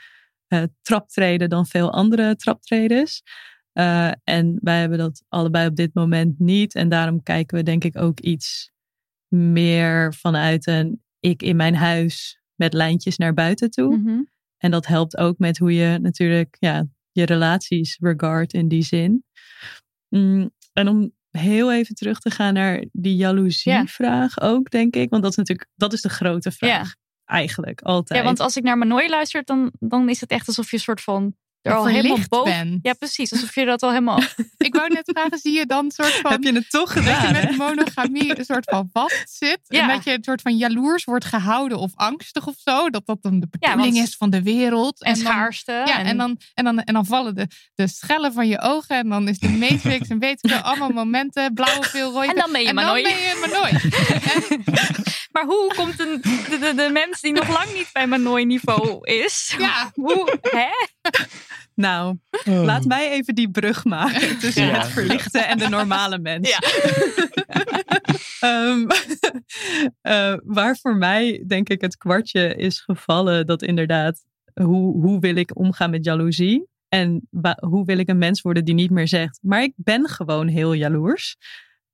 [0.49, 3.23] uh, traptreden dan veel andere traptredens.
[3.75, 6.75] Uh, en wij hebben dat allebei op dit moment niet.
[6.75, 8.71] En daarom kijken we denk ik ook iets
[9.29, 13.97] meer vanuit een ik in mijn huis met lijntjes naar buiten toe.
[13.97, 14.31] Mm-hmm.
[14.57, 19.25] En dat helpt ook met hoe je natuurlijk ja, je relaties regard in die zin.
[20.09, 24.47] Mm, en om heel even terug te gaan naar die jaloezievraag ja.
[24.47, 25.11] ook, denk ik.
[25.11, 26.95] Want dat is natuurlijk dat is de grote vraag.
[27.27, 28.19] Eigenlijk, altijd.
[28.19, 30.83] Ja, want als ik naar Manoy luister, dan, dan is het echt alsof je een
[30.83, 31.35] soort van
[31.67, 32.79] er al helemaal boven.
[32.83, 33.33] Ja, precies.
[33.33, 34.21] Alsof je dat al helemaal.
[34.59, 36.33] ik wou net vragen, zie je dan soort van.
[36.33, 37.33] Heb je het toch gedaan?
[37.33, 39.61] Dat je met monogamie een soort van vast zit.
[39.67, 39.81] Ja.
[39.81, 42.91] En dat je een soort van jaloers wordt gehouden of angstig of zo.
[42.91, 45.03] Dat dat dan de bedoeling ja, is van de wereld.
[45.03, 45.73] En, dan, schaarste.
[45.73, 48.97] Ja, en, en, dan, en, dan, en dan vallen de, de schellen van je ogen.
[48.97, 51.55] En dan is de matrix en weet ik veel, allemaal momenten.
[51.55, 52.27] Blauwe veel, rode.
[52.27, 52.69] En dan ben je.
[52.69, 53.03] En dan Manoy.
[54.35, 54.65] en,
[55.33, 58.99] maar hoe komt een, de, de, de mens die nog lang niet bij Manoy niveau
[59.03, 59.55] is?
[59.59, 59.91] Ja.
[59.95, 60.69] Hoe, hè?
[61.77, 64.79] Nou, Laat mij even die brug maken tussen Ja.
[64.79, 66.49] het verlichte en de normale mens.
[66.49, 66.59] Ja.
[68.41, 68.87] Ehm,
[70.01, 74.25] eh, waar voor mij denk ik het kwartje is gevallen dat inderdaad,
[74.55, 76.67] hoe, hoe wil ik omgaan met jaloezie?
[76.89, 77.29] En
[77.61, 80.73] hoe wil ik een mens worden die niet meer zegt, maar ik ben gewoon heel
[80.73, 81.37] jaloers.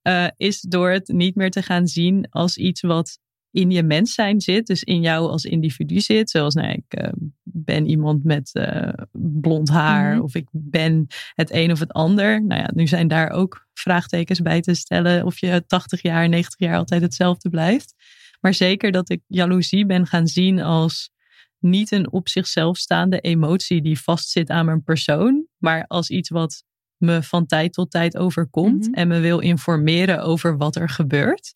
[0.02, 3.18] eh, is door het niet meer te gaan zien als iets wat
[3.52, 6.30] in je mens zijn zit, dus in jou als individu zit.
[6.30, 7.08] Zoals, nou, ik eh,
[7.42, 10.22] ben iemand met eh, blond haar Mhm.
[10.22, 12.44] of ik ben het een of het ander.
[12.44, 16.58] Nou ja, nu zijn daar ook vraagtekens bij te stellen of je 80 jaar, 90
[16.58, 17.94] jaar altijd hetzelfde blijft.
[18.40, 21.10] Maar zeker dat ik jaloezie ben gaan zien als
[21.58, 26.64] niet een op zichzelf staande emotie die vastzit aan mijn persoon, maar als iets wat
[26.96, 28.94] me van tijd tot tijd overkomt Mhm.
[28.94, 31.54] en me wil informeren over wat er gebeurt.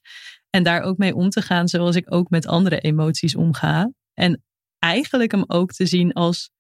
[0.57, 3.93] En daar ook mee om te gaan zoals ik ook met andere emoties omga.
[4.15, 4.45] En
[4.79, 6.51] eigenlijk hem ook te zien als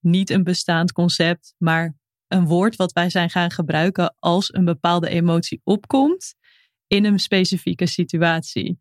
[0.00, 1.96] niet een bestaand concept, maar
[2.28, 6.34] een woord wat wij zijn gaan gebruiken als een bepaalde emotie opkomt
[6.86, 8.80] in een specifieke situatie.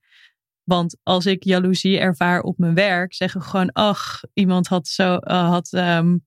[0.63, 5.15] Want als ik jaloezie ervaar op mijn werk, zeggen we gewoon: ach, iemand had zo
[5.15, 5.73] eh, had.
[5.73, 6.17] ehm,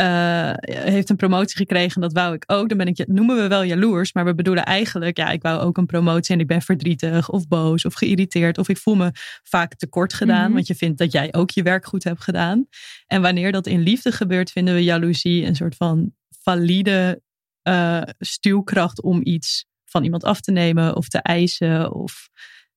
[0.00, 0.52] eh,
[0.84, 2.68] heeft een promotie gekregen, dat wou ik ook.
[2.68, 5.76] Dan ben ik, noemen we wel jaloers, maar we bedoelen eigenlijk, ja, ik wou ook
[5.76, 9.10] een promotie en ik ben verdrietig of boos of geïrriteerd of ik voel me
[9.42, 10.52] vaak tekort gedaan, Mhm.
[10.52, 12.66] want je vindt dat jij ook je werk goed hebt gedaan.
[13.06, 17.22] En wanneer dat in liefde gebeurt, vinden we jaloezie een soort van valide
[17.62, 22.28] eh, stuwkracht om iets van iemand af te nemen of te eisen of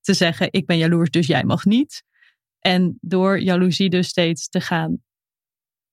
[0.01, 2.03] te zeggen, ik ben jaloers, dus jij mag niet.
[2.59, 5.03] En door jaloezie dus steeds te gaan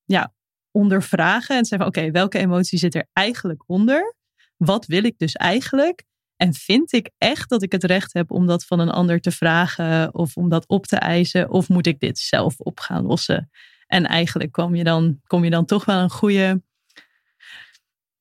[0.04, 0.34] ja,
[0.70, 4.14] ondervragen en zeggen, oké, welke emotie zit er eigenlijk onder?
[4.56, 6.04] Wat wil ik dus eigenlijk?
[6.36, 9.30] En vind ik echt dat ik het recht heb om dat van een ander te
[9.30, 11.50] vragen of om dat op te eisen?
[11.50, 13.50] Of moet ik dit zelf op gaan lossen?
[13.86, 16.62] En eigenlijk kom je dan, kom je dan toch wel een goede,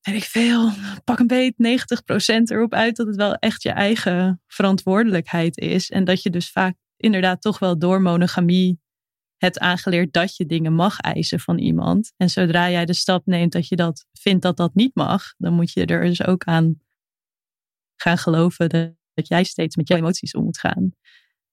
[0.00, 0.70] weet ik veel,
[1.04, 1.56] pak een beet 90%
[2.44, 5.90] erop uit dat het wel echt je eigen verantwoordelijkheid is.
[5.90, 8.80] En dat je dus vaak inderdaad toch wel door monogamie
[9.40, 12.12] hebt aangeleerd dat je dingen mag eisen van iemand.
[12.16, 15.52] En zodra jij de stap neemt dat je dat vindt dat dat niet mag, dan
[15.52, 16.80] moet je er dus ook aan
[17.96, 20.94] gaan geloven dat, jij steeds met je emoties om moet gaan.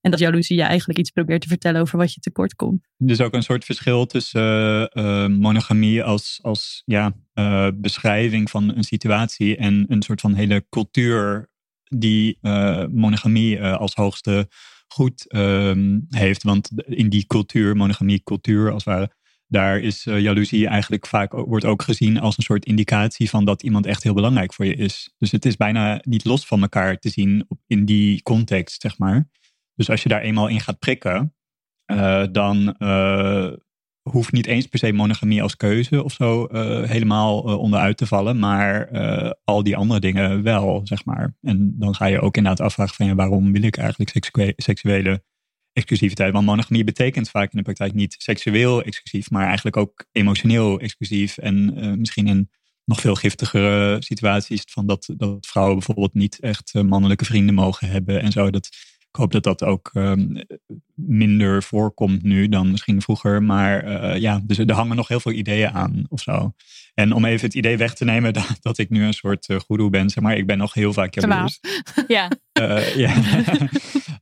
[0.01, 2.87] En dat jaloezie je eigenlijk iets probeert te vertellen over wat je tekort komt.
[2.97, 8.75] Dus ook een soort verschil tussen eh, eh, monogamie als, als ja, eh, beschrijving van
[8.75, 11.49] een situatie en een soort van hele cultuur
[11.83, 12.37] die
[12.91, 14.47] monogamie als hoogste
[14.87, 16.43] goed ehm, heeft.
[16.43, 19.15] Want in die cultuur, monogamie cultuur als het ware,
[19.47, 23.63] daar is eh, jaloezie eigenlijk vaak wordt ook gezien als een soort indicatie van dat
[23.63, 25.13] iemand echt heel belangrijk voor je is.
[25.17, 29.29] Dus het is bijna niet los van elkaar te zien in die context, zeg maar.
[29.75, 31.35] Dus als je daar eenmaal in gaat prikken,
[31.85, 33.51] eh, dan eh,
[34.11, 38.07] hoeft niet eens per se monogamie als keuze of zo eh, helemaal eh, onderuit te
[38.07, 41.35] vallen, maar eh, al die andere dingen wel, zeg maar.
[41.41, 45.23] En dan ga je ook inderdaad afvragen van ja, waarom wil ik eigenlijk seksuele,
[45.73, 46.33] exclusiviteit?
[46.33, 51.37] Want monogamie betekent vaak in de praktijk niet seksueel exclusief, maar eigenlijk ook emotioneel exclusief
[51.37, 52.49] en misschien in
[52.85, 58.21] nog veel giftigere situaties van dat, dat vrouwen bijvoorbeeld niet echt mannelijke vrienden mogen hebben
[58.21, 58.49] en zo.
[58.49, 58.69] Dat,
[59.09, 60.41] ik hoop dat dat ook ehm,
[60.95, 63.43] minder voorkomt nu dan misschien vroeger.
[63.43, 66.53] Maar eh, ja, dus er hangen nog heel veel ideeën aan of zo.
[66.93, 69.59] En om even het idee weg te nemen dat, dat ik nu een soort uh,
[69.59, 70.37] goeroe ben, zeg maar.
[70.37, 71.59] Ik ben nog heel vaak jaloers.
[72.07, 72.31] Ja,
[72.61, 72.97] Uh.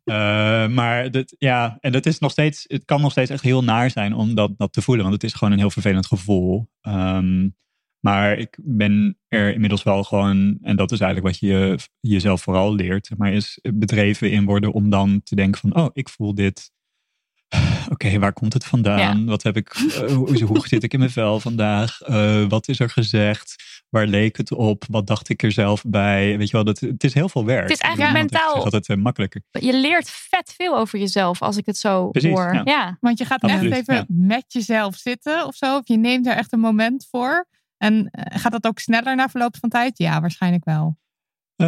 [0.06, 3.64] Uh, maar dat, ja, en dat is nog steeds, het kan nog steeds echt heel
[3.64, 5.04] naar zijn om dat, dat te voelen.
[5.04, 6.70] Want het is gewoon een heel vervelend gevoel.
[6.82, 7.56] Um,
[8.06, 12.76] maar ik ben er inmiddels wel gewoon, en dat is eigenlijk wat je jezelf vooral
[12.76, 16.72] leert, maar is bedreven in worden om dan te denken van, oh, ik voel dit.
[17.84, 19.20] Oké, okay, waar komt het vandaan?
[19.20, 19.26] Ja.
[19.26, 22.08] Wat heb ik, uh, hoe, hoe, zit ik in mijn vel vandaag?
[22.08, 23.56] Uh, wat is er gezegd?
[23.90, 24.84] Waar leek het op?
[24.90, 26.38] Wat dacht ik er zelf bij?
[26.38, 27.64] Weet je wel, dat, het is heel veel werk.
[27.70, 28.48] Het is eigenlijk ja, mentaal.
[28.48, 29.42] Het is altijd uh, makkelijker.
[29.52, 32.54] Je leert vet veel over jezelf als ik het zo Precies, hoor.
[32.54, 32.62] Ja.
[32.66, 32.98] ja.
[33.00, 34.06] Want je gaat Absoluut, echt even ja.
[34.08, 35.78] met jezelf zitten of zo.
[35.78, 37.48] Of je neemt er echt een moment voor.
[37.78, 39.98] En eh, gaat dat ook sneller na verloop van tijd?
[39.98, 40.98] Ja, waarschijnlijk wel.
[41.56, 41.68] Uh,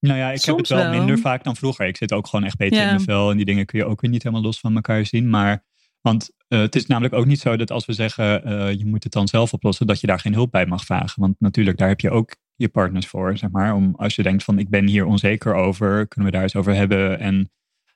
[0.00, 1.86] nou ja, ik Soms heb het wel, wel, minder vaak dan vroeger.
[1.86, 2.82] Ik zit ook gewoon echt beter Ja.
[2.82, 3.30] in mijn vel.
[3.30, 5.30] En die dingen kun je ook weer niet helemaal los van elkaar zien.
[5.30, 5.64] Maar,
[6.00, 8.48] want uh, het is namelijk ook niet zo dat als we zeggen...
[8.48, 11.20] Uh, je moet het dan zelf oplossen, dat je daar geen hulp bij mag vragen.
[11.20, 13.74] Want natuurlijk, daar heb je ook je partners voor, zeg maar.
[13.74, 16.74] Om, als je denkt van, ik ben hier onzeker over, kunnen we daar eens over
[16.74, 17.18] hebben.
[17.18, 17.50] En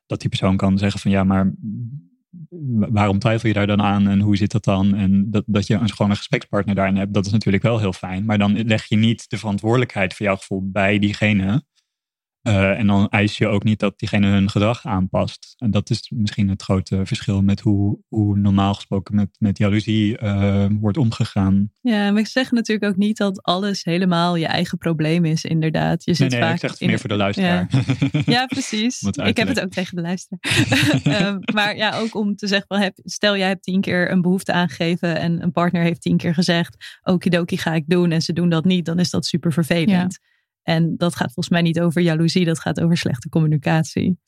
[0.07, 1.55] dat die persoon kan zeggen van, ja, maar
[2.79, 4.95] waarom twijfel je daar dan aan en hoe zit dat dan?
[4.95, 7.93] En dat, dat je een, gewoon een gesprekspartner daarin hebt, dat is natuurlijk wel heel
[7.93, 8.25] fijn.
[8.25, 11.65] Maar dan leg je niet de verantwoordelijkheid voor jouw gevoel bij diegene.
[12.49, 15.55] Uh, en dan eis je ook niet dat diegene hun gedrag aanpast.
[15.59, 20.23] En dat is misschien het grote verschil met hoe, hoe normaal gesproken met, met jaloezie
[20.23, 21.71] uh, wordt omgegaan.
[21.81, 26.05] Ja, maar ik zeg natuurlijk ook niet dat alles helemaal je eigen probleem is, inderdaad.
[26.05, 27.69] Je zit nee, nee, vaak ik zeg het in meer voor de luisteraar.
[28.13, 29.03] Ja, ja precies.
[29.25, 30.41] Ik heb het ook tegen de luisteraar.
[31.27, 34.53] um, maar ja, ook om te zeggen, heb, stel jij hebt tien keer een behoefte
[34.53, 38.49] aangegeven en een partner heeft tien keer gezegd, okidoki ga ik doen en ze doen
[38.49, 40.19] dat niet, dan is dat super vervelend.
[40.65, 44.19] En dat gaat volgens mij niet over jaloezie, dat gaat over slechte communicatie.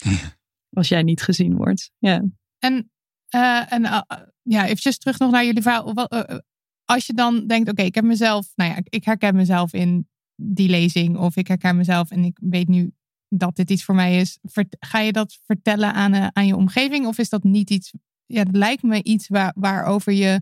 [0.71, 1.91] Als jij niet gezien wordt.
[1.99, 2.25] Ja.
[2.59, 2.91] En,
[3.35, 4.01] uh, en uh,
[4.43, 6.09] ja, eventjes terug nog naar jullie verhaal.
[6.13, 6.39] Uh,
[6.85, 10.09] als je dan denkt, oké, okay, ik heb mezelf, nou ja, ik herken mezelf in
[10.35, 11.17] die lezing.
[11.17, 12.93] Of ik herken mezelf en ik weet nu
[13.29, 14.39] dat dit iets voor mij is.
[14.79, 17.07] Ga je dat vertellen aan, aan je omgeving?
[17.07, 17.93] Of is dat niet iets,
[18.27, 20.41] ja, het lijkt me iets waar, waarover je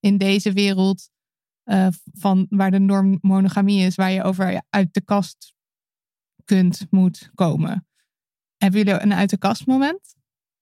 [0.00, 1.08] in deze wereld
[1.66, 5.54] uh, van waar de norm monogamie is, waar je over uit de kast
[6.44, 7.86] kunt, moet komen.
[8.56, 10.14] Hebben jullie een uit de kast moment?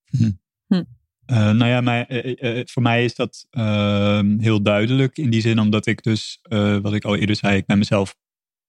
[0.05, 0.31] Hm.
[0.67, 0.83] Hm.
[1.27, 2.07] Uh, nou ja, mij,
[2.43, 6.79] uh, voor mij is dat ehm, heel duidelijk in die zin, omdat ik dus, eh,
[6.79, 8.17] wat ik al eerder zei, ik ben mezelf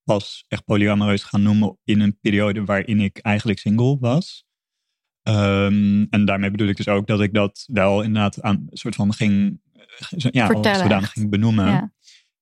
[0.04, 4.46] pas echt polyamoreus gaan noemen in een periode waarin ik eigenlijk single was.
[5.24, 8.96] Um, en daarmee bedoel ik dus ook dat ik dat wel inderdaad aan een soort
[8.96, 9.62] van ging,
[10.10, 11.66] ja, Vertellen, zodanig ging benoemen.
[11.66, 11.94] Ja.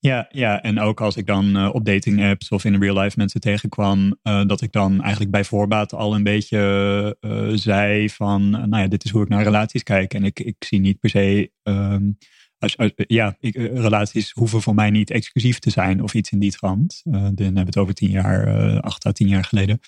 [0.05, 3.17] Ja, ja, en ook als ik dan uh, op dating apps of in real life
[3.17, 8.49] mensen tegenkwam, uh, dat ik dan eigenlijk bij voorbaat al een beetje uh, zei van,
[8.49, 10.13] nou ja, dit is hoe ik naar relaties kijk.
[10.13, 12.17] En ik, ik zie niet per se, um,
[12.57, 16.39] als, als, ja, ik, relaties hoeven voor mij niet exclusief te zijn of iets in
[16.39, 17.01] die trant.
[17.03, 19.79] dan hebben we het over tien jaar, acht à tien jaar geleden.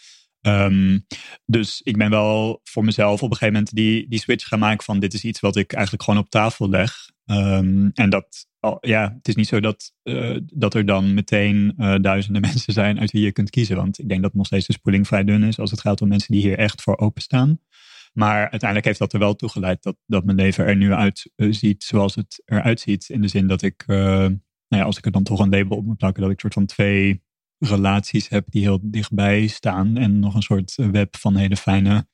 [0.47, 1.05] Um,
[1.45, 4.83] dus ik ben wel voor mezelf op een gegeven moment die, die switch gaan maken
[4.83, 7.09] van dit is iets wat ik eigenlijk gewoon op tafel leg.
[7.25, 8.47] Um, en dat,
[8.81, 12.99] ja, het is niet zo dat, uh, dat er dan meteen uh, duizenden mensen zijn
[12.99, 13.75] uit wie je kunt kiezen.
[13.75, 16.07] Want ik denk dat nog steeds de spoeling vrij dun is als het gaat om
[16.07, 17.59] mensen die hier echt voor openstaan.
[18.13, 21.31] Maar uiteindelijk heeft dat er wel toe geleid dat, dat mijn leven er nu uit
[21.35, 23.09] uh, ziet zoals het eruit ziet.
[23.09, 25.85] In de zin dat ik, nou ja, als ik er dan toch een label op
[25.85, 27.23] moet plakken, dat ik soort van twee
[27.59, 29.97] relaties heb die heel dichtbij staan.
[29.97, 32.07] En nog een soort web van hele fijne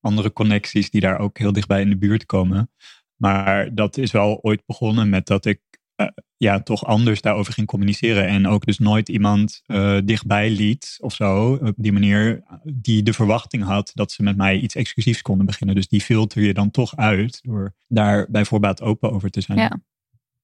[0.00, 2.70] andere connecties die daar ook heel dichtbij in de buurt komen.
[3.16, 5.60] Maar dat is wel ooit begonnen met dat ik
[5.96, 6.06] uh,
[6.36, 8.26] ja, toch anders daarover ging communiceren.
[8.26, 11.54] En ook dus nooit iemand uh, dichtbij liet of zo.
[11.54, 15.76] Op die manier die de verwachting had dat ze met mij iets exclusiefs konden beginnen.
[15.76, 19.58] Dus die filter je dan toch uit door daar bij voorbaat open over te zijn.
[19.58, 19.80] Ja.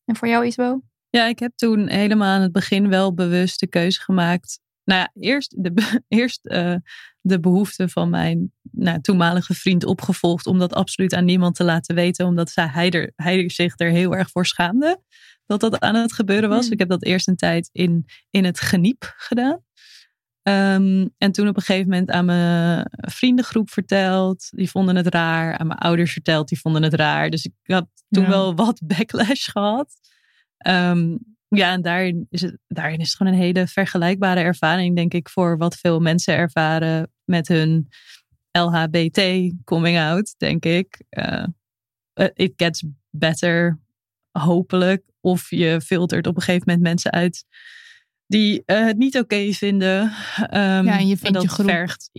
[0.04, 0.80] En voor jou Isbo?
[1.10, 4.60] Ja, ik heb toen helemaal aan het begin wel bewust de keuze gemaakt.
[4.84, 5.72] Nou ja, eerst de,
[6.08, 6.76] eerst, uh,
[7.20, 10.46] de behoefte van mijn nou, toenmalige vriend opgevolgd.
[10.46, 12.26] Om dat absoluut aan niemand te laten weten.
[12.26, 15.02] Omdat zij, hij, er, hij zich er heel erg voor schaamde.
[15.46, 16.66] Dat dat aan het gebeuren was.
[16.66, 16.72] Mm.
[16.72, 19.64] Ik heb dat eerst een tijd in, in het geniep gedaan.
[20.42, 24.48] Um, en toen op een gegeven moment aan mijn vriendengroep verteld.
[24.50, 25.58] Die vonden het raar.
[25.58, 26.48] Aan mijn ouders verteld.
[26.48, 27.30] Die vonden het raar.
[27.30, 28.28] Dus ik had toen ja.
[28.28, 29.94] wel wat backlash gehad.
[30.68, 31.18] Um,
[31.48, 35.28] ja, en daarin is, het, daarin is het gewoon een hele vergelijkbare ervaring, denk ik,
[35.28, 37.88] voor wat veel mensen ervaren met hun
[38.52, 41.02] LHBT coming out, denk ik.
[41.10, 41.46] Uh,
[42.34, 43.78] it gets better,
[44.30, 45.02] hopelijk.
[45.20, 47.44] Of je filtert op een gegeven moment mensen uit
[48.26, 50.02] die uh, het niet oké okay vinden.
[50.02, 51.68] Um, ja, en je vindt en je groep.
[51.68, 52.10] Vergt,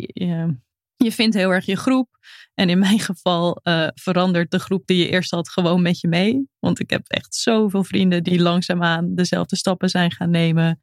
[0.95, 2.17] je vindt heel erg je groep.
[2.61, 6.07] En in mijn geval uh, verandert de groep die je eerst had gewoon met je
[6.07, 6.49] mee.
[6.59, 10.81] Want ik heb echt zoveel vrienden die langzaamaan dezelfde stappen zijn gaan nemen.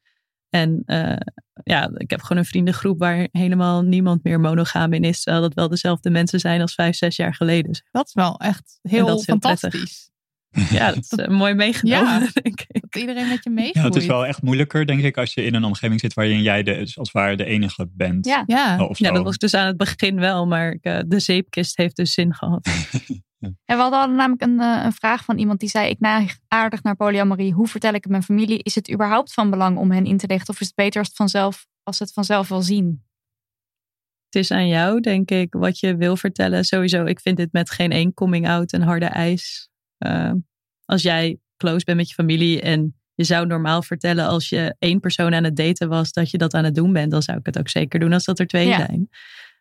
[0.49, 1.17] En uh,
[1.63, 5.23] ja, ik heb gewoon een vriendengroep waar helemaal niemand meer monogaam in is.
[5.23, 7.85] Terwijl dat wel dezelfde mensen zijn als vijf, zes jaar geleden.
[7.91, 9.71] Dat is wel echt heel, dat heel fantastisch.
[9.71, 10.09] Prettig.
[10.51, 12.81] Ja, dat is uh, mooi meegenomen, ja, denk ik.
[12.81, 13.77] Dat iedereen met je meegroeit.
[13.77, 16.43] Ja, het is wel echt moeilijker, denk ik, als je in een omgeving zit waarin
[16.43, 18.27] jij de, dus als het ware de enige bent.
[18.27, 18.85] Ja, ja.
[18.85, 19.05] Of zo.
[19.05, 22.35] ja dat was dus aan het begin wel, maar uh, de zeepkist heeft dus zin
[22.35, 22.69] gehad.
[23.41, 26.83] En we hadden namelijk een, uh, een vraag van iemand die zei: Ik neig aardig
[26.83, 27.53] naar polyamorie.
[27.53, 28.62] Hoe vertel ik het mijn familie?
[28.62, 30.55] Is het überhaupt van belang om hen in te lichten?
[30.55, 33.03] Of is het beter als, het vanzelf, als ze het vanzelf wel zien?
[34.25, 36.65] Het is aan jou, denk ik, wat je wil vertellen.
[36.65, 39.70] Sowieso, ik vind dit met geen één coming out een harde eis.
[39.99, 40.33] Uh,
[40.85, 45.01] als jij close bent met je familie en je zou normaal vertellen als je één
[45.01, 47.47] persoon aan het daten was dat je dat aan het doen bent, dan zou ik
[47.47, 48.77] het ook zeker doen als dat er twee Ja.
[48.77, 49.09] zijn.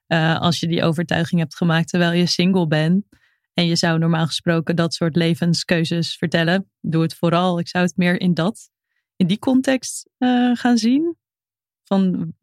[0.08, 3.06] Uh, als je die overtuiging hebt gemaakt terwijl je single bent
[3.54, 7.60] en je zou normaal gesproken dat soort levenskeuzes vertellen, doe het vooral.
[7.60, 8.70] Ik zou het meer in dat,
[9.16, 11.16] in die context uh, gaan zien.
[11.84, 12.34] Van,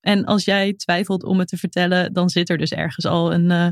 [0.00, 3.50] en als jij twijfelt om het te vertellen, dan zit er dus ergens al een,
[3.50, 3.68] uh,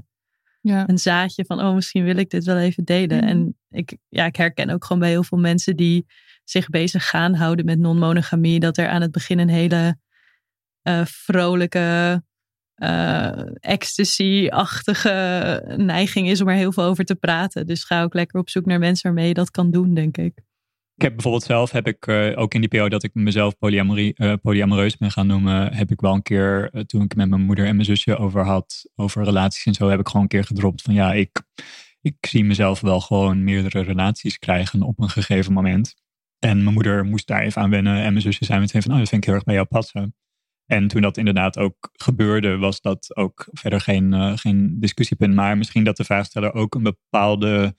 [0.61, 0.89] Ja.
[0.89, 3.19] een zaadje van, oh, misschien wil ik dit wel even delen.
[3.19, 3.27] Mhm.
[3.27, 6.07] En ik, ja, ik herken ook gewoon bij heel veel mensen die
[6.45, 9.99] zich bezig gaan houden met non-monogamie, dat er aan het begin een hele
[10.83, 12.23] eh, vrolijke
[12.75, 17.67] eh, ecstasy-achtige neiging is om er heel veel over te praten.
[17.67, 20.43] Dus ga ook lekker op zoek naar mensen waarmee je dat kan doen, denk ik.
[21.01, 24.15] Ik heb bijvoorbeeld zelf, heb ik eh, ook in die periode dat ik mezelf polyamorie,
[24.17, 27.43] uh, polyamoreus ben gaan noemen, heb ik wel een keer, uh, toen ik met mijn
[27.43, 30.45] moeder en mijn zusje over had, over relaties en zo, heb ik gewoon een keer
[30.45, 31.43] gedropt van ja, ik,
[32.01, 35.95] ik zie mezelf wel gewoon meerdere relaties krijgen op een gegeven moment.
[36.39, 38.99] En mijn moeder moest daar even aan wennen en mijn zusje zei meteen van, oh,
[38.99, 40.15] dat vind ik heel erg bij jou passen.
[40.67, 45.35] En toen dat inderdaad ook gebeurde, was dat ook verder geen, geen discussiepunt.
[45.35, 47.79] Maar misschien dat de vraagsteller ook een bepaalde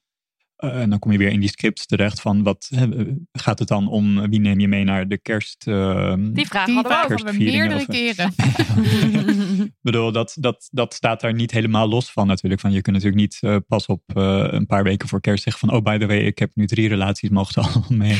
[0.61, 2.69] en dan kom je weer in die scripts terecht van wat
[3.31, 5.67] gaat het dan om wie neem je mee naar de kerst?
[5.67, 8.33] Uh, die vraag die hadden we, we meerdere of, keren.
[9.65, 12.61] Ik bedoel, dat, dat, dat staat daar niet helemaal los van natuurlijk.
[12.61, 15.67] Van, je kunt natuurlijk niet uh, pas op uh, een paar weken voor kerst zeggen
[15.67, 18.17] van oh by the way, ik heb nu drie relaties, mogen ze allemaal mee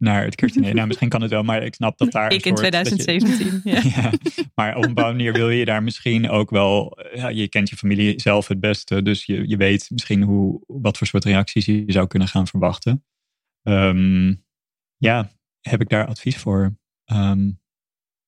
[0.00, 0.74] naar het kerstdiner.
[0.74, 2.32] nou, misschien kan het wel, maar ik snap dat daar.
[2.32, 3.60] Ik in 2017.
[3.64, 3.80] Je, ja.
[4.02, 4.12] ja.
[4.54, 6.98] Maar op een bepaalde manier wil je daar misschien ook wel.
[7.14, 10.98] Ja, je kent je familie zelf het beste, dus je, je weet misschien hoe, wat
[10.98, 13.04] voor soort reacties je zou kunnen gaan verwachten.
[13.62, 14.44] Um,
[14.96, 16.76] ja, heb ik daar advies voor?
[17.12, 17.60] Um,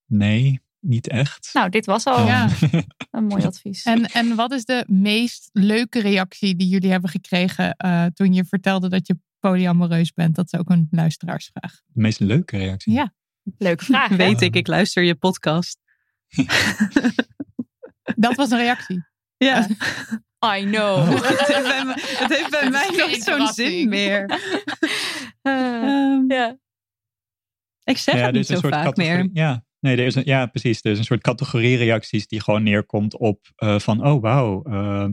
[0.06, 1.50] nee, niet echt.
[1.52, 2.48] Nou, dit was al Ja.
[3.10, 3.82] een mooi advies.
[3.82, 8.44] En, en wat is de meest leuke reactie die jullie hebben gekregen uh, toen je
[8.44, 10.34] vertelde dat je polyamoreus bent?
[10.34, 11.72] Dat is ook een luisteraarsvraag.
[11.86, 12.92] De meest leuke reactie?
[12.92, 13.14] Ja.
[13.58, 14.08] Leuke vraag.
[14.08, 14.16] hè?
[14.16, 15.78] Weet ik, ik luister je podcast.
[18.16, 19.04] Dat was een reactie.
[19.36, 19.66] Ja.
[20.56, 21.08] I know.
[21.22, 24.24] Het heeft bij, me- het heeft bij Het mij geen zo'n zin meer.
[25.42, 26.56] Eh, Ehm, ja.
[27.84, 29.28] ik zeg Ja, het er niet zo soort vaak meer.
[29.32, 30.80] Ja, nee, er is een, ja, precies.
[30.82, 35.08] Er is een soort categorie reacties die gewoon neerkomt op eh, van, oh wauw, eh,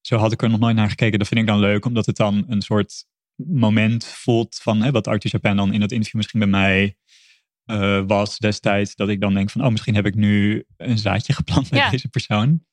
[0.00, 1.18] zo had ik er nog nooit naar gekeken.
[1.18, 3.06] Dat vind ik dan leuk, omdat het dan een soort
[3.36, 6.96] moment voelt van hè, wat Arthur Japan dan in dat interview misschien bij mij
[7.64, 8.94] eh, was destijds.
[8.94, 11.90] Dat ik dan denk van, oh misschien heb ik nu een zaadje geplant bij Ja.
[11.90, 12.64] deze persoon.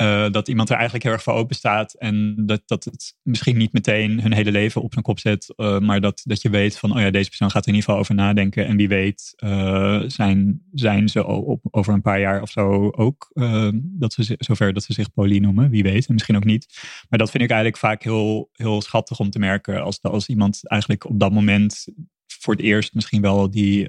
[0.00, 1.94] Eh, dat iemand er eigenlijk heel erg voor open staat.
[1.94, 5.52] En dat, dat het misschien niet meteen hun hele leven op zijn kop zet.
[5.56, 7.88] eh, maar dat, dat je weet van, oh ja, deze persoon gaat er in ieder
[7.88, 8.66] geval over nadenken.
[8.66, 13.30] En wie weet eh, zijn, zijn ze op, over een paar jaar of zo ook.
[13.74, 15.70] dat ze, zover dat ze zich poly noemen.
[15.70, 16.06] Wie weet.
[16.06, 16.66] En misschien ook niet.
[17.08, 19.82] Maar dat vind ik eigenlijk vaak heel, heel schattig om te merken.
[19.82, 21.86] Als, als iemand eigenlijk op dat moment
[22.26, 23.88] voor het eerst misschien wel die...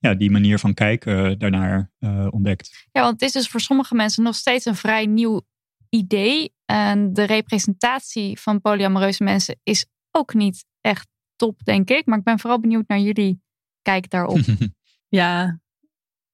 [0.00, 2.86] eh, ja, die manier van kijken daarnaar eh, ontdekt.
[2.92, 5.40] Ja, want het is dus voor sommige mensen nog steeds een vrij nieuw
[5.88, 6.54] idee.
[6.64, 12.06] En de representatie van polyamoreuze mensen is ook niet echt top, denk ik.
[12.06, 13.42] Maar ik ben vooral benieuwd naar jullie
[13.82, 14.38] kijk daarop.
[15.10, 15.60] Ja,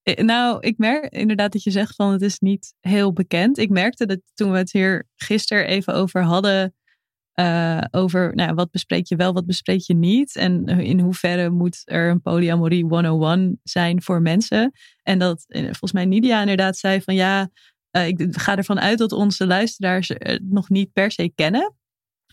[0.02, 3.58] Eh, nou, ik merk inderdaad dat je zegt van het is niet heel bekend.
[3.58, 6.74] Ik merkte dat toen we het hier gisteren even over hadden.
[7.35, 10.36] Eh, over nou, wat bespreek je wel, wat bespreek je niet.
[10.36, 14.73] En in hoeverre moet er een polyamorie 101 zijn voor mensen.
[15.02, 17.51] En dat eh, volgens mij Nidia inderdaad zei van ja,
[17.90, 21.74] eh, ik ga ervan uit dat onze luisteraars het nog niet per se kennen.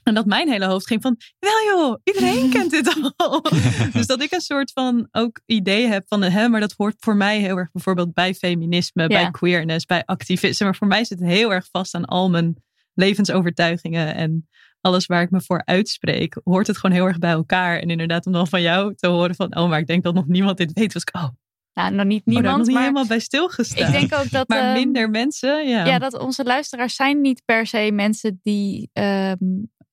[0.03, 3.41] En dat mijn hele hoofd ging van, wel joh, iedereen kent dit al.
[3.94, 7.15] dus dat ik een soort van ook idee heb van, hè, maar dat hoort voor
[7.15, 10.65] mij heel erg bijvoorbeeld bij feminisme, bij queerness, bij activisme.
[10.65, 12.56] Maar voor mij zit het heel erg vast aan al mijn
[12.94, 14.48] levensovertuigingen en
[14.81, 17.79] alles waar ik me voor uitspreek, hoort het gewoon heel erg bij elkaar.
[17.79, 20.27] En inderdaad om dan van jou te horen van, oh, maar ik denk dat nog
[20.27, 20.93] niemand dit weet.
[20.93, 21.27] Was ik, oh,
[21.73, 23.93] Nou, nog niet oh, niemand, nog niet maar helemaal bij stilgestaan.
[23.93, 24.47] ik denk ook dat...
[24.47, 25.85] maar ehm, minder mensen, ja.
[25.85, 29.35] Ja, dat onze luisteraars zijn niet per se mensen die ehm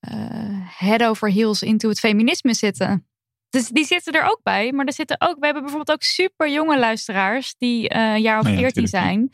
[0.01, 3.07] eh, head over heels into het feminisme zitten.
[3.51, 4.73] Dus die zitten er ook bij.
[4.73, 8.39] Maar er zitten ook, we hebben bijvoorbeeld ook super jonge luisteraars die eh, een jaar
[8.39, 9.05] of Oh ja, 14 tuurlijk.
[9.05, 9.31] zijn.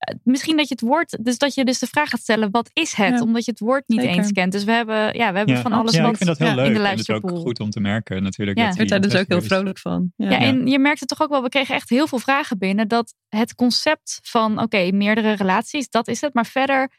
[0.00, 2.70] Eh, Misschien dat je het woord, dus dat je dus de vraag gaat stellen, wat
[2.72, 3.14] is het?
[3.14, 4.16] Ja, Omdat je het woord niet zeker.
[4.16, 4.52] eens kent.
[4.52, 6.48] Dus we hebben, ja, we hebben Ja, van alles ja, wat ik vind dat heel
[6.48, 6.66] ja, leuk.
[6.66, 7.44] in de en het is ook luisterpool.
[7.44, 8.58] goed om te merken natuurlijk.
[8.58, 8.68] Ja.
[8.68, 10.12] dat Ik daar dus ook heel vrolijk van.
[10.16, 12.88] Ja, en je merkte toch ook wel, we kregen echt heel veel vragen binnen.
[12.88, 16.34] Dat het concept van, oké, meerdere relaties, dat is het.
[16.34, 16.90] Maar verder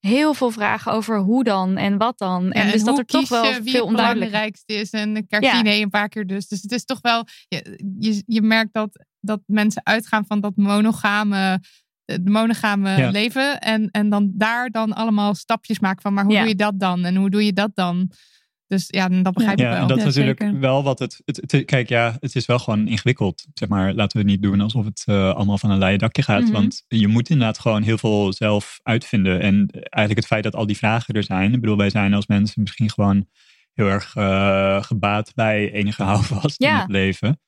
[0.00, 2.44] heel veel vragen over hoe dan en wat dan.
[2.44, 4.90] Ja, en dus dat hoe er toch kies wel je wie veel het belangrijkste is.
[4.90, 6.48] En een kerstdiner een paar keer dus.
[6.48, 7.24] Dus het is toch wel...
[7.48, 11.60] Je, je, je merkt dat, dat mensen uitgaan van dat monogame...
[12.12, 13.10] Het monogame Ja.
[13.10, 13.60] leven.
[13.60, 16.14] En, en dan daar dan allemaal stapjes maken van...
[16.14, 16.38] Maar hoe Ja.
[16.40, 17.04] doe je dat dan?
[17.04, 18.10] En hoe doe je dat dan?
[18.66, 19.80] Dus ja, dat begrijp ik Ja, wel.
[19.80, 20.58] en dat is Ja, natuurlijk zeker.
[20.60, 23.46] wel wat het, het, het- Kijk, ja, het is wel gewoon ingewikkeld.
[23.54, 26.22] Zeg maar, laten we het niet doen alsof het eh, allemaal van een leien dakje
[26.22, 26.42] gaat.
[26.42, 26.52] Mhm.
[26.52, 29.40] Want je moet inderdaad gewoon heel veel zelf uitvinden.
[29.40, 31.52] En eigenlijk het feit dat al die vragen er zijn.
[31.54, 33.26] Ik bedoel, wij zijn als mensen misschien gewoon
[33.74, 36.80] heel erg eh, gebaat bij enige houvast in Ja.
[36.80, 37.40] het leven.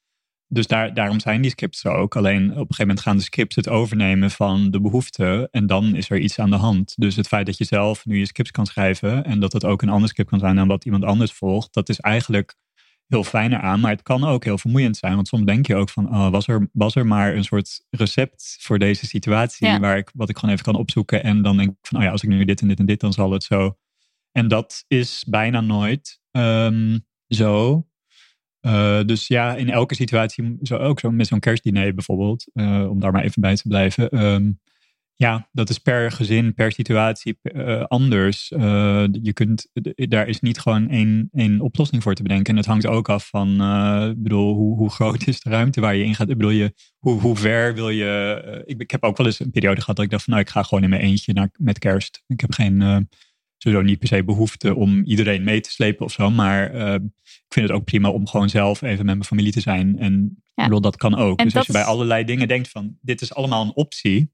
[0.53, 2.17] Dus daar, daarom zijn die scripts er ook.
[2.17, 5.49] Alleen op een gegeven moment gaan de scripts het overnemen van de behoefte.
[5.51, 6.95] En dan is er iets aan de hand.
[6.97, 9.25] Dus het feit dat je zelf nu je scripts kan schrijven.
[9.25, 11.75] En dat het ook een ander script kan zijn dan wat iemand anders volgt.
[11.75, 12.55] Dat is eigenlijk
[13.07, 13.81] heel fijn aan.
[13.81, 15.15] Maar het kan ook heel vermoeiend zijn.
[15.15, 18.57] Want soms denk je ook van, oh, was, er, was er maar een soort recept
[18.61, 19.67] voor deze situatie.
[19.67, 19.81] Ja.
[19.81, 21.23] Waar ik, wat ik gewoon even kan opzoeken.
[21.23, 23.01] En dan denk ik van, oh ja, als ik nu dit en dit en dit,
[23.01, 23.77] dan zal het zo.
[24.33, 26.99] En dat is bijna nooit ehm,
[27.29, 27.87] zo.
[28.63, 33.01] Eh, dus ja, in elke situatie, zo ook zo met zo'n kerstdiner bijvoorbeeld, eh, om
[33.01, 34.11] daar maar even bij te blijven.
[34.11, 34.51] ehm,
[35.17, 38.49] ja, dat is per gezin, per situatie eh, anders.
[39.23, 42.53] Je kunt, daar is niet gewoon één, één oplossing voor te bedenken.
[42.53, 43.57] En het hangt ook af van,
[44.23, 46.31] bedoel, hoe, hoe groot is de ruimte waar je in gaat?
[46.31, 48.63] Ik bedoel, je, hoe, hoe ver wil je...
[48.67, 50.53] ik, ik heb ook wel eens een periode gehad dat ik dacht van, nou, ik
[50.53, 52.23] ga gewoon in mijn eentje naar, met kerst.
[52.27, 53.09] Ik heb geen,
[53.63, 56.31] sowieso niet per se behoefte om iedereen mee te slepen of zo.
[56.31, 59.61] Maar eh, ik vind het ook prima om gewoon zelf even met mijn familie te
[59.61, 59.99] zijn.
[59.99, 60.65] En Ja.
[60.65, 61.39] bedoel, dat kan ook.
[61.39, 64.33] En dus als je bij allerlei dingen denkt van, dit is allemaal een optie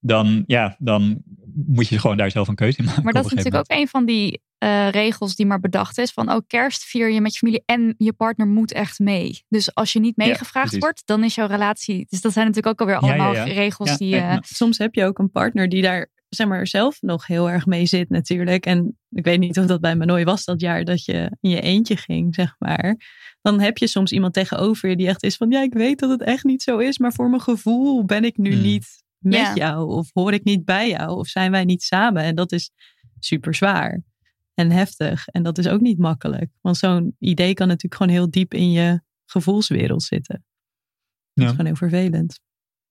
[0.00, 1.22] dan, ja, dan
[1.66, 3.02] moet je gewoon daar zelf een keuze in maken.
[3.02, 6.10] Maar dat is natuurlijk ook een van die eh, regels die maar bedacht is.
[6.10, 9.44] Van oh, kerst vier je met je familie en je partner moet echt mee.
[9.48, 12.06] Dus als je niet meegevraagd wordt, dan is jouw relatie...
[12.08, 13.54] Dus dat zijn natuurlijk ook alweer Ja, ja, allemaal ja.
[13.54, 14.14] regels Ja, die...
[14.14, 14.42] eh, ja.
[14.44, 17.86] soms heb je ook een partner die daar zeg maar, zelf nog heel erg mee
[17.86, 18.66] zit natuurlijk.
[18.66, 21.50] En ik weet niet of dat bij me nooit was dat jaar dat je in
[21.50, 22.96] je eentje ging, zeg maar.
[23.42, 25.50] Dan heb je soms iemand tegenover je die echt is van...
[25.50, 28.36] ja, ik weet dat het echt niet zo is, maar voor mijn gevoel ben ik
[28.36, 28.62] nu Hmm.
[28.62, 29.54] niet met Ja.
[29.54, 29.88] jou.
[29.88, 31.16] Of hoor ik niet bij jou.
[31.18, 32.22] Of zijn wij niet samen.
[32.22, 32.70] En dat is
[33.18, 34.02] super zwaar
[34.54, 35.26] en heftig.
[35.28, 36.50] En dat is ook niet makkelijk.
[36.60, 40.34] Want zo'n idee kan natuurlijk gewoon heel diep in je gevoelswereld zitten.
[40.34, 40.44] Dat
[41.32, 41.44] Ja.
[41.44, 42.40] is gewoon heel vervelend.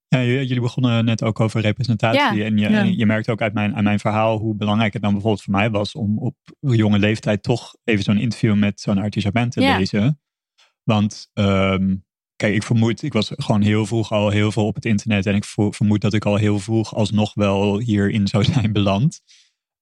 [0.09, 2.19] Ja, jullie begonnen net ook over representatie.
[2.37, 2.45] Ja.
[2.45, 2.79] En je, Ja.
[2.79, 5.53] en je merkt ook uit mijn, uit mijn verhaal hoe belangrijk het dan bijvoorbeeld voor
[5.53, 9.61] mij was om op jonge leeftijd toch even zo'n interview met zo'n Artie Japan te
[9.61, 9.77] Ja.
[9.77, 10.19] lezen.
[10.83, 11.95] Want ehm,
[12.35, 15.25] kijk, ik vermoed, ik was gewoon heel vroeg al heel veel op het internet.
[15.25, 19.21] En ik vermoed dat ik al heel vroeg alsnog wel hierin zou zijn beland.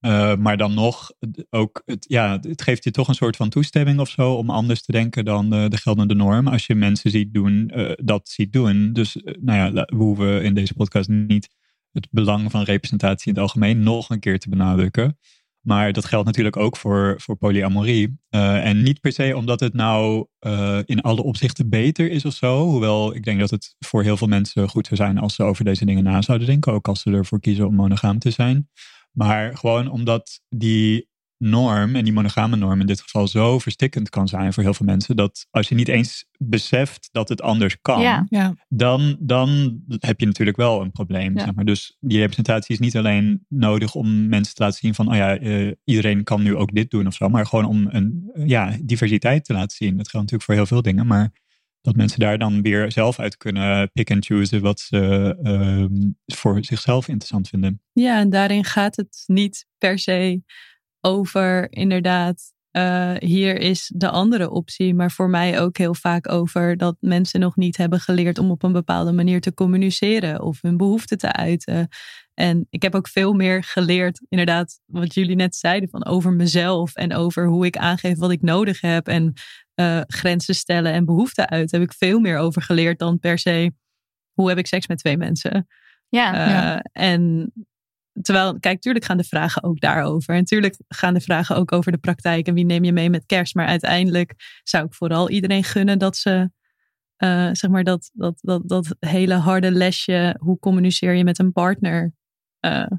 [0.06, 1.11] Eh, maar dan nog,
[1.49, 4.82] ook, het, ja, het geeft je toch een soort van toestemming of zo om anders
[4.82, 6.48] te denken dan de, de geldende norm.
[6.48, 8.94] Als je mensen ziet doen, eh, dat ziet doen.
[8.94, 11.49] Dus eh, nou ja, we in deze podcast niet
[11.91, 15.18] het belang van representatie in het algemeen nog een keer te benadrukken.
[15.65, 18.19] Maar dat geldt natuurlijk ook voor, voor polyamorie.
[18.30, 22.34] Eh, en niet per se omdat het nou eh, in alle opzichten beter is of
[22.34, 22.65] zo.
[22.65, 25.65] Hoewel ik denk dat het voor heel veel mensen goed zou zijn als ze over
[25.65, 26.73] deze dingen na zouden denken.
[26.73, 28.69] Ook als ze ervoor kiezen om monogaam te zijn.
[29.16, 34.28] Maar gewoon omdat die norm en die monogame norm in dit geval zo verstikkend kan
[34.28, 35.16] zijn voor heel veel mensen.
[35.16, 38.26] Dat als je niet eens beseft dat het anders kan Ja.
[38.30, 38.54] Ja.
[38.68, 41.38] dan, dan heb je natuurlijk wel een probleem.
[41.38, 41.44] Ja.
[41.44, 41.66] Zeg maar.
[41.66, 45.38] Dus die representatie is niet alleen nodig om mensen te laten zien van, oh ja,
[45.38, 49.46] eh, iedereen kan nu ook dit doen of zo, maar gewoon om een ja, diversiteit
[49.46, 49.98] te laten zien.
[49.98, 51.32] Dat geldt natuurlijk voor heel veel dingen, maar
[51.86, 56.64] dat mensen daar dan weer zelf uit kunnen pick and choose wat ze ehm, voor
[56.64, 57.82] zichzelf interessant vinden.
[57.94, 60.41] Ja, en daarin gaat het niet per se
[61.02, 66.78] over inderdaad, eh, hier is de andere optie, maar voor mij ook heel vaak over
[66.78, 70.78] dat mensen nog niet hebben geleerd om op een bepaalde manier te communiceren of hun
[70.78, 71.88] behoeften te uiten.
[72.34, 76.95] En ik heb ook veel meer geleerd, inderdaad, wat jullie net zeiden, van over mezelf
[76.95, 79.34] en over hoe ik aangeef wat ik nodig heb en
[79.76, 81.72] eh, grenzen stellen en behoeften uit.
[81.72, 83.74] Heb ik veel meer over geleerd dan per se
[84.34, 85.68] hoe heb ik seks met twee mensen.
[86.10, 86.34] ja.
[86.34, 86.82] Eh, Ja.
[86.92, 87.54] En
[88.22, 90.36] terwijl, kijk, tuurlijk gaan de vragen ook daarover.
[90.36, 93.26] En tuurlijk gaan de vragen ook over de praktijk en wie neem je mee met
[93.26, 93.56] kerst.
[93.56, 96.52] Maar uiteindelijk zou ik vooral iedereen gunnen dat ze,
[97.16, 101.52] eh, zeg maar, dat, dat, dat, dat hele harde lesje, hoe communiceer je met een
[101.52, 102.14] partner,
[102.60, 102.92] eh,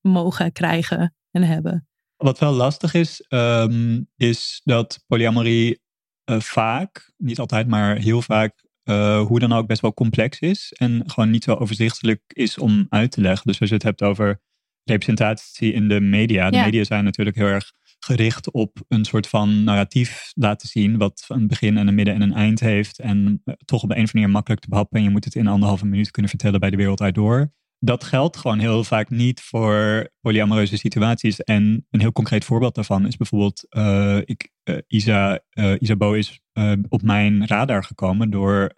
[0.00, 1.86] mogen krijgen en hebben.
[2.16, 5.81] Wat wel lastig is, ehm, is dat polyamorie
[6.24, 10.72] eh, vaak, niet altijd, maar heel vaak, eh, hoe dan ook best wel complex is.
[10.78, 13.46] En gewoon niet zo overzichtelijk is om uit te leggen.
[13.46, 14.40] Dus als je het hebt over
[14.84, 16.50] representatie in de media.
[16.50, 16.64] De Ja.
[16.64, 20.98] media zijn natuurlijk heel erg gericht op een soort van narratief laten zien.
[20.98, 22.98] Wat een begin en een midden en een eind heeft.
[22.98, 24.98] En eh, toch op de een of andere manier makkelijk te behappen.
[24.98, 27.52] En je moet het in anderhalve minuut kunnen vertellen bij de wereld uit door
[27.84, 31.40] dat geldt gewoon heel vaak niet voor polyamoreuze situaties.
[31.40, 35.40] En een heel concreet voorbeeld daarvan is bijvoorbeeld, eh, ik, eh, Isa,
[35.78, 36.40] Isabeau is
[36.88, 38.74] op mijn radar gekomen door,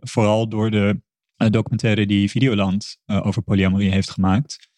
[0.00, 1.00] vooral door de
[1.36, 4.72] documentaire die Videoland over polyamorie heeft gemaakt.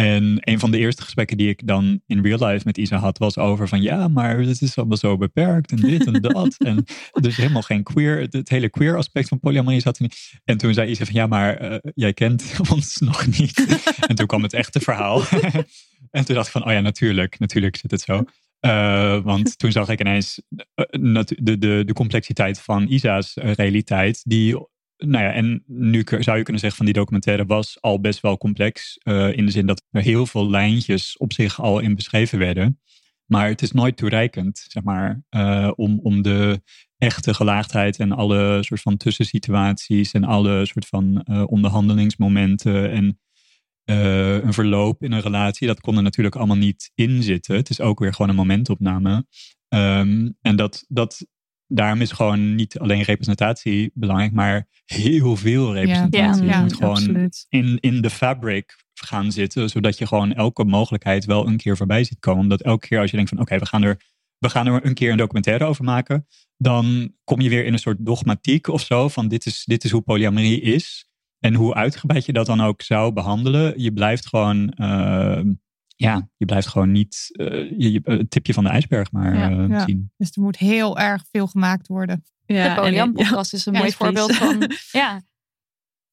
[0.00, 3.18] En een van de eerste gesprekken die ik dan in real life met Isa had,
[3.18, 6.54] was over van ja, maar het is allemaal zo beperkt en dit en dat.
[6.58, 6.84] en
[7.20, 10.40] dus helemaal geen queer, het, het hele queer aspect van polyamorie zat er niet.
[10.44, 13.80] En toen zei Isa van ja, maar eh, jij kent ons nog niet.
[14.08, 15.22] en toen kwam het echte verhaal.
[16.10, 18.24] en toen dacht ik van oh ja, natuurlijk, natuurlijk zit het zo.
[18.60, 20.42] Eh, want toen zag ik ineens
[20.74, 24.56] eh, de, de, de complexiteit van Isa's realiteit, die
[25.06, 28.38] nou ja, en nu zou je kunnen zeggen van die documentaire was al best wel
[28.38, 28.98] complex.
[28.98, 32.80] eh, in de zin dat er heel veel lijntjes op zich al in beschreven werden.
[33.26, 36.62] Maar het is nooit toereikend, zeg maar, uh, om, om de
[36.98, 43.20] echte gelaagdheid en alle soort van tussensituaties en alle soort van uh, onderhandelingsmomenten en
[43.84, 47.56] een verloop in een relatie, dat kon er natuurlijk allemaal niet in zitten.
[47.56, 49.26] Het is ook weer gewoon een momentopname.
[49.68, 51.26] Um, en dat, dat,
[51.72, 56.44] daarom is gewoon niet alleen representatie belangrijk, maar heel veel representatie.
[56.44, 61.24] Ja, ja, moet gewoon in, in de fabric gaan zitten, zodat je gewoon elke mogelijkheid
[61.24, 62.42] wel een keer voorbij ziet komen.
[62.42, 64.00] Omdat elke keer als je denkt van oké, we gaan er
[64.38, 66.26] we gaan er een keer een documentaire over maken,
[66.56, 69.90] dan kom je weer in een soort dogmatiek of zo van dit is, dit is
[69.90, 71.08] hoe polyamorie is.
[71.38, 75.40] En hoe uitgebreid je dat dan ook zou behandelen, je blijft gewoon, uh,
[76.00, 79.68] ja, je blijft gewoon niet uh, je, het tipje van de ijsberg maar ja, uh,
[79.68, 79.84] ja.
[79.84, 80.12] zien.
[80.16, 82.24] Dus er moet heel erg veel gemaakt worden.
[82.46, 85.22] Ja, de Polyam-podcast is een mooi voorbeeld van, ja.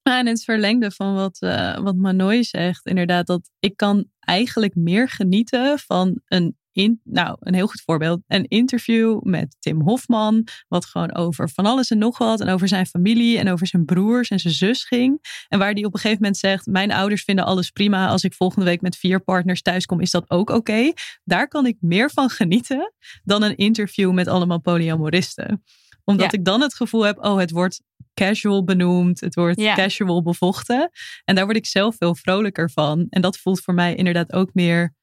[0.02, 4.76] En in het verlengde van wat, uh, wat Manoy zegt, inderdaad, dat ik kan eigenlijk
[4.76, 8.22] meer genieten van een in, nou, een heel goed voorbeeld.
[8.28, 10.48] Een interview met Tim Hofman.
[10.68, 12.42] Wat gewoon over van alles en nog wat.
[12.42, 15.20] En over zijn familie en over zijn broers en zijn zus ging.
[15.48, 18.08] En waar die op een gegeven moment zegt: Mijn ouders vinden alles prima.
[18.08, 20.92] Als ik volgende week met vier partners thuiskom, is dat ook oké.
[21.24, 22.94] Daar kan ik meer van genieten
[23.24, 25.64] dan een interview met allemaal polyamoristen.
[26.04, 27.82] Omdat ik dan het gevoel heb: Oh, het wordt
[28.14, 29.20] casual benoemd.
[29.20, 30.90] Het wordt casual bevochten.
[31.26, 33.08] En daar word ik zelf veel vrolijker van.
[33.10, 34.96] En dat voelt voor mij inderdaad ook meer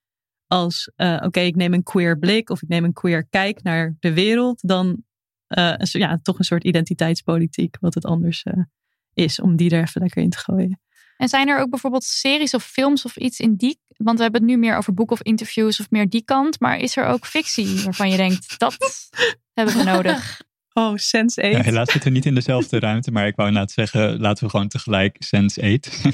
[0.54, 3.96] als uh, oké, ik neem een queer blik of ik neem een queer kijk naar
[4.00, 5.02] de wereld, dan
[5.48, 8.64] uh, ja, toch een soort identiteitspolitiek, wat het anders uh,
[9.14, 10.80] is, om die er even lekker in te gooien.
[11.16, 14.40] En zijn er ook bijvoorbeeld series of films of iets in die, want we hebben
[14.40, 17.26] het nu meer over boeken of interviews of meer die kant, maar is er ook
[17.26, 18.76] fictie waarvan je denkt, dat
[19.54, 20.42] hebben we nodig?
[20.72, 21.52] Oh, Sense 8.
[21.52, 24.50] Ja, helaas zitten we niet in dezelfde ruimte, maar ik wou inderdaad zeggen, laten we
[24.50, 26.04] gewoon tegelijk Sense 8.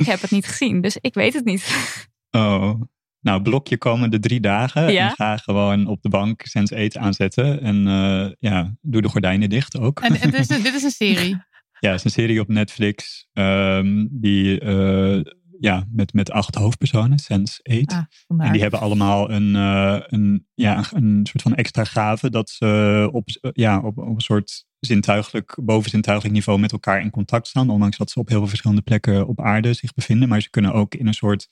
[0.00, 1.96] ik heb het niet gezien, dus ik weet het niet.
[2.30, 2.80] Oh,
[3.20, 4.92] nou, blok je komende drie dagen.
[4.92, 5.08] Ja?
[5.08, 7.60] En ga gewoon op de bank Sense 8 aanzetten.
[7.60, 10.00] En uh, ja, doe de gordijnen dicht ook.
[10.00, 11.46] En, en dit, is, dit is een serie?
[11.80, 13.28] ja, het is een serie op Netflix.
[13.32, 15.20] Um, die uh,
[15.60, 17.92] ja, met, met acht hoofdpersonen, Sense 8.
[17.92, 22.30] Ah, en die hebben allemaal een, uh, een, ja, een soort van extra gave.
[22.30, 27.46] Dat ze op, ja, op, op een soort zintuigelijk, bovenzintuigelijk niveau met elkaar in contact
[27.46, 27.70] staan.
[27.70, 30.28] Ondanks dat ze op heel veel verschillende plekken op aarde zich bevinden.
[30.28, 31.48] Maar ze kunnen ook in een soort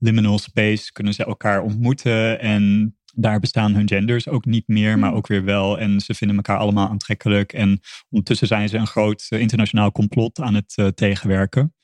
[0.00, 2.40] liminal space kunnen ze elkaar ontmoeten.
[2.40, 5.18] En daar bestaan hun genders ook niet meer, maar hmm.
[5.18, 5.78] ook weer wel.
[5.78, 7.52] En ze vinden elkaar allemaal aantrekkelijk.
[7.52, 11.74] En ondertussen zijn ze een groot eh, internationaal complot aan het uh, tegenwerken.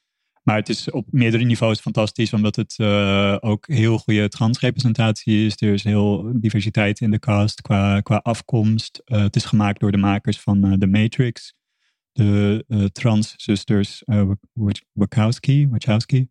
[0.42, 5.54] Maar het is op meerdere niveaus fantastisch, omdat het uh, ook heel goede transrepresentatie is.
[5.56, 9.02] Er is heel diversiteit in de cast qua, qua afkomst.
[9.04, 11.54] Uh, het is gemaakt door de makers van The Matrix.
[12.12, 14.02] De transzusters
[14.92, 15.68] Wachowski.
[15.68, 16.28] Wachowski.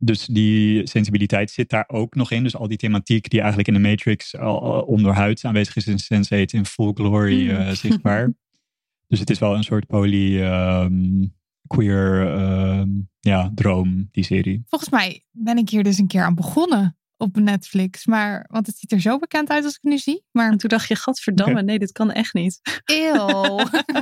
[0.00, 2.42] Dus die sensibiliteit zit daar ook nog in.
[2.42, 6.44] Dus al die thematiek die eigenlijk in de Matrix al onderhuids aanwezig is in Sense8
[6.44, 8.32] in full glory uh, zichtbaar.
[9.08, 11.34] dus het is wel een soort poly um,
[11.66, 14.62] queer um, ja, droom, die serie.
[14.66, 18.06] Volgens mij ben ik hier dus een keer aan begonnen op Netflix.
[18.06, 20.24] Maar, want het ziet er zo bekend uit als ik het nu zie.
[20.30, 20.50] Maar...
[20.50, 22.60] En toen dacht je, gadverdamme, nee, dit kan echt niet.
[22.84, 23.56] Eeuw.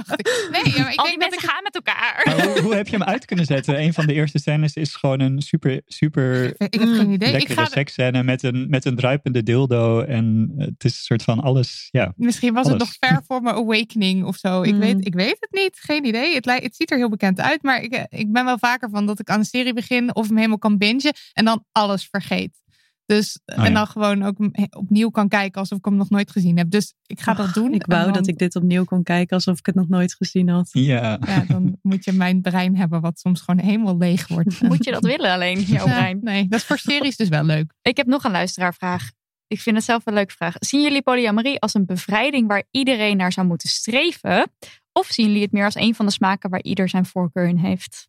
[0.52, 1.50] nee, ik Al die mensen ik...
[1.50, 2.42] gaan met elkaar.
[2.42, 3.80] Hoe, hoe, heb je hem uit kunnen zetten?
[3.80, 7.32] Een van de eerste scènes is gewoon een super, super ik heb geen idee.
[7.32, 10.00] lekkere ik ga seksscène met een, met een druipende dildo.
[10.00, 12.12] En het is een soort van alles, ja.
[12.16, 12.78] Misschien was alles.
[12.78, 14.62] het nog ver voor mijn awakening of zo.
[14.62, 14.80] Ik, mm.
[14.80, 16.34] weet, ik weet het niet, geen idee.
[16.34, 17.62] Het, het ziet er heel bekend uit.
[17.62, 20.36] Maar ik, ik ben wel vaker van dat ik aan een serie begin of hem
[20.36, 21.14] helemaal kan bingen.
[21.32, 22.64] En dan alles vergeet.
[23.06, 24.36] Dus, Oh, en dan gewoon ook
[24.76, 26.70] opnieuw kan kijken alsof ik hem nog nooit gezien heb.
[26.70, 27.74] Dus ik ga dat doen.
[27.74, 30.48] Ik wou dan, dat ik dit opnieuw kon kijken alsof ik het nog nooit gezien
[30.48, 30.68] had.
[30.72, 31.18] Ja.
[31.26, 34.60] ja dan moet je mijn brein hebben, wat soms gewoon helemaal leeg wordt.
[34.68, 36.18] Moet je dat willen alleen, jouw Ja, brein?
[36.22, 37.72] nee, dat is voor series dus wel leuk.
[37.82, 39.10] Ik heb nog een luisteraarvraag.
[39.46, 40.54] Ik vind het zelf een leuke vraag.
[40.58, 44.52] Zien jullie polyamorie als een bevrijding waar iedereen naar zou moeten streven?
[44.92, 47.56] Of zien jullie het meer als een van de smaken waar ieder zijn voorkeur in
[47.56, 48.08] heeft?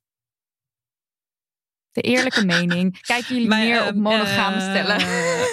[1.91, 3.01] De eerlijke mening.
[3.01, 4.97] Kijken jullie Maar, meer ehm, op monogame eh, stellen?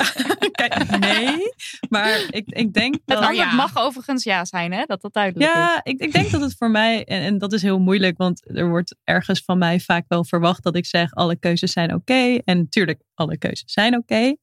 [0.53, 1.53] Kijk, nee,
[1.89, 3.19] maar ik, ik denk Het dat...
[3.19, 4.85] antwoord mag overigens ja zijn, hè?
[4.87, 5.57] Dat dat duidelijk is.
[5.57, 8.57] Ja, ik, ik denk dat het voor mij, en, en dat is heel moeilijk, want
[8.57, 12.39] er wordt ergens van mij vaak wel verwacht dat ik zeg: alle keuzes zijn oké.
[12.45, 14.35] En natuurlijk, alle keuzes zijn oké.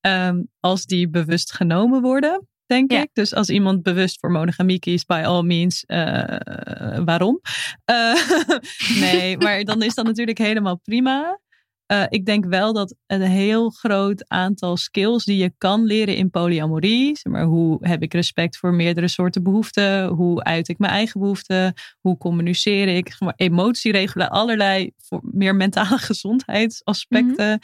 [0.00, 3.02] Ehm, als die bewust genomen worden, denk Ja.
[3.02, 3.08] ik.
[3.12, 7.40] Dus als iemand bewust voor monogamie kiest, by all means, eh, waarom?
[7.84, 8.14] Eh,
[9.00, 11.40] nee, maar dan is dat natuurlijk helemaal prima.
[11.86, 16.30] Eh, ik denk wel dat een heel groot aantal skills die je kan leren in
[16.30, 17.16] polyamorie.
[17.18, 20.06] Zeg maar, hoe heb ik respect voor meerdere soorten behoeften?
[20.06, 21.72] Hoe uit ik mijn eigen behoeften?
[22.00, 23.08] Hoe communiceer ik?
[23.08, 27.58] Zeg maar, emotieregelen, allerlei voor meer mentale gezondheidsaspecten.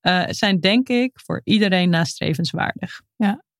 [0.00, 3.00] eh, zijn denk ik voor iedereen nastrevenswaardig.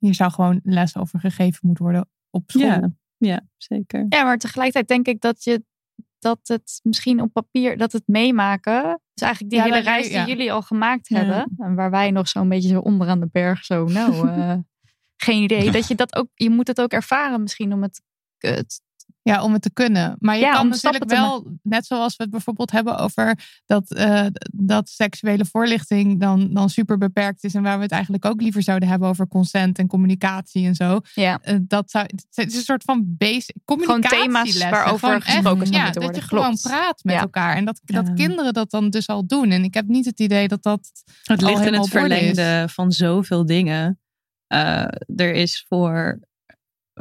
[0.06, 2.62] Hier zou gewoon les over gegeven moeten worden op school.
[2.66, 4.06] Ja, ja, zeker.
[4.08, 5.64] Ja, maar tegelijkertijd denk ik dat je
[6.18, 8.82] dat het misschien op papier, dat het meemaken,
[9.14, 10.26] dus eigenlijk die Ja, hele reis die ja.
[10.26, 11.16] jullie al gemaakt Ja.
[11.16, 14.58] hebben, en waar wij nog zo'n beetje zo onderaan de berg zo, nou, eh,
[15.16, 18.02] geen idee, dat je dat ook, je moet het ook ervaren misschien om het,
[18.38, 18.82] het
[19.26, 20.16] Ja, om het te kunnen.
[20.18, 23.92] Maar je Ja, kan natuurlijk te wel, net zoals we het bijvoorbeeld hebben over dat,
[23.94, 27.54] eh, dat seksuele voorlichting dan, dan super beperkt is.
[27.54, 31.00] En waar we het eigenlijk ook liever zouden hebben over consent en communicatie en zo.
[31.14, 32.04] ja, Eh, dat zou,
[32.34, 34.70] het is een soort van basic communicatielessen.
[34.70, 37.20] waarover Gewoon gesproken echt, zou ja, moeten dat worden, je gewoon praat met Ja.
[37.20, 37.56] elkaar.
[37.56, 38.12] En dat, dat Ja.
[38.12, 39.50] kinderen dat dan dus al doen.
[39.50, 40.90] En ik heb niet het idee dat dat
[41.24, 41.90] Het al ligt in het is.
[41.90, 44.00] verlengde van zoveel dingen.
[44.46, 44.82] Eh,
[45.16, 46.20] er is voor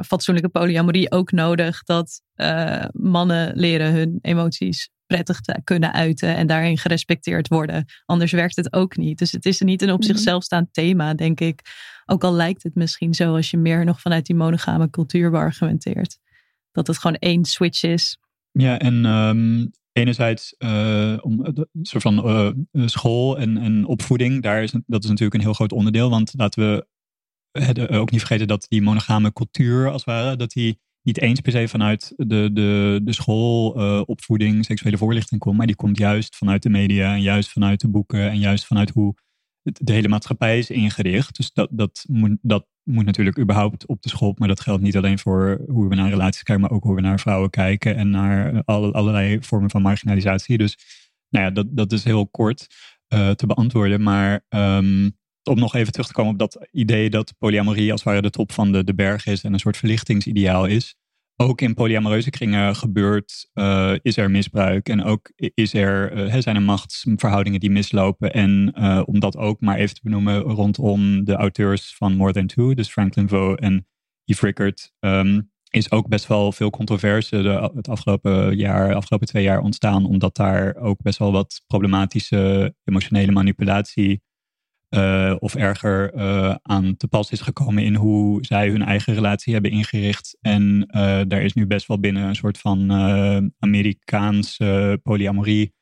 [0.04, 6.46] fatsoenlijke polyamorie ook nodig dat eh, mannen leren hun emoties prettig te kunnen uiten en
[6.46, 7.84] daarin gerespecteerd worden.
[8.04, 9.18] Anders werkt het ook niet.
[9.18, 10.06] Dus het is niet een op Mhm.
[10.08, 11.60] zichzelf staand thema, denk ik.
[12.06, 16.18] Ook al lijkt het misschien zo als je meer nog vanuit die monogame cultuur beargumenteert.
[16.72, 18.18] Dat het gewoon één switch is.
[18.52, 22.24] Ja, en ehm, enerzijds eh, om, de- een soort van
[22.72, 26.10] eh, school en, en opvoeding, daar is, dat is natuurlijk een heel groot onderdeel.
[26.10, 26.86] Want laten we het,
[27.90, 31.52] ook niet vergeten dat die monogame cultuur, als het ware, dat die niet eens per
[31.52, 36.36] se vanuit de, de, de school, eh, opvoeding, seksuele voorlichting komt, maar die komt juist
[36.36, 39.14] vanuit de media en juist vanuit de boeken en juist vanuit hoe
[39.62, 41.36] de hele maatschappij is ingericht.
[41.36, 44.34] Dus dat, dat, moet, dat moet natuurlijk überhaupt op de school.
[44.38, 47.00] Maar dat geldt niet alleen voor hoe we naar relaties kijken, maar ook hoe we
[47.00, 50.58] naar vrouwen kijken en naar eh, alle, allerlei vormen van marginalisatie.
[50.58, 50.78] Dus
[51.28, 52.66] nou ja, dat, dat is heel kort
[53.08, 54.02] eh, te beantwoorden.
[54.02, 55.10] Maar ehm,
[55.46, 58.30] om nog even terug te komen op dat idee dat polyamorie als het ware de
[58.30, 60.96] top van de, de berg is en een soort verlichtingsideaal is.
[61.38, 66.56] Ook in polyamoreuze kringen gebeurt, eh, is er misbruik en ook is er, eh, zijn
[66.56, 68.32] er machtsverhoudingen die mislopen.
[68.32, 72.46] En eh, om dat ook maar even te benoemen rondom de auteurs van More Than
[72.46, 73.86] Two, dus Franklin Vo en
[74.24, 75.40] Eve Rickert, ehm,
[75.70, 80.36] is ook best wel veel controverse de, het afgelopen jaar, afgelopen twee jaar ontstaan, omdat
[80.36, 84.22] daar ook best wel wat problematische emotionele manipulatie
[84.88, 89.52] eh, of erger eh, aan te pas is gekomen in hoe zij hun eigen relatie
[89.52, 90.36] hebben ingericht.
[90.40, 92.90] En eh, daar is nu best wel binnen een soort van
[93.58, 95.74] Amerikaanse polyamorie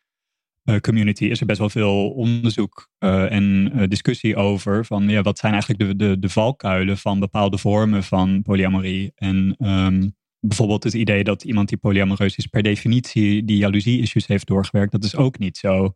[0.81, 5.82] community is er best wel veel onderzoek en discussie over van ja, wat zijn eigenlijk
[5.82, 9.12] de, de, de valkuilen van bepaalde vormen van polyamorie.
[9.14, 10.09] En ehm,
[10.40, 15.05] bijvoorbeeld het idee dat iemand die polyamoreus is per definitie die jaloezie-issues heeft doorgewerkt, dat
[15.05, 15.94] is ook niet zo.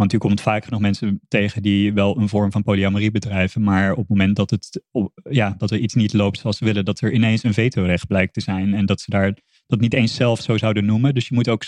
[0.00, 3.90] Want u komt vaak genoeg mensen tegen die wel een vorm van polyamorie bedrijven, maar
[3.90, 4.82] op het moment dat, het,
[5.30, 8.34] ja, dat er iets niet loopt zoals ze willen, dat er ineens een vetorecht blijkt
[8.34, 11.14] te zijn en dat ze daar dat niet eens zelf zo zouden noemen.
[11.14, 11.64] Dus je moet ook,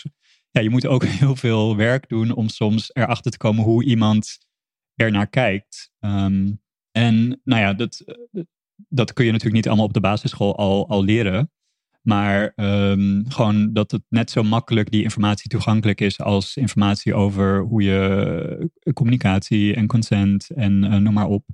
[0.50, 4.38] ja, je moet ook heel veel werk doen om soms erachter te komen hoe iemand
[4.94, 5.92] er naar kijkt.
[5.98, 6.52] Ehm,
[6.90, 8.04] en nou ja, dat,
[8.88, 11.50] dat kun je natuurlijk niet allemaal op de basisschool al, al leren.
[12.02, 17.60] Maar ehm, gewoon dat het net zo makkelijk die informatie toegankelijk is als informatie over
[17.60, 21.44] hoe je eh, communicatie en consent en eh, noem maar op.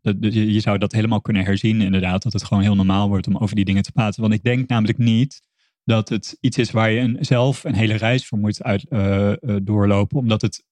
[0.00, 2.22] Dat, dat je, zou dat helemaal kunnen herzien, inderdaad.
[2.22, 4.20] Dat het gewoon heel normaal wordt om over die dingen te praten.
[4.20, 5.42] Want ik denk namelijk niet
[5.84, 9.32] dat het iets is waar je een, zelf een hele reis voor moet uit, eh,
[9.62, 10.18] doorlopen.
[10.18, 10.64] Omdat het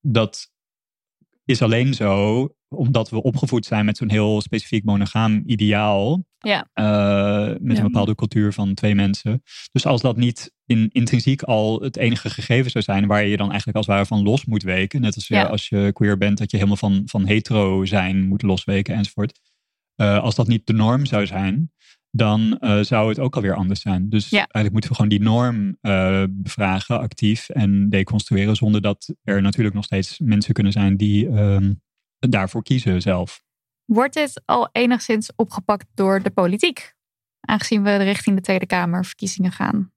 [0.00, 0.50] dat
[1.44, 6.24] is alleen zo omdat we opgevoed zijn met zo'n heel specifiek monogaam ideaal.
[6.38, 6.68] Ja.
[6.72, 7.78] Eh, met Ja.
[7.78, 9.42] een bepaalde cultuur van twee mensen.
[9.72, 13.46] Dus als dat niet in, intrinsiek al het enige gegeven zou zijn waar je dan
[13.48, 15.00] eigenlijk als het ware van los moet weken.
[15.00, 15.42] Net als je, Ja.
[15.44, 19.40] als je queer bent, dat je helemaal van, van hetero zijn moet losweken enzovoort.
[19.94, 21.72] Eh, als dat niet de norm zou zijn,
[22.10, 24.08] dan eh, zou het ook alweer anders zijn.
[24.08, 24.36] Dus Ja.
[24.36, 29.74] eigenlijk moeten we gewoon die norm eh, bevragen, actief en deconstrueren, zonder dat er natuurlijk
[29.74, 31.72] nog steeds mensen kunnen zijn die ehm,
[32.18, 33.42] daarvoor kiezen zelf.
[33.88, 36.94] Wordt dit al enigszins opgepakt door de politiek?
[37.40, 39.92] Aangezien we richting de Tweede Kamer verkiezingen gaan.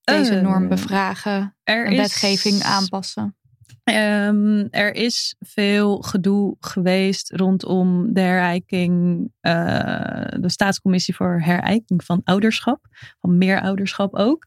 [0.00, 3.36] Deze Eh, norm bevragen, Er is, wetgeving aanpassen.
[3.84, 9.52] Ehm, er is veel gedoe geweest rondom de herijking, eh,
[10.40, 12.86] de staatscommissie voor herijking van ouderschap,
[13.20, 14.46] van meer ouderschap ook.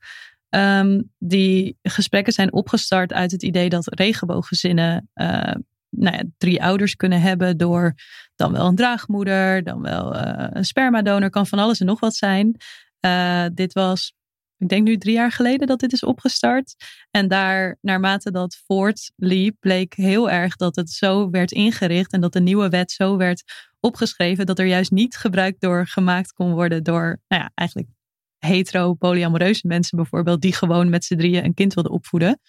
[0.49, 5.55] Ehm, die gesprekken zijn opgestart uit het idee dat regenbooggezinnen eh,
[5.89, 7.93] nou ja, drie ouders kunnen hebben door
[8.35, 12.15] dan wel een draagmoeder, dan wel eh, een spermadonor, kan van alles en nog wat
[12.15, 12.55] zijn.
[12.99, 14.13] Eh, dit was,
[14.57, 16.75] ik denk nu drie jaar geleden dat dit is opgestart.
[17.11, 22.33] En daar, naarmate dat voortliep, bleek heel erg dat het zo werd ingericht en dat
[22.33, 23.43] de nieuwe wet zo werd
[23.79, 27.89] opgeschreven dat er juist niet gebruik door gemaakt kon worden door, nou ja, eigenlijk
[28.37, 32.39] hetero, polyamoreuze mensen bijvoorbeeld, die gewoon met z'n drieën een kind wilden opvoeden.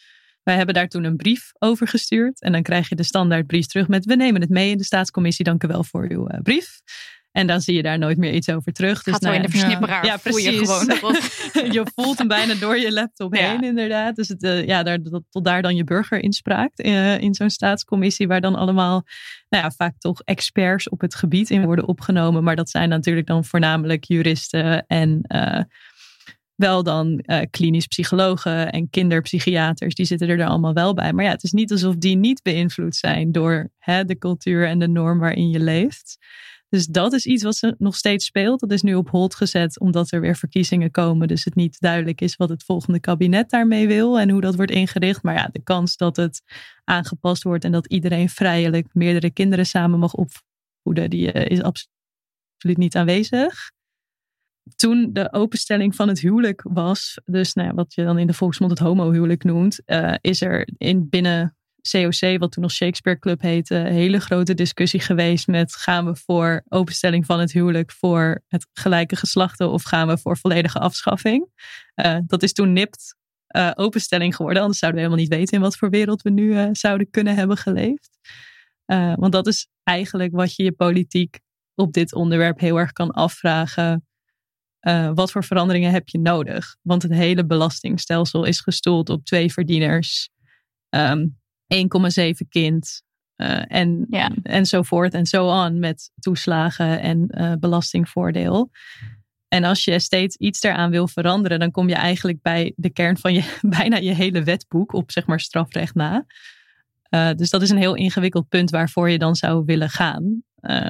[0.51, 2.41] Wij hebben daar toen een brief over gestuurd.
[2.41, 5.45] En dan krijg je de standaardbrief terug met we nemen het mee in de staatscommissie.
[5.45, 6.81] Dank u wel voor uw uh, brief.
[7.33, 9.03] En dan zie je daar nooit meer iets over terug.
[9.03, 10.05] Dus Gaat nou, in de versnipperaar.
[10.05, 10.45] Ja, precies.
[10.45, 14.17] Je, gewoon je voelt hem bijna door je laptop heen, inderdaad.
[14.17, 14.99] Dus het, uh, ja, daar,
[15.31, 19.05] tot daar dan je burgerinspraak uh, in zo'n staatscommissie, waar dan allemaal,
[19.49, 22.45] nou ja, vaak toch experts op het gebied in worden opgenomen.
[22.45, 25.61] Maar dat zijn natuurlijk dan voornamelijk juristen en uh,
[26.61, 29.95] wel dan klinisch psychologen en kinderpsychiaters.
[29.95, 31.13] Die zitten er allemaal wel bij.
[31.13, 34.79] Maar ja, het is niet alsof die niet beïnvloed zijn door hè, de cultuur en
[34.79, 36.19] de norm waarin je leeft.
[36.71, 38.61] Dus dat is iets wat nog steeds speelt.
[38.61, 41.29] Dat is nu op hold gezet omdat er weer verkiezingen komen.
[41.29, 44.71] Dus het niet duidelijk is wat het volgende kabinet daarmee wil en hoe dat wordt
[44.71, 45.23] ingericht.
[45.23, 46.43] Maar ja, de kans dat het
[46.85, 52.77] aangepast wordt en dat iedereen vrijelijk meerdere kinderen samen mag opvoeden, die eh, is absoluut
[52.77, 53.71] niet aanwezig.
[54.77, 58.71] Toen de openstelling van het huwelijk was, dus nou wat je dan in de volksmond
[58.71, 61.57] het homohuwelijk noemt, uh, is er in binnen
[61.91, 66.17] COC, wat toen nog Shakespeare Club heette, een hele grote discussie geweest met gaan we
[66.17, 71.47] voor openstelling van het huwelijk voor het gelijke geslachten of gaan we voor volledige afschaffing.
[71.95, 73.17] Uh, dat is toen nipt
[73.57, 76.69] uh, openstelling geworden, anders zouden we helemaal niet weten in wat voor wereld we nu
[76.73, 78.19] zouden kunnen hebben geleefd.
[79.15, 81.41] want dat is eigenlijk wat je je politiek
[81.75, 84.05] op dit onderwerp heel erg kan afvragen.
[85.15, 86.77] Wat voor veranderingen heb je nodig?
[86.83, 90.31] Want het hele belastingstelsel is gestoeld op twee verdieners.
[90.89, 91.39] Um,
[91.75, 93.03] 1,7 kind.
[93.37, 94.31] Uh, en, ja.
[94.43, 98.71] enzovoort en zo aan met toeslagen en uh, belastingvoordeel.
[99.49, 103.19] En als je steeds iets daaraan wil veranderen, dan kom je eigenlijk bij de kern
[103.19, 106.27] van je bijna je hele wetboek op zeg maar strafrecht na.
[107.37, 110.43] Dus dat is een heel ingewikkeld punt waarvoor je dan zou willen gaan.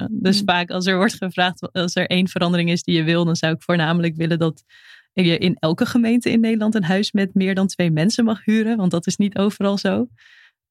[0.09, 0.47] Dus mm.
[0.47, 3.53] vaak als er wordt gevraagd, als er één verandering is die je wil, dan zou
[3.53, 4.63] ik voornamelijk willen dat
[5.13, 8.77] je in elke gemeente in Nederland een huis met meer dan twee mensen mag huren.
[8.77, 10.07] Want dat is niet overal zo.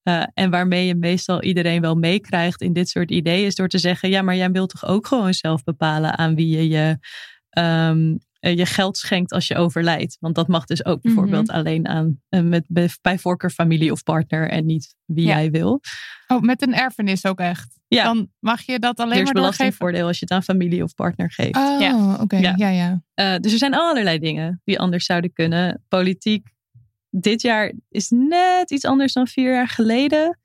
[0.05, 3.79] Uh, en waarmee je meestal iedereen wel meekrijgt in dit soort ideeën, is door te
[3.79, 6.99] zeggen: ja, maar jij wilt toch ook gewoon zelf bepalen aan wie je je,
[7.59, 10.17] um, je geld schenkt als je overlijdt.
[10.21, 11.57] Want dat mag dus ook bijvoorbeeld mhm.
[11.57, 12.65] alleen aan uh, met
[13.03, 15.81] bij voorkeur familie of partner en niet wie jij wil.
[16.27, 17.79] Oh, met een erfenis ook echt.
[17.89, 18.05] Ja.
[18.05, 19.73] Dan mag je dat alleen maar doorgeven.
[19.73, 21.57] voordeel als je het aan familie of partner geeft.
[21.57, 22.17] Oh, ja.
[22.21, 22.37] oké.
[22.37, 22.55] Ja.
[22.57, 23.03] ja, ja.
[23.15, 25.85] Uh, dus er zijn allerlei dingen die anders zouden kunnen.
[25.89, 26.49] Politiek
[27.11, 30.40] dit jaar is net iets anders dan vier jaar geleden.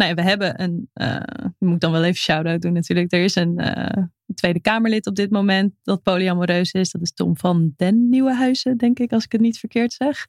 [0.00, 3.12] Nou ja, we hebben een, uh, moet dan wel even shout-out doen natuurlijk.
[3.12, 4.04] Er is een uh,
[4.34, 6.90] Tweede Kamerlid op dit moment dat polyamoreus is.
[6.90, 10.26] Dat is Tom van den Nieuwenhuizen, denk ik, als ik het niet verkeerd zeg.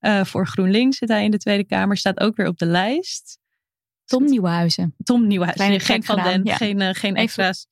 [0.00, 3.38] Uh, voor GroenLinks zit hij in de Tweede Kamer, staat ook weer op de lijst.
[4.04, 4.94] Tom Nieuwenhuizen.
[5.04, 7.66] Tom Nieuwenhuizen, geen van den, geen, geen extra's.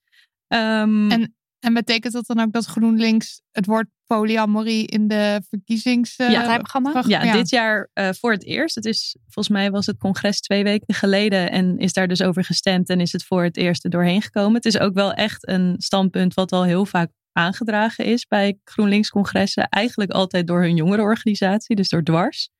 [0.49, 6.19] Um, en en betekent dat dan ook dat GroenLinks het woord polyamorie in de verkiezings...
[6.19, 6.61] Uh, ja,
[7.07, 8.75] ja, dit jaar uh, voor het eerst.
[8.75, 12.45] Het is, volgens mij was het congres twee weken geleden en is daar dus over
[12.45, 14.55] gestemd en is het voor het eerst er doorheen gekomen.
[14.55, 19.69] Het is ook wel echt een standpunt wat al heel vaak aangedragen is bij GroenLinks-congressen.
[19.69, 22.51] Eigenlijk altijd door hun jongerenorganisatie, dus door Dwars.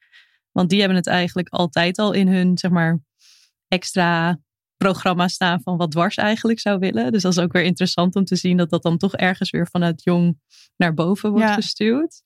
[0.53, 3.01] Want die hebben het eigenlijk altijd al in hun, zeg maar,
[3.69, 4.39] extra
[4.85, 7.13] programma staan van wat dwars eigenlijk zou willen.
[7.13, 9.69] Dus dat is ook weer interessant om te zien dat dat dan toch ergens weer
[9.71, 10.39] vanuit jong
[10.77, 12.23] naar boven wordt gestuurd.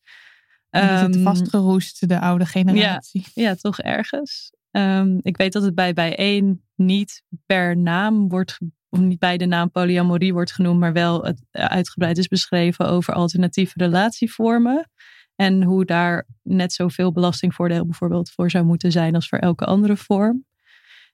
[0.71, 3.25] Um, het vastgeroest, de oude generatie.
[3.35, 4.53] Ja, ja toch ergens.
[4.71, 8.59] Um, ik weet dat het bij bijeen niet per naam wordt,
[8.89, 13.15] of niet bij de naam polyamorie wordt genoemd, maar wel het uitgebreid is beschreven over
[13.15, 14.91] alternatieve relatievormen.
[15.35, 19.97] En hoe daar net zoveel belastingvoordeel bijvoorbeeld voor zou moeten zijn als voor elke andere
[19.97, 20.47] vorm.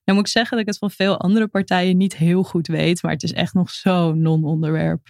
[0.05, 3.03] Nou moet ik zeggen dat ik het van veel andere partijen niet heel goed weet,
[3.03, 5.09] maar het is echt nog zo'n non-onderwerp.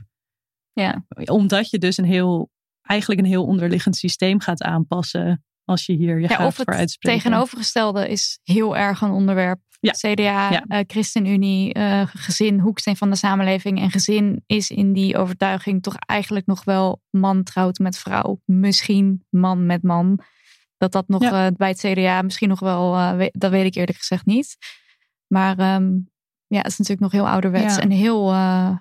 [0.72, 1.04] Ja.
[1.24, 2.50] Omdat je dus een heel,
[2.82, 7.18] eigenlijk een heel onderliggend systeem gaat aanpassen als je hier je ja, gaat voor uitspreken.
[7.18, 9.60] Het tegenovergestelde is heel erg een onderwerp.
[9.80, 9.92] Ja.
[9.92, 10.64] CDA, ja.
[10.68, 13.80] Uh, ChristenUnie, uh, gezin, hoeksteen van de samenleving.
[13.80, 18.40] En gezin is in die overtuiging toch eigenlijk nog wel man trouwt met vrouw.
[18.44, 20.20] Misschien man met man.
[20.76, 22.92] Dat dat nog uh, bij het CDA misschien nog wel,
[23.30, 24.56] dat weet ik eerlijk gezegd niet.
[25.26, 26.10] Maar um,
[26.46, 28.76] ja, het is natuurlijk nog heel ouderwets en heel uh,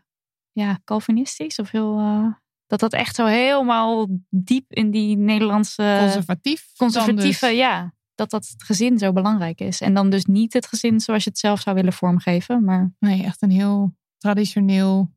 [0.52, 1.60] ja, Calvinistisch.
[1.60, 2.34] Of heel, uh,
[2.68, 5.98] dat dat echt zo helemaal diep in die Nederlandse...
[6.00, 6.68] Conservatief.
[6.78, 7.58] Conservatieve, dus.
[7.58, 7.94] ja.
[8.16, 9.82] Dat dat het gezin zo belangrijk is.
[9.82, 12.64] En dan dus niet het gezin zoals je het zelf zou willen vormgeven.
[12.64, 12.94] Maar...
[13.00, 15.12] Nee, echt een heel traditioneel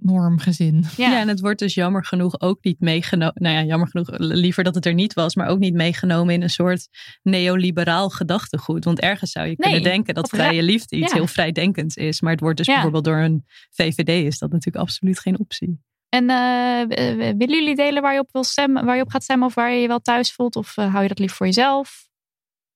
[0.00, 0.84] normgezin.
[0.96, 1.10] Ja.
[1.10, 3.34] ja, en het wordt dus jammer genoeg ook niet meegenomen.
[3.34, 6.42] Nou ja, jammer genoeg, liever dat het er niet was, maar ook niet meegenomen in
[6.42, 6.88] een soort
[7.22, 8.84] neoliberaal gedachtegoed.
[8.84, 12.20] Want ergens zou je kunnen denken dat vrije liefde iets heel vrijdenkends is.
[12.20, 15.80] Maar het wordt dus bijvoorbeeld door een VVD is dat natuurlijk absoluut geen optie.
[16.08, 16.96] En uh,
[17.36, 19.72] willen jullie delen waar je op wil stemmen, waar je op gaat stemmen of waar
[19.72, 20.56] je je wel thuis voelt?
[20.56, 22.06] Of uh, hou je dat liever voor jezelf?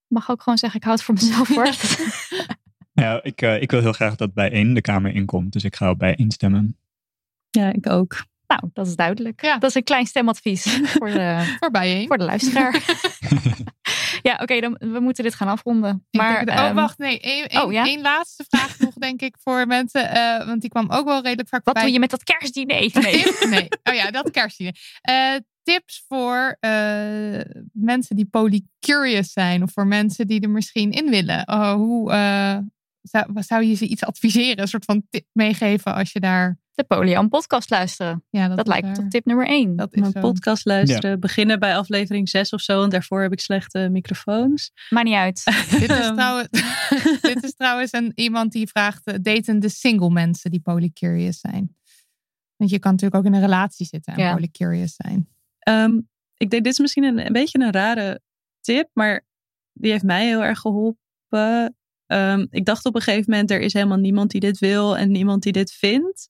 [0.06, 1.74] Mag ook gewoon zeggen, ik houd het voor mezelf hoor.
[3.02, 5.52] Ja, ik, eh, ik wil heel graag dat bij één de Kamer inkomt.
[5.52, 6.76] Dus ik ga op bij één stemmen.
[7.50, 8.24] Ja, ik ook.
[8.46, 9.42] nou, dat is duidelijk.
[9.42, 9.58] Ja.
[9.58, 10.62] Dat is een klein stemadvies
[10.98, 12.06] voor de, Voorbij heen.
[12.06, 12.82] voor de luisteraar.
[14.28, 16.06] ja, oké, dan we moeten dit gaan afronden.
[16.10, 17.20] Ik Maar, denk oh, ehm, wacht, nee.
[17.20, 18.00] één één- oh, ja?
[18.00, 20.10] laatste vraag nog, denk ik, voor mensen.
[20.10, 22.76] eh, want die kwam ook wel redelijk vaak wat doe je met dat kerstdiner?
[22.76, 23.24] Nee.
[23.48, 23.68] Nee.
[23.82, 24.76] Oh ja, dat kerstdiner.
[25.00, 27.40] Eh, tips voor eh,
[27.72, 29.62] mensen die polycurious zijn.
[29.62, 31.48] Of voor mensen die er misschien in willen.
[31.48, 32.56] Oh, hoe eh,
[33.34, 34.60] zou, je ze iets adviseren?
[34.60, 36.60] Een soort van tip meegeven als je daar...
[36.74, 38.24] De Polian podcast luisteren.
[38.30, 39.76] Ja, Dat, lijkt me tot tip nummer één.
[39.76, 40.20] Dat is Mijn zo.
[40.20, 41.20] podcast luisteren.
[41.20, 42.78] Beginnen bij aflevering 6 of zo.
[42.78, 44.72] Want daarvoor heb ik slechte microfoons.
[44.90, 45.44] Maakt niet uit.
[45.80, 46.48] Dit is trouwens,
[47.32, 51.76] dit is trouwens een, iemand die vraagt: eh, daten de single mensen die polycurious zijn?
[52.56, 54.32] Want je kan natuurlijk ook in een relatie zitten en Ja.
[54.34, 55.28] polycurious zijn.
[55.58, 55.96] Ehm,
[56.36, 58.20] ik denk, dit is misschien een, een beetje een rare
[58.60, 59.26] tip, maar
[59.72, 61.76] die heeft mij heel erg geholpen.
[62.12, 65.10] Ehm, ik dacht op een gegeven moment, er is helemaal niemand die dit wil en
[65.10, 66.28] niemand die dit vindt.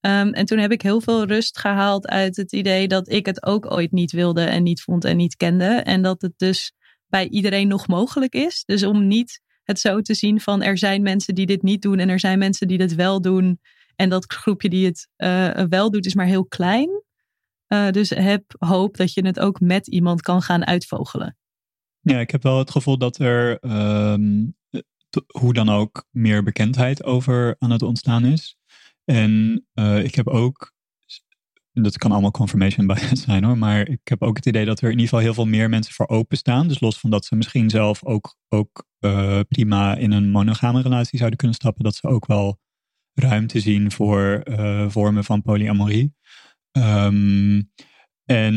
[0.00, 3.46] Ehm, en toen heb ik heel veel rust gehaald uit het idee dat ik het
[3.46, 5.64] ook ooit niet wilde en niet vond en niet kende.
[5.64, 6.72] En dat het dus
[7.06, 8.62] bij iedereen nog mogelijk is.
[8.64, 11.98] Dus om niet het zo te zien van er zijn mensen die dit niet doen
[11.98, 13.60] en er zijn mensen die dit wel doen.
[13.96, 17.02] En dat groepje die het eh, wel doet is maar heel klein.
[17.68, 21.36] Uh, dus heb hoop dat je het ook met iemand kan gaan uitvogelen.
[22.00, 23.58] Ja, ik heb wel het gevoel dat er
[24.70, 24.84] t-
[25.26, 28.58] hoe dan ook meer bekendheid over aan het ontstaan is.
[29.04, 30.72] En uh, ik heb ook,
[31.72, 34.84] dat kan allemaal confirmation bias zijn hoor, maar ik heb ook het idee dat er
[34.84, 36.68] in ieder geval heel veel meer mensen voor openstaan.
[36.68, 41.18] Dus los van dat ze misschien zelf ook, ook uh, prima in een monogame relatie
[41.18, 42.58] zouden kunnen stappen, dat ze ook wel
[43.14, 46.14] ruimte zien voor uh, vormen van polyamorie.
[46.72, 47.70] Um,
[48.30, 48.54] en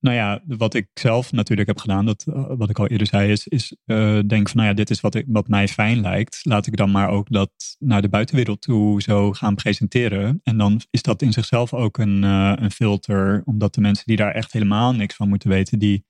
[0.00, 3.30] nou ja, wat ik zelf natuurlijk heb gedaan, dat, uh, wat ik al eerder zei,
[3.30, 6.40] is, is uh, denk van nou ja, dit is wat, ik, wat mij fijn lijkt.
[6.42, 10.40] Laat ik dan maar ook dat naar de buitenwereld toe zo gaan presenteren.
[10.42, 14.16] En dan is dat in zichzelf ook een, uh, een filter, omdat de mensen die
[14.16, 16.04] daar echt helemaal niks van moeten weten, die,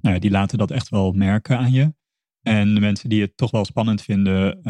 [0.00, 1.94] nou ja, die laten dat echt wel merken aan je.
[2.42, 4.62] En de mensen die het toch wel spannend vinden,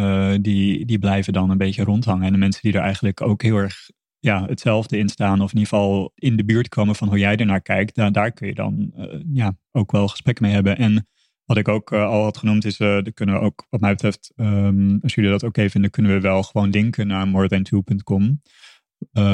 [0.43, 2.27] die, die blijven dan een beetje rondhangen.
[2.27, 3.91] En de mensen die er eigenlijk ook heel erg
[4.23, 7.37] ja, hetzelfde in staan, of in ieder geval in de buurt komen van hoe jij
[7.37, 10.77] ernaar kijkt, daar, daar kun je dan uh, ja, ook wel gesprek mee hebben.
[10.77, 11.09] En
[11.45, 14.33] wat ik ook uh, al had genoemd is, uh, kunnen we ook, wat mij betreft,
[14.37, 18.43] um, als jullie dat oké okay vinden, kunnen we wel gewoon linken naar morethan2.com.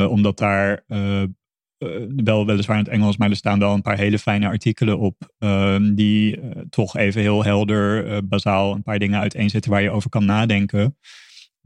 [0.08, 0.84] omdat daar
[2.16, 5.34] wel weliswaar in het Engels, maar er staan wel een paar hele fijne artikelen op.
[5.38, 6.40] Um, die
[6.70, 10.96] toch even heel helder, bazaal een paar dingen uiteenzetten waar je over kan nadenken.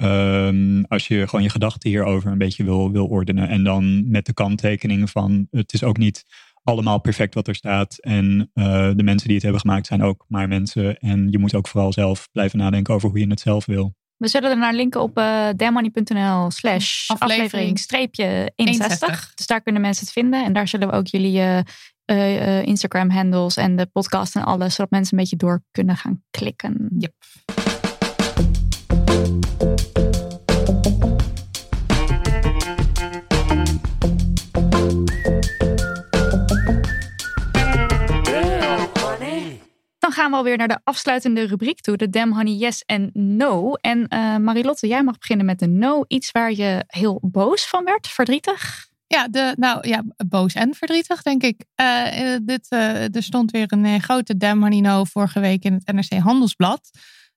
[0.02, 3.48] Um, als je gewoon je gedachten hierover een beetje wil, wil ordenen.
[3.48, 6.24] En dan met de kanttekening van het is ook niet
[6.64, 7.98] allemaal perfect wat er staat.
[7.98, 10.98] En uh, de mensen die het hebben gemaakt zijn ook maar mensen.
[10.98, 13.94] En je moet ook vooral zelf blijven nadenken over hoe je het zelf wil.
[14.16, 19.32] We zullen er naar linken op uh, demoney.nl slash aflevering streepje 61.
[19.34, 20.44] Dus daar kunnen mensen het vinden.
[20.44, 21.58] En daar zullen we ook jullie uh,
[22.06, 24.74] uh, Instagram handles en de podcast en alles.
[24.74, 26.88] Zodat mensen een beetje door kunnen gaan klikken.
[26.98, 27.14] Yep.
[40.02, 41.97] Dan gaan we alweer naar de afsluitende rubriek toe.
[41.97, 43.73] De Damn Honey Yes en No.
[43.73, 46.05] En uh, Marilotte, jij mag beginnen met de No.
[46.09, 48.89] Iets waar je heel boos van werd, verdrietig?
[49.06, 51.64] Ja, de, nou ja, boos en verdrietig, denk ik.
[51.81, 55.93] Uh, dit, uh, er stond weer een grote Damn Honey No vorige week in het
[55.93, 56.90] NRC Handelsblad.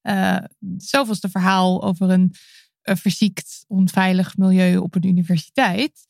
[0.07, 0.37] Uh,
[0.77, 2.33] zoveelste verhaal over een
[2.81, 6.05] verziekt, onveilig milieu op een universiteit.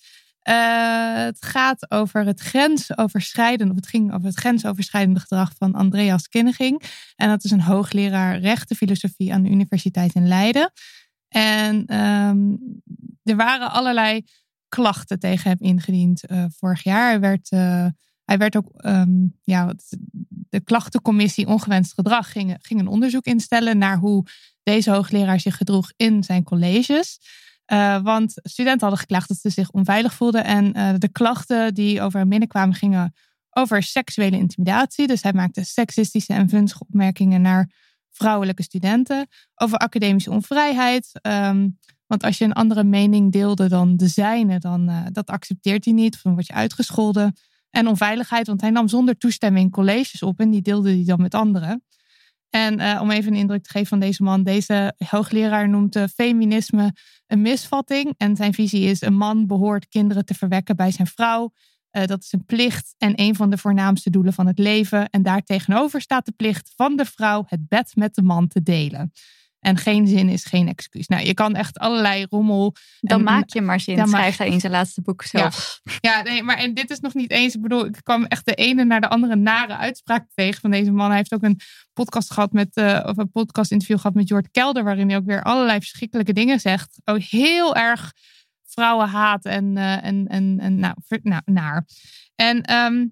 [0.49, 6.27] Uh, het gaat over het grensoverschrijdende, of het ging over het grensoverschrijdende gedrag van Andreas
[6.27, 6.83] Kinneging.
[7.15, 10.71] En dat is een hoogleraar rechtenfilosofie aan de Universiteit in Leiden.
[11.27, 12.59] En um,
[13.23, 14.23] er waren allerlei
[14.69, 17.09] klachten tegen hem ingediend uh, vorig jaar.
[17.09, 17.49] Hij werd,
[18.25, 19.73] hij werd ook, um, ja,
[20.49, 24.25] de klachtencommissie ongewenst gedrag ging, ging een onderzoek instellen naar hoe
[24.63, 27.19] deze hoogleraar zich gedroeg in zijn colleges.
[27.73, 30.43] Uh, want studenten hadden geklaagd dat ze zich onveilig voelden.
[30.43, 33.13] En uh, de klachten die over hem binnenkwamen gingen
[33.49, 35.07] over seksuele intimidatie.
[35.07, 37.71] Dus hij maakte seksistische en vunzige opmerkingen naar
[38.11, 39.27] vrouwelijke studenten.
[39.55, 41.19] Over academische onvrijheid.
[41.21, 41.77] Um,
[42.07, 45.93] want als je een andere mening deelde dan de zijne, dan uh, dat accepteert hij
[45.93, 46.19] niet.
[46.23, 47.35] Dan word je uitgescholden.
[47.75, 50.39] En onveiligheid, want hij nam zonder toestemming colleges op.
[50.39, 51.83] En die deelde hij dan met anderen.
[52.49, 54.43] En uh, om even een indruk te geven van deze man.
[54.43, 56.95] Deze hoogleraar noemt uh, feminisme
[57.27, 58.13] een misvatting.
[58.17, 61.51] En zijn visie is: een man behoort kinderen te verwekken bij zijn vrouw.
[61.89, 65.09] Eh, dat is een plicht en een van de voornaamste doelen van het leven.
[65.09, 69.11] En daartegenover staat de plicht van de vrouw het bed met de man te delen.
[69.65, 71.07] En geen zin is geen excuus.
[71.07, 72.75] Nou, je kan echt allerlei rommel.
[72.99, 75.81] Dan en- maak je maar zin, dan schrijft hij in zijn laatste boek zelf.
[75.99, 77.55] Ja, nee, maar en dit is nog niet eens.
[77.55, 80.91] Ik bedoel, ik kwam echt de ene naar de andere nare uitspraak tegen van deze
[80.91, 81.07] man.
[81.07, 81.59] Hij heeft ook een
[81.93, 85.25] podcast gehad met, eh, of een podcast interview gehad met Jort Kelder, waarin hij ook
[85.25, 87.01] weer allerlei verschrikkelijke dingen zegt.
[87.03, 88.13] Ook heel erg
[88.67, 91.87] vrouwenhaat en, eh, en, en, en nou, nou, naar.
[92.35, 93.05] En ehm,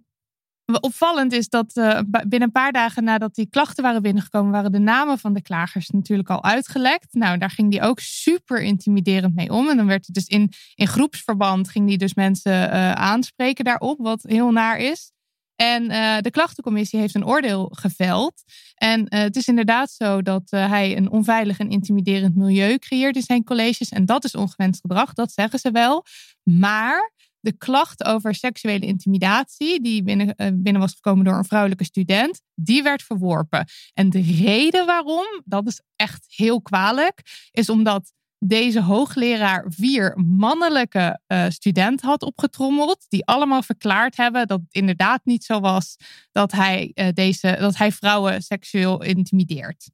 [0.66, 4.80] opvallend is dat eh, binnen een paar dagen nadat die klachten waren binnengekomen, waren de
[4.80, 7.08] namen van de klagers natuurlijk al uitgelekt.
[7.14, 9.70] Nou, daar ging die ook super intimiderend mee om.
[9.70, 13.98] En dan werd het dus in, in groepsverband ging die dus mensen eh, aanspreken daarop,
[14.00, 15.12] wat heel naar is.
[15.56, 18.44] En eh, de klachtencommissie heeft een oordeel geveld.
[18.76, 23.44] En het is inderdaad zo dat hij een onveilig en intimiderend milieu creëert in zijn
[23.44, 23.90] colleges.
[23.90, 26.06] En dat is ongewenst gedrag, dat zeggen ze wel.
[26.44, 27.13] Maar
[27.44, 32.42] de klacht over seksuele intimidatie, die binnen, eh, binnen was gekomen door een vrouwelijke student,
[32.56, 33.68] die werd verworpen.
[33.94, 41.20] En de reden waarom, dat is echt heel kwalijk, is omdat deze hoogleraar vier mannelijke
[41.28, 45.96] eh, studenten had opgetrommeld, die allemaal verklaard hebben dat het inderdaad niet zo was
[46.32, 49.90] dat hij, eh, deze, dat hij vrouwen seksueel intimideert.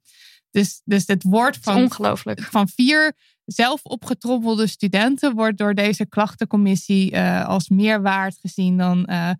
[0.50, 2.40] Dus, dus het woord van ongelooflijk.
[2.40, 3.14] van vier
[3.52, 9.04] zelf opgetrommelde studenten wordt door deze klachtencommissie eh, als meer waard gezien dan.
[9.04, 9.30] eh,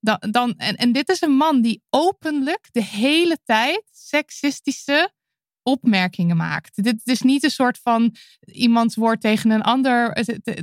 [0.00, 5.10] dan, dan en, en dit is een man die openlijk de hele tijd seksistische
[5.62, 6.82] opmerkingen maakt.
[6.84, 10.10] Dit is niet een soort van iemands woord tegen een ander.
[10.10, 10.62] Het, het,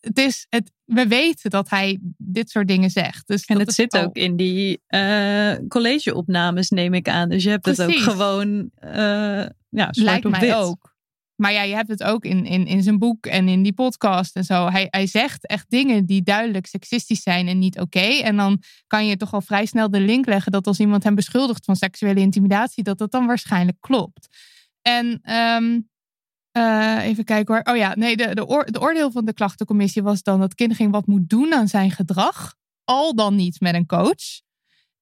[0.00, 3.26] het is het, we weten dat hij dit soort dingen zegt.
[3.26, 7.28] Dus En het zit ook in die eh collegeopnames, neem ik aan.
[7.28, 10.54] Dus je hebt het ook gewoon eh ja, Lijkt op mij wit.
[10.54, 10.96] ook.
[11.40, 14.36] Maar ja, je hebt het ook in, in, in zijn boek en in die podcast
[14.36, 14.68] en zo.
[14.68, 17.98] Hij, hij zegt echt dingen die duidelijk seksistisch zijn en niet oké.
[17.98, 21.14] En dan kan je toch al vrij snel de link leggen dat als iemand hem
[21.14, 24.28] beschuldigt van seksuele intimidatie, dat dat dan waarschijnlijk klopt.
[24.82, 25.80] En ehm,
[26.50, 27.62] eh, even kijken hoor.
[27.64, 31.06] Oh ja, nee, de, de, de oordeel van de klachtencommissie was dan dat Kindering wat
[31.06, 32.54] moet doen aan zijn gedrag.
[32.84, 34.40] Al dan niet met een coach.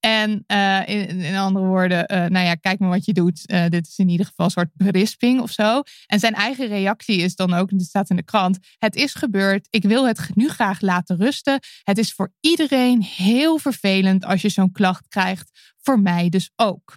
[0.07, 3.47] En eh, in, in andere woorden, eh, nou ja, kijk maar wat je doet.
[3.47, 5.83] Eh, dit is in ieder geval een soort berisping of zo.
[6.07, 9.67] En zijn eigen reactie is dan ook, dit staat in de krant: Het is gebeurd.
[9.71, 11.61] Ik wil het nu graag laten rusten.
[11.83, 15.75] Het is voor iedereen heel vervelend als je zo'n klacht krijgt.
[15.83, 16.97] Voor mij dus ook.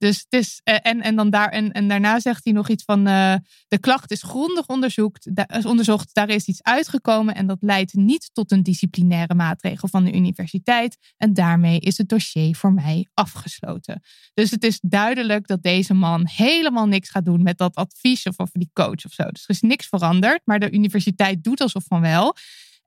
[0.00, 2.84] Dus het is, eh, en, en, dan daar, en, en daarna zegt hij nog iets
[2.84, 3.34] van: eh,
[3.68, 6.14] De klacht is grondig onderzoekt, is onderzocht.
[6.14, 10.96] Daar is iets uitgekomen en dat leidt niet tot een disciplinaire maatregel van de universiteit.
[11.16, 14.02] En daarmee is het dossier voor mij afgesloten.
[14.34, 18.40] Dus het is duidelijk dat deze man helemaal niks gaat doen met dat advies of
[18.40, 19.24] over die coach of zo.
[19.24, 22.36] Dus er is niks veranderd, maar de universiteit doet alsof van wel.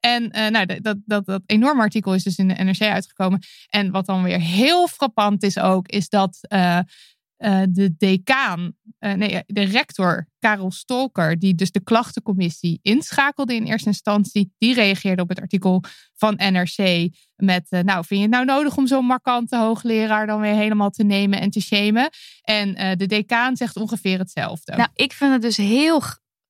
[0.05, 3.39] En eh, nou, dat, dat, dat, enorme artikel is dus in de NRC uitgekomen.
[3.69, 6.77] En wat dan weer heel frappant is ook, is dat eh,
[7.37, 13.87] eh, de decaan, nee, de rector Karel Stolker, die dus de klachtencommissie inschakelde in eerste
[13.87, 15.83] instantie, die reageerde op het artikel
[16.15, 20.55] van NRC met, nou, vind je het nou nodig om zo'n markante hoogleraar dan weer
[20.55, 22.09] helemaal te nemen en te shamen?
[22.41, 24.75] En de decaan zegt ongeveer hetzelfde.
[24.75, 26.01] Nou, ik vind het dus heel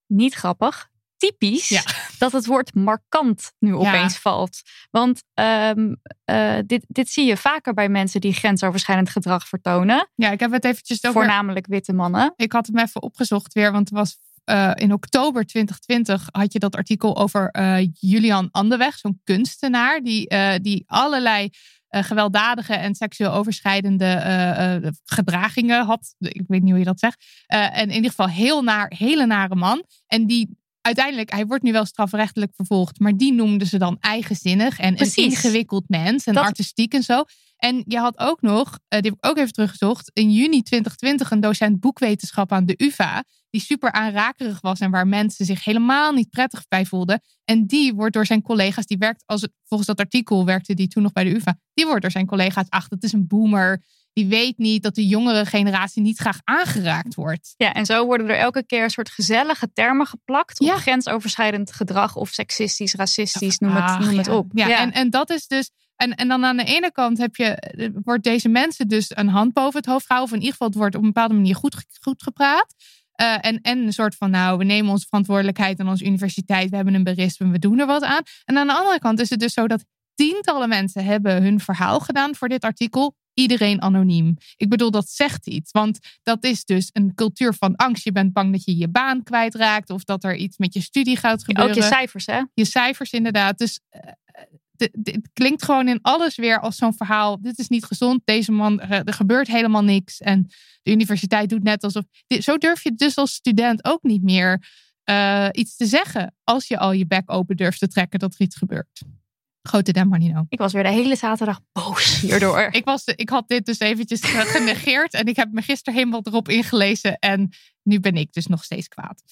[0.07, 0.91] niet grappig.
[1.29, 1.81] Typisch Ja.
[2.17, 4.61] dat het woord markant nu opeens valt.
[4.91, 5.93] Want ehm,
[6.25, 10.09] eh, dit, dit zie je vaker bij mensen die grensoverschrijdend gedrag vertonen.
[10.15, 12.33] ja, ik heb het eventjes over Voornamelijk witte mannen.
[12.35, 16.59] ik had hem even opgezocht weer, want het was eh, in oktober 2020 had je
[16.59, 20.27] dat artikel over eh, Julian Andeweg, zo'n kunstenaar die,
[20.61, 21.49] die allerlei
[21.89, 26.15] gewelddadige en seksueel overschrijdende gedragingen had.
[26.19, 27.25] Ik weet niet hoe je dat zegt.
[27.47, 29.83] En in ieder geval heel naar, hele nare man.
[30.07, 34.79] En die uiteindelijk, hij wordt nu wel strafrechtelijk vervolgd, maar die noemden ze dan eigenzinnig
[34.79, 35.17] en Precies.
[35.17, 37.23] een ingewikkeld mens en Dat- artistiek en zo.
[37.57, 41.31] En je had ook nog, eh, die heb ik ook even teruggezocht, in juni 2020
[41.31, 46.11] een docent boekwetenschap aan de UvA, die super aanrakerig was en waar mensen zich helemaal
[46.13, 47.21] niet prettig bij voelden.
[47.45, 51.03] En die wordt door zijn collega's, die werkt, als volgens dat artikel werkte die toen
[51.03, 53.83] nog bij de UvA, die wordt door zijn collega's, ach, dat is een boomer.
[54.13, 57.53] Die weet niet dat de jongere generatie niet graag aangeraakt wordt.
[57.57, 60.77] Ja, en zo worden er elke keer een soort gezellige termen geplakt op Ja.
[60.77, 64.51] grensoverschrijdend gedrag of seksistisch, racistisch, noem het, noem het op.
[64.53, 65.69] Ja, En, en dat is dus.
[65.95, 69.27] En, en dan aan de ene kant heb je, eh, wordt deze mensen dus een
[69.29, 70.31] hand boven het hoofd gehouden.
[70.31, 72.73] Of in ieder geval, het wordt op een bepaalde manier goed, goed gepraat.
[73.13, 76.69] Eh, en, en een soort van, nou, we nemen onze verantwoordelijkheid aan onze universiteit.
[76.69, 78.21] We hebben een berisp en we doen er wat aan.
[78.45, 79.85] En aan de andere kant is het dus zo dat
[80.15, 83.15] tientallen mensen hebben hun verhaal gedaan voor dit artikel.
[83.33, 84.37] Iedereen anoniem.
[84.57, 85.71] Ik bedoel, dat zegt iets.
[85.71, 88.03] Want dat is dus een cultuur van angst.
[88.03, 89.89] Je bent bang dat je je baan kwijtraakt.
[89.89, 92.41] Of dat er iets met je studie gaat gebeuren Ook je cijfers, hè?
[92.53, 93.57] je cijfers inderdaad.
[93.57, 94.01] Dus eh,
[94.75, 97.41] het klinkt gewoon in alles weer als zo'n verhaal.
[97.41, 98.21] Dit is niet gezond.
[98.25, 100.19] Deze man, eh, er gebeurt helemaal niks.
[100.19, 100.47] En
[100.81, 102.03] de universiteit doet net alsof.
[102.27, 104.67] Zo durf je dus als student ook niet meer
[105.03, 106.35] eh, iets te zeggen.
[106.43, 109.01] Als je al je bek open durft te trekken dat er iets gebeurt.
[109.67, 110.45] Grote Demarnino.
[110.49, 112.67] Ik was weer de hele zaterdag boos hierdoor.
[112.71, 115.13] Ik, was, ik had dit dus eventjes ge- genegeerd.
[115.13, 117.19] en ik heb me gisteren helemaal erop ingelezen.
[117.19, 117.49] En
[117.83, 119.23] nu ben ik dus nog steeds kwaad.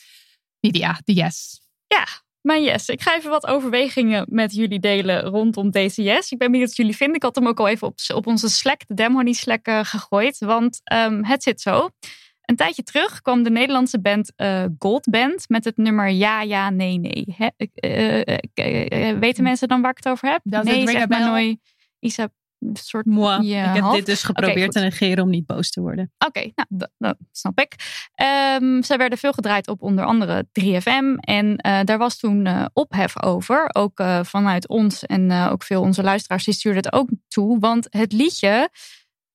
[0.59, 1.59] Nidia, de yes.
[2.41, 6.31] Maar yes, ik ga even wat overwegingen met jullie delen rondom deze yes.
[6.31, 7.15] Ik ben benieuwd wat jullie vinden.
[7.15, 10.37] Ik had hem ook al even op, op onze Slack, de Demhoney Slack, eh, gegooid.
[10.37, 11.89] Want ehm, het zit zo.
[12.45, 16.69] Een tijdje terug kwam de Nederlandse band eh, Gold Band met het nummer Ja, Ja,
[16.69, 17.35] Nee, Nee.
[17.73, 18.21] Eh,
[18.53, 20.41] eh, weten mensen dan waar ik het over heb?
[20.43, 21.57] Nee, ring zeg maar nooit.
[21.99, 23.47] Isa, een soort Moi.
[23.47, 23.95] Ja, ik heb half.
[23.95, 26.11] dit dus geprobeerd te negeren om niet boos te worden.
[26.27, 27.75] Oké, nou, dat, dat snap ik.
[28.15, 31.15] Ehm zij werden veel gedraaid op onder andere 3FM.
[31.19, 31.55] En
[31.85, 33.69] daar was toen ophef over.
[33.73, 37.59] Ook vanuit ons en ook veel onze luisteraars die stuurden het ook toe.
[37.59, 38.69] Want het liedje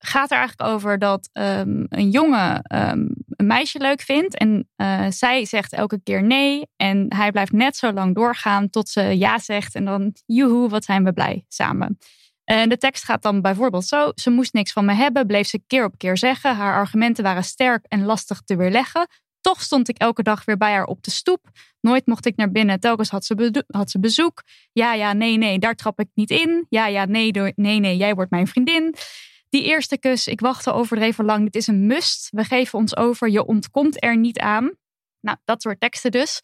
[0.07, 4.37] gaat er eigenlijk over dat ehm, een jongen ehm, een meisje leuk vindt.
[4.37, 6.69] En eh, zij zegt elke keer nee.
[6.77, 9.75] En hij blijft net zo lang doorgaan tot ze ja zegt.
[9.75, 11.99] En dan, joehoe, wat zijn we blij samen.
[12.45, 14.13] En de tekst gaat dan bijvoorbeeld zo.
[14.15, 16.57] Ze moest niks van me hebben, bleef ze keer op keer zeggen.
[16.57, 19.07] Haar argumenten waren sterk en lastig te weerleggen.
[19.41, 21.51] Toch stond ik elke dag weer bij haar op de stoep.
[21.81, 24.43] Nooit mocht ik naar binnen, telkens had ze, had ze bezoek.
[24.73, 26.67] Ja, ja, nee, nee, daar trap ik niet in.
[26.69, 28.95] Ja, ja, nee, nee, nee, jij wordt mijn vriendin.
[29.57, 31.45] Die eerste kus, ik wachtte overdreven lang.
[31.45, 32.29] Dit is een must.
[32.31, 34.71] We geven ons over, je ontkomt er niet aan.
[35.21, 36.41] Nou, dat soort teksten dus.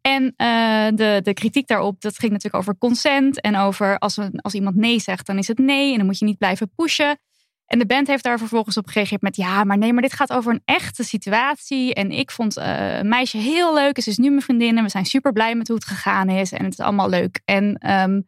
[0.00, 3.40] En eh, de, de kritiek daarop, dat ging natuurlijk over consent.
[3.40, 5.90] En over als, een, als iemand nee zegt, dan is het nee.
[5.90, 7.18] En dan moet je niet blijven pushen.
[7.66, 9.36] En de band heeft daar vervolgens op gereageerd met...
[9.36, 11.94] ja, maar nee, maar dit gaat over een echte situatie.
[11.94, 14.00] En ik vond eh, een meisje heel leuk.
[14.00, 16.52] Ze is nu mijn vriendin en we zijn super blij met hoe het gegaan is.
[16.52, 17.40] En het is allemaal leuk.
[17.44, 18.20] En ehm,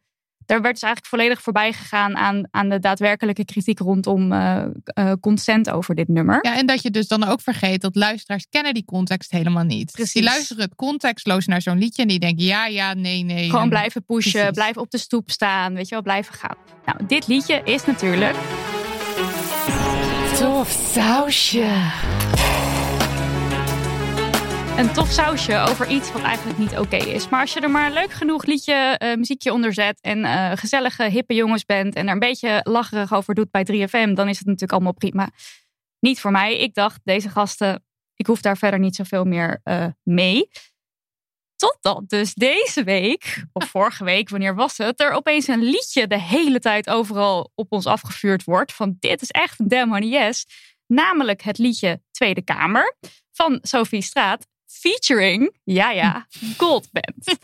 [0.45, 2.15] daar werd dus eigenlijk volledig voorbij gegaan...
[2.15, 6.39] aan, aan de daadwerkelijke kritiek rondom eh, eh, consent over dit nummer.
[6.41, 9.91] Ja, en dat je dus dan ook vergeet dat luisteraars kennen die context helemaal niet.
[9.91, 10.13] Precies.
[10.13, 13.45] Die luisteren het contextloos naar zo'n liedje en die denken ja, ja, nee, nee.
[13.45, 14.51] Gewoon En- blijven pushen, Precies.
[14.51, 16.57] blijven op de stoep staan, weet je wel, blijven gaan.
[16.85, 18.35] Nou, dit liedje is natuurlijk...
[20.39, 22.14] Tof sausje.
[24.77, 27.29] Een tof sausje over iets wat eigenlijk niet oké is.
[27.29, 30.01] Maar als je er maar een leuk genoeg liedje, eh, muziekje onder zet...
[30.01, 31.95] en eh, gezellige, hippe jongens bent...
[31.95, 34.13] en er een beetje lacherig over doet bij 3FM...
[34.13, 35.29] dan is het natuurlijk allemaal prima.
[35.99, 36.57] Niet voor mij.
[36.57, 37.85] Ik dacht, deze gasten,
[38.15, 40.49] ik hoef daar verder niet zoveel meer eh, mee.
[41.55, 46.19] Totdat dus deze week, of vorige week, wanneer was het, er opeens een liedje de
[46.19, 48.73] hele tijd overal op ons afgevuurd wordt.
[48.73, 50.45] Van dit is echt een Damn Honey Yes.
[50.87, 52.97] Namelijk het liedje Tweede Kamer
[53.31, 54.47] van Sophie Straat.
[54.79, 56.27] Featuring, ja ja,
[56.57, 57.37] Goldband.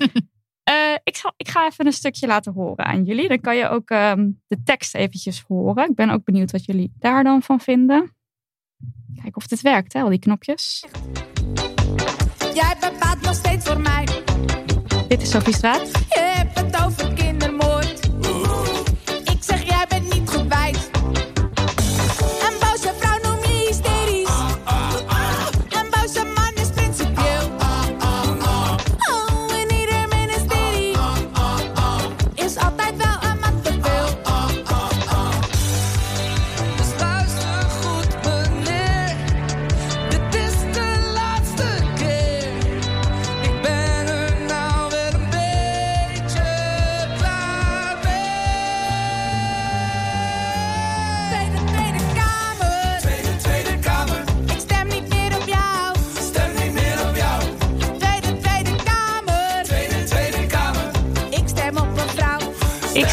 [0.64, 3.28] Eh, ik, zal, ik ga even een stukje laten horen aan jullie.
[3.28, 5.90] Dan kan je ook ehm, de tekst eventjes horen.
[5.90, 8.16] Ik ben ook benieuwd wat jullie daar dan van vinden.
[9.16, 10.86] Kijken of dit werkt, hè, al die knopjes.
[12.54, 14.08] Jij bepaalt nog steeds voor mij.
[15.08, 15.92] Dit is Sophie Straat.
[15.92, 17.12] Je hebt het over.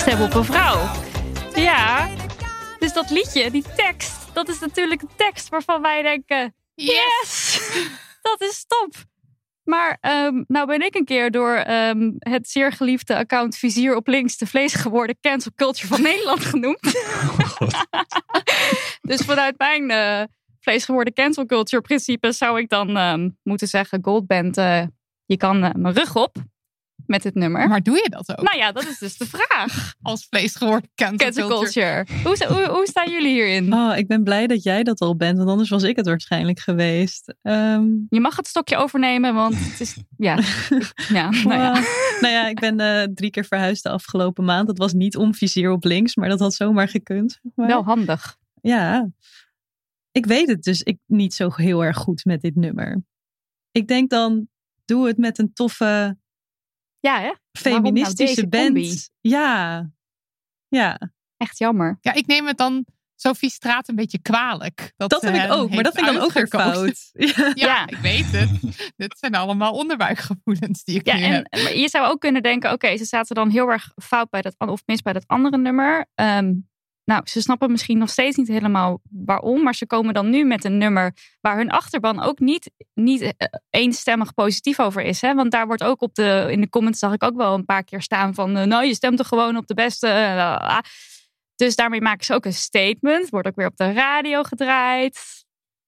[0.08, 0.90] Stem op een vrouw.
[1.54, 2.08] Ja,
[2.78, 7.60] dus dat liedje, die tekst, dat is natuurlijk een tekst waarvan wij denken: yes,
[8.22, 8.94] dat is top.
[9.64, 14.06] Maar ehm, nou ben ik een keer door ehm, het zeer geliefde account Vizier op
[14.06, 16.82] links de vleesgeworden cancel culture van Nederland genoemd.
[19.10, 20.22] dus vanuit mijn eh
[20.60, 24.82] vleesgeworden cancel culture principe zou ik dan ehm, moeten zeggen: Goldband, eh,
[25.24, 26.36] je kan eh, mijn rug op
[27.08, 27.68] met dit nummer.
[27.68, 28.42] Maar doe je dat ook?
[28.44, 29.92] Nou ja, dat is dus de vraag.
[30.02, 32.04] Als vlees geworden cancel Cancel culture.
[32.04, 32.22] culture.
[32.28, 33.72] Hoe, sta- hoe, hoe staan jullie hierin?
[33.74, 36.58] Oh, ik ben blij dat jij dat al bent, want anders was ik het waarschijnlijk
[36.60, 37.34] geweest.
[37.42, 39.96] Ehm, Je mag het stokje overnemen, want het is.
[40.16, 40.38] Ja,
[41.08, 41.72] ja, nou ja.
[41.72, 41.84] wow.
[42.22, 44.66] nou ja, ik ben eh, drie keer verhuisd de afgelopen maand.
[44.66, 47.40] Dat was niet om vizier op links, maar dat had zomaar gekund.
[47.54, 47.66] maar.
[47.66, 48.36] Wel handig.
[48.60, 49.08] Ja,
[50.12, 53.02] ik weet het dus ik, niet zo heel erg goed met dit nummer.
[53.70, 54.48] Ik denk dan,
[54.84, 56.16] doe het met een toffe
[57.00, 57.32] Ja, hè?
[57.58, 58.64] feministische nou deze band.
[58.66, 58.98] combi?
[59.20, 59.90] Ja,
[60.68, 61.98] Ja, Echt jammer.
[62.00, 62.84] Ja, ik neem het dan
[63.16, 64.92] Sophie Straat een beetje kwalijk.
[64.96, 65.70] Dat, dat heb ik hen ook.
[65.74, 67.10] Maar dat vind ik dan ook weer fout.
[67.12, 67.32] Ja.
[67.36, 67.86] Ja, Ja.
[67.86, 68.50] ik weet het.
[68.96, 71.52] Dit zijn allemaal onderbuikgevoelens die ik Ja, nu en heb.
[71.62, 74.54] maar je zou ook kunnen denken, oké, ze zaten dan heel erg fout bij dat,
[74.58, 76.06] of mis bij dat andere nummer.
[76.14, 76.52] Ehm,
[77.08, 80.64] nou, ze snappen misschien nog steeds niet helemaal waarom, maar ze komen dan nu met
[80.64, 83.30] een nummer waar hun achterban ook niet, niet eh,
[83.70, 85.20] eenstemmig positief over is.
[85.20, 85.34] Hè?
[85.34, 87.84] Want daar wordt ook op de, in de comments zag ik ook wel een paar
[87.84, 90.06] keer staan van, eh, nou, je stemt toch gewoon op de beste.
[90.08, 90.78] eh.
[91.54, 95.20] Dus daarmee maken ze ook een statement, wordt ook weer op de radio gedraaid.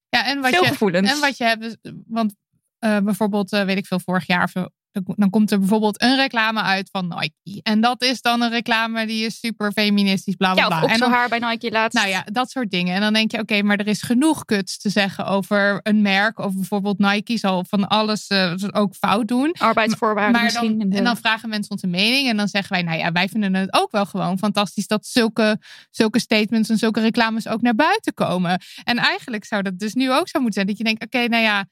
[0.09, 1.11] Ja, en wat Veel je, gevoelens.
[1.13, 1.77] En wat je hebt, is-
[2.07, 2.35] want
[2.79, 7.07] bijvoorbeeld, weet ik veel, vorig jaar, of dan- komt er bijvoorbeeld een reclame uit van
[7.07, 7.59] Nike.
[7.63, 10.89] En dat is dan een reclame die is super feministisch, bla bla Ja, of ook
[10.89, 11.97] en dan, haar bij Nike laatst.
[11.97, 12.95] nou ja, dat soort dingen.
[12.95, 16.39] En dan denk je, oké, maar er is genoeg kuts te zeggen over een merk.
[16.39, 19.55] Of bijvoorbeeld Nike zal van alles eh, ook fout doen.
[19.59, 20.69] Arbeidsvoorwaarden misschien.
[20.71, 22.29] dan, in de- en dan vragen mensen onze mening.
[22.29, 25.59] En dan zeggen wij, nou ja, wij vinden het ook wel gewoon fantastisch dat zulke,
[25.89, 28.61] zulke statements en zulke reclames ook naar buiten komen.
[28.83, 30.67] En eigenlijk zou dat dus nu ook zo moeten zijn.
[30.67, 31.65] Dat je denkt, oké, nou ja,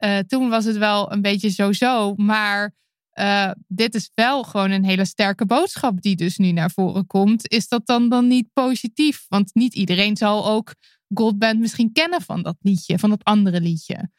[0.00, 2.14] eh, toen was het wel een beetje zo-zo.
[2.16, 2.74] Maar
[3.10, 7.48] eh, dit is wel gewoon een hele sterke boodschap die dus nu naar voren komt.
[7.48, 9.24] Is dat dan, dan niet positief?
[9.28, 10.74] Want niet iedereen zal ook
[11.14, 14.10] Goldband misschien kennen van dat liedje, van dat andere liedje.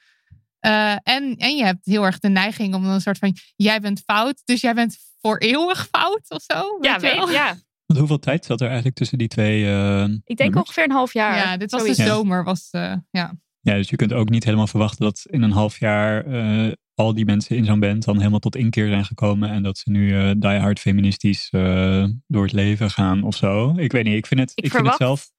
[0.59, 3.79] Eh, en, en je hebt heel erg de neiging om dan een soort van: jij
[3.79, 6.77] bent fout, dus jij bent voor eeuwig fout of zo.
[6.81, 7.25] ja, weet je wel?
[7.25, 7.55] weet, ja,
[7.85, 9.59] Want hoeveel tijd zat er eigenlijk tussen die twee?
[9.59, 10.55] ik denk nummers?
[10.55, 11.37] ongeveer een half jaar.
[11.37, 11.97] Ja, dit was zoiets.
[11.97, 12.43] de zomer.
[12.43, 13.33] Was, eh, ja.
[13.61, 17.13] Ja, dus je kunt ook niet helemaal verwachten dat in een half jaar eh, al
[17.13, 19.49] die mensen in zo'n band dan helemaal tot inkeer zijn gekomen.
[19.49, 23.73] En dat ze nu eh die hard feministisch eh, door het leven gaan of zo.
[23.77, 25.31] Ik weet niet, ik vind het, Ik ik vind het zelf.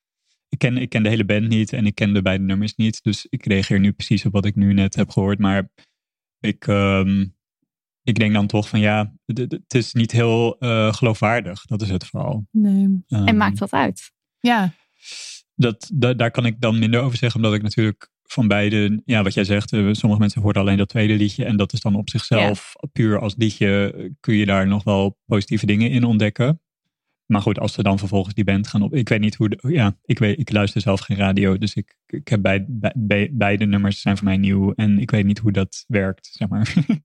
[0.48, 3.02] Ik ken, ik ken de hele band niet en ik ken de beide nummers niet.
[3.02, 5.38] Dus ik reageer nu precies op wat ik nu net heb gehoord.
[5.38, 5.68] Maar
[6.40, 7.26] ik, ehm,
[8.02, 11.64] ik denk dan toch van ja, het is niet heel eh, geloofwaardig.
[11.64, 12.46] Dat is het vooral.
[12.50, 12.84] Nee.
[13.08, 14.12] En Ehm, maakt dat uit?
[14.40, 14.72] ja,
[15.62, 19.22] dat, da- daar kan ik dan minder over zeggen, omdat ik natuurlijk van beide, ja,
[19.22, 21.94] wat jij zegt, eh, sommige mensen horen alleen dat tweede liedje en dat is dan
[21.94, 26.60] op zichzelf, puur als liedje, eh, kun je daar nog wel positieve dingen in ontdekken.
[27.26, 29.58] Maar goed, als ze dan vervolgens die band gaan op, ik weet niet hoe, de,
[29.68, 32.66] ja, ik, weet, ik luister zelf geen radio, dus ik, ik heb bij,
[33.32, 36.72] beide nummers zijn voor mij nieuw en ik weet niet hoe dat werkt, zeg maar.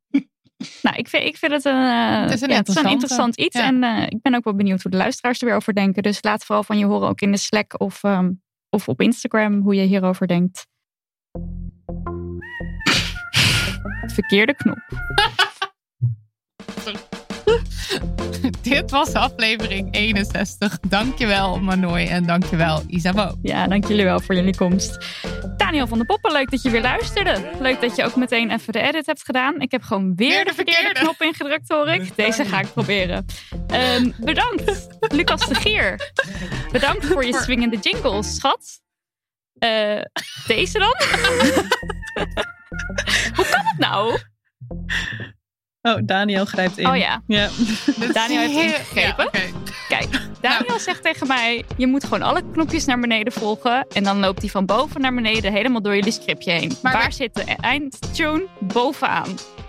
[0.82, 2.86] Nou, ik vind, ik vind het een, eh, Het is een ja, het is een
[2.86, 2.90] interessante.
[2.90, 3.58] interessant iets.
[3.58, 3.66] Ja.
[3.66, 6.04] En eh, ik ben ook wel benieuwd hoe de luisteraars er weer over denken.
[6.04, 8.32] Dus laat vooral van je horen, ook in de Slack of, ehm,
[8.69, 10.68] of op Instagram, hoe je hierover denkt.
[14.14, 14.80] Verkeerde knop.
[18.69, 20.80] dit was aflevering 61.
[20.88, 23.31] Dankjewel Manoy en dankjewel Isabo.
[23.41, 24.98] Ja, dank jullie wel voor jullie komst.
[25.57, 27.49] Daniel van der Poppen, leuk dat je weer luisterde.
[27.60, 29.61] Leuk dat je ook meteen even de edit hebt gedaan.
[29.61, 30.99] Ik heb gewoon weer, Weer de de verkeerde, verkeerde.
[30.99, 32.15] knop ingedrukt, hoor ik.
[32.15, 33.26] Deze ga ik proberen.
[33.68, 36.11] Ehm, bedankt, Lucas de Gier.
[36.72, 38.81] Bedankt voor je swingende jingles, schat.
[39.60, 40.02] Eh,
[40.48, 40.95] deze dan?
[43.35, 44.19] Hoe kan het nou?
[45.96, 46.88] Oh, Daniel grijpt in.
[46.88, 47.50] Oh ja, Ja.
[48.14, 49.30] Daniel heeft Heel- ingegrepen.
[49.32, 49.40] Ja.
[49.88, 50.08] Kijk,
[50.42, 53.86] Daniel zegt tegen mij: je moet gewoon alle knopjes naar beneden volgen.
[53.94, 56.78] En dan loopt hij van boven naar beneden helemaal door jullie scriptje heen.
[56.82, 58.46] Maar Waar we- zit de eindtune?
[58.60, 59.28] Bovenaan.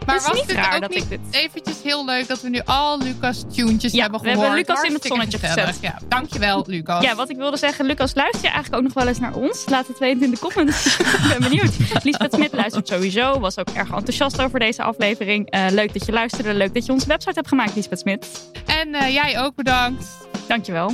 [0.09, 2.40] Maar Het is was niet dit raar dat niet ik dit- eventjes heel leuk dat
[2.43, 4.47] we nu al Lucas tunes Ja, hebben we gehoord?
[4.47, 5.78] hebben Lucas in het zonnetje gezet.
[5.80, 7.02] Ja, dankjewel Lucas.
[7.05, 9.64] Ja, wat ik wilde zeggen, Lucas, luister je eigenlijk ook nog wel eens naar ons?
[9.66, 10.86] Laat het weten in de comments.
[10.98, 11.72] ik ben benieuwd.
[12.02, 13.40] Lisbeth Smit luistert sowieso.
[13.40, 15.51] Was ook erg enthousiast over deze aflevering.
[15.51, 16.55] Eh, leuk dat je luisterde.
[16.55, 18.51] Leuk dat je onze website hebt gemaakt, Lisbeth Smit.
[18.66, 20.06] En eh, jij ook bedankt.
[20.47, 20.93] Dankjewel.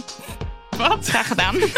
[0.77, 1.09] Wat?
[1.09, 1.57] Graag gedaan.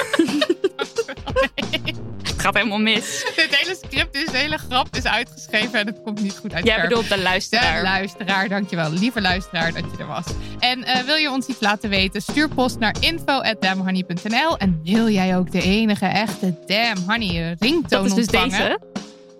[2.46, 3.24] gaat helemaal mis.
[3.36, 6.66] Dit hele script, deze hele grap is uitgeschreven en het komt niet goed uit.
[6.66, 7.82] Jij bedoelt de De luisteraar.
[7.82, 8.90] luisteraar, dankjewel.
[8.90, 10.24] Lieve luisteraar dat je er was.
[10.58, 12.22] En eh, wil je ons iets laten weten?
[12.22, 18.18] Stuur post naar info.damhoney.nl En wil jij ook de enige echte Damn Honey ringtoon dat
[18.18, 18.50] is dus ontvangen?
[18.50, 18.78] deze.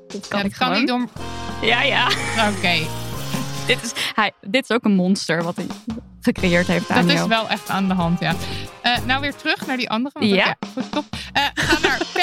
[0.09, 1.07] Dat kan Ja, ik dat kan niet door...
[1.63, 2.07] Ja, ja.
[2.57, 2.79] Oké,
[3.67, 5.67] Dit is, hij, dit is ook een monster wat hij
[6.21, 8.35] gecreëerd heeft, dat is wel echt aan de hand, ja.
[8.83, 10.19] Eh, nou, weer terug naar die andere.
[10.19, 10.57] Want Ja.
[10.75, 11.05] goed, top.
[11.33, 11.99] Eh, ga naar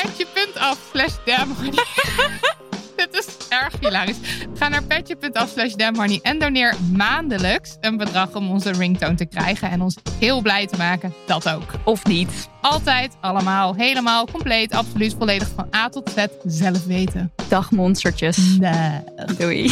[0.63, 1.13] petje.af slash.
[2.95, 4.17] Dit is erg hilarisch.
[4.53, 5.73] Ga naar petje.af slash
[6.21, 10.77] en doneer maandelijks een bedrag om onze ringtone te krijgen en ons heel blij te
[10.77, 11.13] maken.
[11.25, 11.73] Dat ook.
[11.85, 12.49] Of niet.
[12.61, 17.31] Altijd, allemaal, helemaal, compleet, absoluut, volledig van A tot Z zelf weten.
[17.47, 18.37] Dag monstertjes.
[18.59, 18.99] Nee.
[19.37, 19.71] Doei.